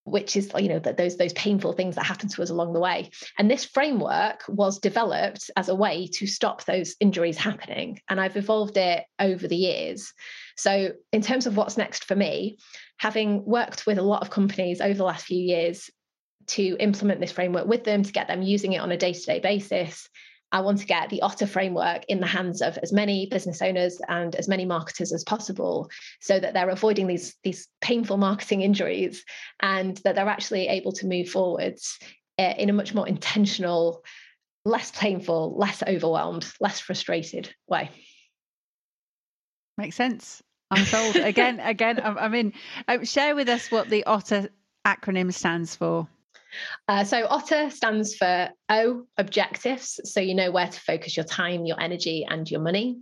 which 0.06 0.36
is 0.36 0.52
you 0.58 0.68
know 0.68 0.80
that 0.80 0.98
those 0.98 1.16
those 1.16 1.32
painful 1.34 1.72
things 1.72 1.96
that 1.96 2.06
happen 2.06 2.28
to 2.28 2.42
us 2.44 2.50
along 2.50 2.74
the 2.74 2.80
way 2.80 3.10
and 3.38 3.50
this 3.50 3.64
framework 3.64 4.44
was 4.50 4.78
developed 4.80 5.50
as 5.56 5.70
a 5.70 5.76
way 5.76 6.08
to 6.08 6.28
stop 6.28 6.66
those 6.66 6.96
injuries 7.00 7.38
happening 7.38 7.98
and 8.10 8.20
i've 8.20 8.36
evolved 8.36 8.76
it 8.76 9.06
over 9.20 9.48
the 9.48 9.56
years 9.56 10.12
so 10.58 10.92
in 11.14 11.22
terms 11.22 11.48
of 11.48 11.56
what's 11.56 11.78
next 11.78 12.04
for 12.04 12.18
me 12.18 12.58
having 12.98 13.46
worked 13.46 13.86
with 13.88 13.98
a 13.98 14.02
lot 14.02 14.22
of 14.22 14.30
companies 14.30 14.82
over 14.82 14.98
the 14.98 15.06
last 15.06 15.26
few 15.26 15.40
years 15.40 15.90
to 16.48 16.76
implement 16.80 17.20
this 17.20 17.32
framework 17.32 17.68
with 17.68 17.84
them 17.84 18.04
to 18.04 18.12
get 18.12 18.28
them 18.28 18.42
using 18.42 18.74
it 18.74 18.80
on 18.80 18.92
a 18.92 18.98
day-to-day 18.98 19.40
basis 19.40 20.10
I 20.54 20.62
want 20.62 20.78
to 20.80 20.86
get 20.86 21.10
the 21.10 21.24
Otter 21.24 21.48
framework 21.48 22.06
in 22.08 22.20
the 22.20 22.28
hands 22.28 22.62
of 22.62 22.78
as 22.78 22.94
many 22.94 23.26
business 23.26 23.60
owners 23.60 24.00
and 24.08 24.36
as 24.36 24.48
many 24.48 24.66
marketers 24.66 25.12
as 25.12 25.24
possible 25.24 25.90
so 26.22 26.40
that 26.40 26.54
they're 26.54 26.70
avoiding 26.70 27.08
these, 27.08 27.36
these 27.44 27.68
painful 27.82 28.18
marketing 28.18 28.62
injuries 28.62 29.26
and 29.62 29.98
that 30.04 30.14
they're 30.14 30.30
actually 30.30 30.68
able 30.68 30.92
to 30.92 31.08
move 31.08 31.28
forwards 31.28 31.98
eh, 32.38 32.54
in 32.60 32.70
a 32.70 32.74
much 32.74 32.94
more 32.94 33.08
intentional, 33.08 34.04
less 34.64 34.92
painful, 34.92 35.58
less 35.58 35.82
overwhelmed, 35.82 36.46
less 36.60 36.80
frustrated 36.80 37.52
way. 37.68 37.90
Makes 39.80 39.96
sense. 39.96 40.44
I'm 40.70 40.86
sold. 40.86 41.16
again, 41.16 41.60
again, 41.64 42.00
I'm, 42.04 42.16
I'm 42.20 42.36
in. 42.36 42.54
Um, 42.88 43.06
share 43.06 43.36
with 43.36 43.50
us 43.50 43.72
what 43.72 43.90
the 43.90 44.04
Otter 44.04 44.50
acronym 44.86 45.34
stands 45.34 45.76
for. 45.76 46.08
Uh, 46.88 47.04
so 47.04 47.28
OTTR 47.28 47.72
stands 47.72 48.16
for 48.16 48.50
O, 48.70 49.06
objectives. 49.18 50.00
So 50.04 50.20
you 50.20 50.36
know 50.36 50.52
where 50.52 50.68
to 50.68 50.80
focus 50.80 51.16
your 51.18 51.26
time, 51.26 51.66
your 51.66 51.80
energy, 51.80 52.26
and 52.30 52.50
your 52.50 52.62
money. 52.62 53.00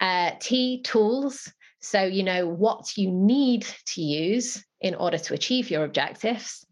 Uh, 0.00 0.32
T, 0.40 0.82
tools. 0.82 1.52
So 1.80 2.02
you 2.02 2.22
know 2.22 2.46
what 2.48 2.96
you 2.96 3.10
need 3.10 3.66
to 3.86 4.02
use 4.02 4.64
in 4.80 4.94
order 4.94 5.18
to 5.18 5.34
achieve 5.34 5.70
your 5.70 5.84
objectives. 5.84 6.66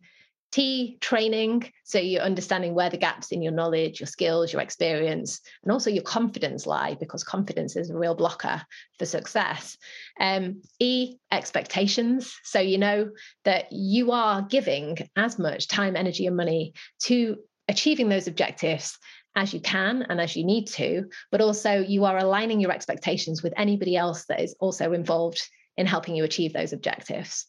T, 0.56 0.96
training. 1.02 1.70
So 1.84 1.98
you're 1.98 2.22
understanding 2.22 2.72
where 2.72 2.88
the 2.88 2.96
gaps 2.96 3.30
in 3.30 3.42
your 3.42 3.52
knowledge, 3.52 4.00
your 4.00 4.06
skills, 4.06 4.54
your 4.54 4.62
experience, 4.62 5.42
and 5.62 5.70
also 5.70 5.90
your 5.90 6.02
confidence 6.02 6.66
lie, 6.66 6.96
because 6.98 7.22
confidence 7.22 7.76
is 7.76 7.90
a 7.90 7.98
real 7.98 8.14
blocker 8.14 8.62
for 8.98 9.04
success. 9.04 9.76
Um, 10.18 10.62
e, 10.78 11.18
expectations. 11.30 12.34
So 12.42 12.58
you 12.58 12.78
know 12.78 13.10
that 13.44 13.66
you 13.70 14.12
are 14.12 14.40
giving 14.40 14.96
as 15.14 15.38
much 15.38 15.68
time, 15.68 15.94
energy, 15.94 16.26
and 16.26 16.38
money 16.38 16.72
to 17.00 17.36
achieving 17.68 18.08
those 18.08 18.26
objectives 18.26 18.98
as 19.34 19.52
you 19.52 19.60
can 19.60 20.06
and 20.08 20.22
as 20.22 20.36
you 20.36 20.44
need 20.46 20.68
to, 20.68 21.04
but 21.30 21.42
also 21.42 21.80
you 21.80 22.06
are 22.06 22.16
aligning 22.16 22.60
your 22.60 22.72
expectations 22.72 23.42
with 23.42 23.52
anybody 23.58 23.94
else 23.94 24.24
that 24.30 24.40
is 24.40 24.56
also 24.58 24.94
involved 24.94 25.46
in 25.76 25.84
helping 25.84 26.16
you 26.16 26.24
achieve 26.24 26.54
those 26.54 26.72
objectives. 26.72 27.44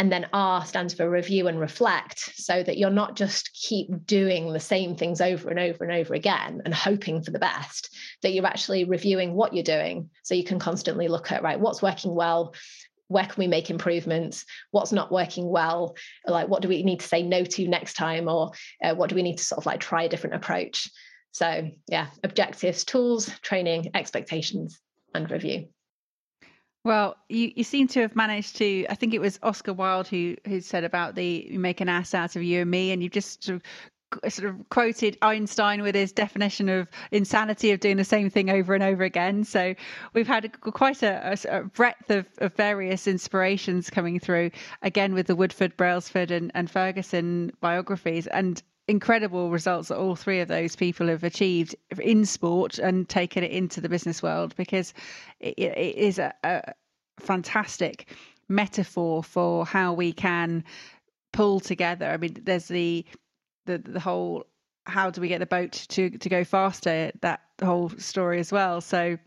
And 0.00 0.12
then 0.12 0.28
R 0.32 0.64
stands 0.64 0.94
for 0.94 1.10
review 1.10 1.48
and 1.48 1.58
reflect, 1.58 2.20
so 2.36 2.62
that 2.62 2.78
you're 2.78 2.88
not 2.88 3.16
just 3.16 3.52
keep 3.52 3.88
doing 4.06 4.52
the 4.52 4.60
same 4.60 4.94
things 4.94 5.20
over 5.20 5.50
and 5.50 5.58
over 5.58 5.82
and 5.82 5.92
over 5.92 6.14
again 6.14 6.62
and 6.64 6.72
hoping 6.72 7.20
for 7.20 7.32
the 7.32 7.40
best, 7.40 7.92
that 8.22 8.32
you're 8.32 8.46
actually 8.46 8.84
reviewing 8.84 9.34
what 9.34 9.54
you're 9.54 9.64
doing. 9.64 10.08
So 10.22 10.36
you 10.36 10.44
can 10.44 10.60
constantly 10.60 11.08
look 11.08 11.32
at, 11.32 11.42
right, 11.42 11.58
what's 11.58 11.82
working 11.82 12.14
well? 12.14 12.54
Where 13.08 13.24
can 13.24 13.34
we 13.38 13.48
make 13.48 13.70
improvements? 13.70 14.44
What's 14.70 14.92
not 14.92 15.10
working 15.10 15.48
well? 15.48 15.96
Like, 16.26 16.46
what 16.46 16.62
do 16.62 16.68
we 16.68 16.84
need 16.84 17.00
to 17.00 17.08
say 17.08 17.22
no 17.22 17.42
to 17.42 17.66
next 17.66 17.94
time? 17.94 18.28
Or 18.28 18.52
uh, 18.84 18.94
what 18.94 19.08
do 19.08 19.16
we 19.16 19.22
need 19.22 19.38
to 19.38 19.44
sort 19.44 19.58
of 19.58 19.66
like 19.66 19.80
try 19.80 20.04
a 20.04 20.08
different 20.08 20.36
approach? 20.36 20.88
So, 21.32 21.70
yeah, 21.88 22.06
objectives, 22.22 22.84
tools, 22.84 23.28
training, 23.42 23.90
expectations, 23.94 24.78
and 25.12 25.28
review. 25.28 25.68
Well, 26.88 27.18
you, 27.28 27.52
you 27.54 27.64
seem 27.64 27.86
to 27.88 28.00
have 28.00 28.16
managed 28.16 28.56
to. 28.56 28.86
I 28.88 28.94
think 28.94 29.12
it 29.12 29.20
was 29.20 29.38
Oscar 29.42 29.74
Wilde 29.74 30.08
who 30.08 30.36
who 30.46 30.62
said 30.62 30.84
about 30.84 31.16
the 31.16 31.46
you 31.50 31.58
make 31.58 31.82
an 31.82 31.88
ass 31.90 32.14
out 32.14 32.34
of 32.34 32.42
you 32.42 32.62
and 32.62 32.70
me, 32.70 32.92
and 32.92 33.02
you've 33.02 33.12
just 33.12 33.44
sort 33.44 33.56
of 33.56 34.32
sort 34.32 34.48
of 34.48 34.66
quoted 34.70 35.18
Einstein 35.20 35.82
with 35.82 35.94
his 35.94 36.12
definition 36.12 36.70
of 36.70 36.88
insanity 37.10 37.72
of 37.72 37.80
doing 37.80 37.98
the 37.98 38.04
same 38.04 38.30
thing 38.30 38.48
over 38.48 38.72
and 38.72 38.82
over 38.82 39.04
again. 39.04 39.44
So 39.44 39.74
we've 40.14 40.26
had 40.26 40.46
a, 40.46 40.48
quite 40.48 41.02
a, 41.02 41.36
a, 41.50 41.64
breadth 41.64 42.10
of, 42.10 42.24
of, 42.38 42.54
various 42.54 43.06
inspirations 43.06 43.90
coming 43.90 44.18
through, 44.18 44.50
again 44.80 45.12
with 45.12 45.26
the 45.26 45.36
Woodward, 45.36 45.76
Brailsford, 45.76 46.30
and, 46.30 46.50
and 46.54 46.70
Ferguson 46.70 47.52
biographies. 47.60 48.26
And 48.28 48.62
incredible 48.88 49.50
results 49.50 49.88
that 49.88 49.98
all 49.98 50.16
three 50.16 50.40
of 50.40 50.48
those 50.48 50.74
people 50.74 51.06
have 51.08 51.22
achieved 51.22 51.76
in 52.00 52.24
sport 52.24 52.78
and 52.78 53.08
taken 53.08 53.44
it 53.44 53.52
into 53.52 53.80
the 53.80 53.88
business 53.88 54.22
world 54.22 54.56
because 54.56 54.94
it, 55.40 55.58
it 55.58 55.96
is 55.96 56.18
a, 56.18 56.32
a 56.42 56.72
fantastic 57.20 58.08
metaphor 58.48 59.22
for 59.22 59.66
how 59.66 59.92
we 59.92 60.12
can 60.12 60.64
pull 61.32 61.60
together. 61.60 62.06
I 62.06 62.16
mean, 62.16 62.36
there's 62.42 62.68
the 62.68 63.04
the 63.66 63.78
the 63.78 64.00
whole 64.00 64.46
how 64.86 65.10
do 65.10 65.20
we 65.20 65.28
get 65.28 65.40
the 65.40 65.46
boat 65.46 65.72
to 65.90 66.10
to 66.10 66.28
go 66.28 66.42
faster? 66.42 67.12
That 67.20 67.40
whole 67.62 67.90
story 67.90 68.40
as 68.40 68.50
well. 68.50 68.80
So 68.80 69.18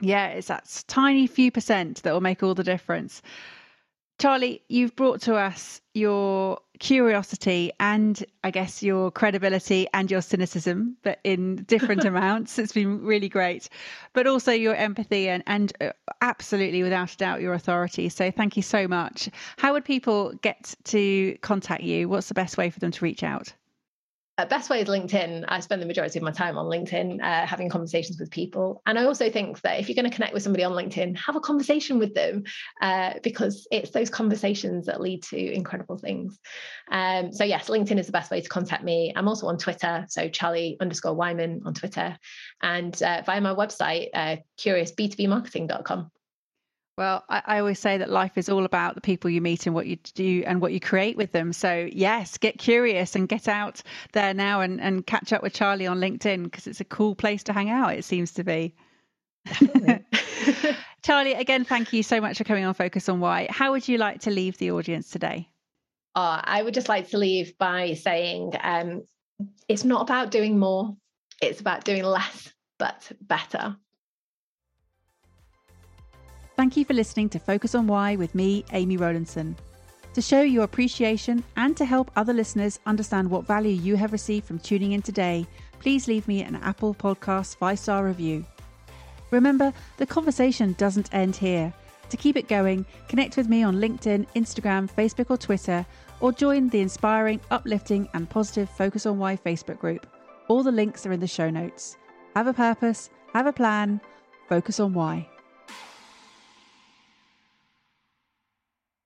yeah, 0.00 0.28
it's 0.28 0.48
that 0.48 0.84
tiny 0.88 1.26
few 1.26 1.50
percent 1.50 2.02
that 2.02 2.12
will 2.12 2.22
make 2.22 2.42
all 2.42 2.54
the 2.54 2.64
difference. 2.64 3.20
Charlie, 4.18 4.62
you've 4.68 4.96
brought 4.96 5.20
to 5.22 5.36
us 5.36 5.80
your 5.94 6.58
curiosity 6.80 7.70
and 7.78 8.24
I 8.42 8.50
guess 8.50 8.82
your 8.82 9.12
credibility 9.12 9.86
and 9.94 10.10
your 10.10 10.22
cynicism, 10.22 10.96
but 11.02 11.20
in 11.22 11.62
different 11.68 12.04
amounts. 12.12 12.58
It's 12.58 12.72
been 12.72 13.04
really 13.04 13.28
great, 13.28 13.68
but 14.14 14.26
also 14.26 14.50
your 14.50 14.74
empathy 14.74 15.28
and, 15.28 15.44
and 15.46 15.72
uh, 15.80 15.90
absolutely 16.20 16.82
without 16.82 17.12
a 17.12 17.16
doubt 17.16 17.40
your 17.40 17.54
authority. 17.54 18.08
So 18.08 18.32
thank 18.32 18.56
you 18.56 18.62
so 18.62 18.88
much. 18.88 19.28
How 19.56 19.72
would 19.72 19.84
people 19.84 20.32
get 20.42 20.74
to 20.84 21.38
contact 21.42 21.84
you? 21.84 22.08
What's 22.08 22.26
the 22.26 22.34
best 22.34 22.58
way 22.58 22.70
for 22.70 22.80
them 22.80 22.90
to 22.90 23.04
reach 23.04 23.22
out? 23.22 23.52
Uh, 24.38 24.44
best 24.44 24.70
way 24.70 24.80
is 24.80 24.88
LinkedIn. 24.88 25.44
I 25.48 25.58
spend 25.58 25.82
the 25.82 25.86
majority 25.86 26.16
of 26.16 26.22
my 26.22 26.30
time 26.30 26.56
on 26.56 26.66
LinkedIn 26.66 27.20
uh, 27.20 27.44
having 27.44 27.68
conversations 27.68 28.20
with 28.20 28.30
people. 28.30 28.80
And 28.86 28.96
I 28.96 29.04
also 29.04 29.28
think 29.28 29.60
that 29.62 29.80
if 29.80 29.88
you're 29.88 29.96
going 29.96 30.08
to 30.08 30.14
connect 30.14 30.32
with 30.32 30.44
somebody 30.44 30.62
on 30.62 30.72
LinkedIn, 30.72 31.18
have 31.18 31.34
a 31.34 31.40
conversation 31.40 31.98
with 31.98 32.14
them 32.14 32.44
uh, 32.80 33.14
because 33.24 33.66
it's 33.72 33.90
those 33.90 34.10
conversations 34.10 34.86
that 34.86 35.00
lead 35.00 35.24
to 35.24 35.52
incredible 35.52 35.98
things. 35.98 36.38
Um, 36.88 37.32
so, 37.32 37.42
yes, 37.42 37.68
LinkedIn 37.68 37.98
is 37.98 38.06
the 38.06 38.12
best 38.12 38.30
way 38.30 38.40
to 38.40 38.48
contact 38.48 38.84
me. 38.84 39.12
I'm 39.16 39.26
also 39.26 39.48
on 39.48 39.58
Twitter. 39.58 40.06
So, 40.08 40.28
Charlie 40.28 40.76
underscore 40.80 41.14
Whyman 41.14 41.62
on 41.66 41.74
Twitter 41.74 42.16
and 42.62 43.02
uh, 43.02 43.22
via 43.26 43.40
my 43.40 43.54
website, 43.54 44.10
uh, 44.14 44.36
curiousb2bmarketing.com. 44.56 46.12
Well, 46.98 47.22
I, 47.28 47.42
I, 47.46 47.58
always 47.60 47.78
say 47.78 47.96
that 47.98 48.10
life 48.10 48.36
is 48.36 48.48
all 48.48 48.64
about 48.64 48.96
the 48.96 49.00
people 49.00 49.30
you 49.30 49.40
meet 49.40 49.66
and 49.66 49.74
what 49.74 49.86
you 49.86 49.98
do 50.14 50.42
and 50.44 50.60
what 50.60 50.72
you 50.72 50.80
create 50.80 51.16
with 51.16 51.30
them. 51.30 51.52
So, 51.52 51.88
yes, 51.92 52.38
get 52.38 52.58
curious 52.58 53.14
and 53.14 53.28
get 53.28 53.46
out 53.46 53.80
there 54.14 54.34
now 54.34 54.62
and, 54.62 54.80
and 54.80 55.06
catch 55.06 55.32
up 55.32 55.40
with 55.40 55.52
Charlie 55.52 55.86
on 55.86 56.00
LinkedIn 56.00 56.42
because 56.42 56.66
it's 56.66 56.80
a 56.80 56.84
cool 56.84 57.14
place 57.14 57.44
to 57.44 57.52
hang 57.52 57.70
out, 57.70 57.94
it 57.94 58.04
seems 58.04 58.32
to 58.32 58.42
be. 58.42 58.74
Charlie, 61.04 61.34
again, 61.34 61.64
thank 61.64 61.92
you 61.92 62.02
so 62.02 62.20
much 62.20 62.36
for 62.36 62.42
coming 62.42 62.64
on 62.64 62.74
Focus 62.74 63.08
on 63.08 63.20
Why. 63.20 63.46
How 63.48 63.70
would 63.70 63.86
you 63.86 63.96
like 63.96 64.22
to 64.22 64.30
leave 64.30 64.58
the 64.58 64.72
audience 64.72 65.08
today? 65.08 65.48
Oh, 66.16 66.40
I 66.42 66.64
would 66.64 66.74
just 66.74 66.88
like 66.88 67.10
to 67.10 67.18
leave 67.18 67.56
by 67.58 67.94
saying 67.94 68.54
um, 68.60 69.04
it's 69.68 69.84
not 69.84 70.02
about 70.02 70.32
doing 70.32 70.58
more, 70.58 70.96
it's 71.40 71.60
about 71.60 71.84
doing 71.84 72.02
less, 72.02 72.52
but 72.76 73.12
better. 73.20 73.76
Thank 76.58 76.76
you 76.76 76.84
for 76.84 76.92
listening 76.92 77.28
to 77.28 77.38
Focus 77.38 77.76
on 77.76 77.86
Why 77.86 78.16
with 78.16 78.34
me, 78.34 78.64
Amy 78.72 78.96
Rowlandson. 78.96 79.54
To 80.12 80.20
show 80.20 80.40
your 80.40 80.64
appreciation 80.64 81.44
and 81.56 81.76
to 81.76 81.84
help 81.84 82.10
other 82.16 82.32
listeners 82.32 82.80
understand 82.84 83.30
what 83.30 83.46
value 83.46 83.70
you 83.70 83.94
have 83.94 84.10
received 84.10 84.44
from 84.44 84.58
tuning 84.58 84.90
in 84.90 85.00
today, 85.00 85.46
please 85.78 86.08
leave 86.08 86.26
me 86.26 86.42
an 86.42 86.56
Apple 86.56 86.96
Podcast 86.96 87.54
five 87.58 87.78
star 87.78 88.04
review. 88.04 88.44
Remember, 89.30 89.72
the 89.98 90.06
conversation 90.06 90.74
doesn't 90.78 91.14
end 91.14 91.36
here. 91.36 91.72
To 92.10 92.16
keep 92.16 92.36
it 92.36 92.48
going, 92.48 92.84
connect 93.06 93.36
with 93.36 93.48
me 93.48 93.62
on 93.62 93.76
LinkedIn, 93.76 94.26
Instagram, 94.34 94.90
Facebook, 94.92 95.30
or 95.30 95.36
Twitter, 95.36 95.86
or 96.18 96.32
join 96.32 96.70
the 96.70 96.80
inspiring, 96.80 97.40
uplifting, 97.52 98.08
and 98.14 98.28
positive 98.28 98.68
Focus 98.68 99.06
on 99.06 99.16
Why 99.16 99.36
Facebook 99.36 99.78
group. 99.78 100.08
All 100.48 100.64
the 100.64 100.72
links 100.72 101.06
are 101.06 101.12
in 101.12 101.20
the 101.20 101.28
show 101.28 101.50
notes. 101.50 101.96
Have 102.34 102.48
a 102.48 102.52
purpose, 102.52 103.10
have 103.32 103.46
a 103.46 103.52
plan, 103.52 104.00
focus 104.48 104.80
on 104.80 104.92
why. 104.92 105.28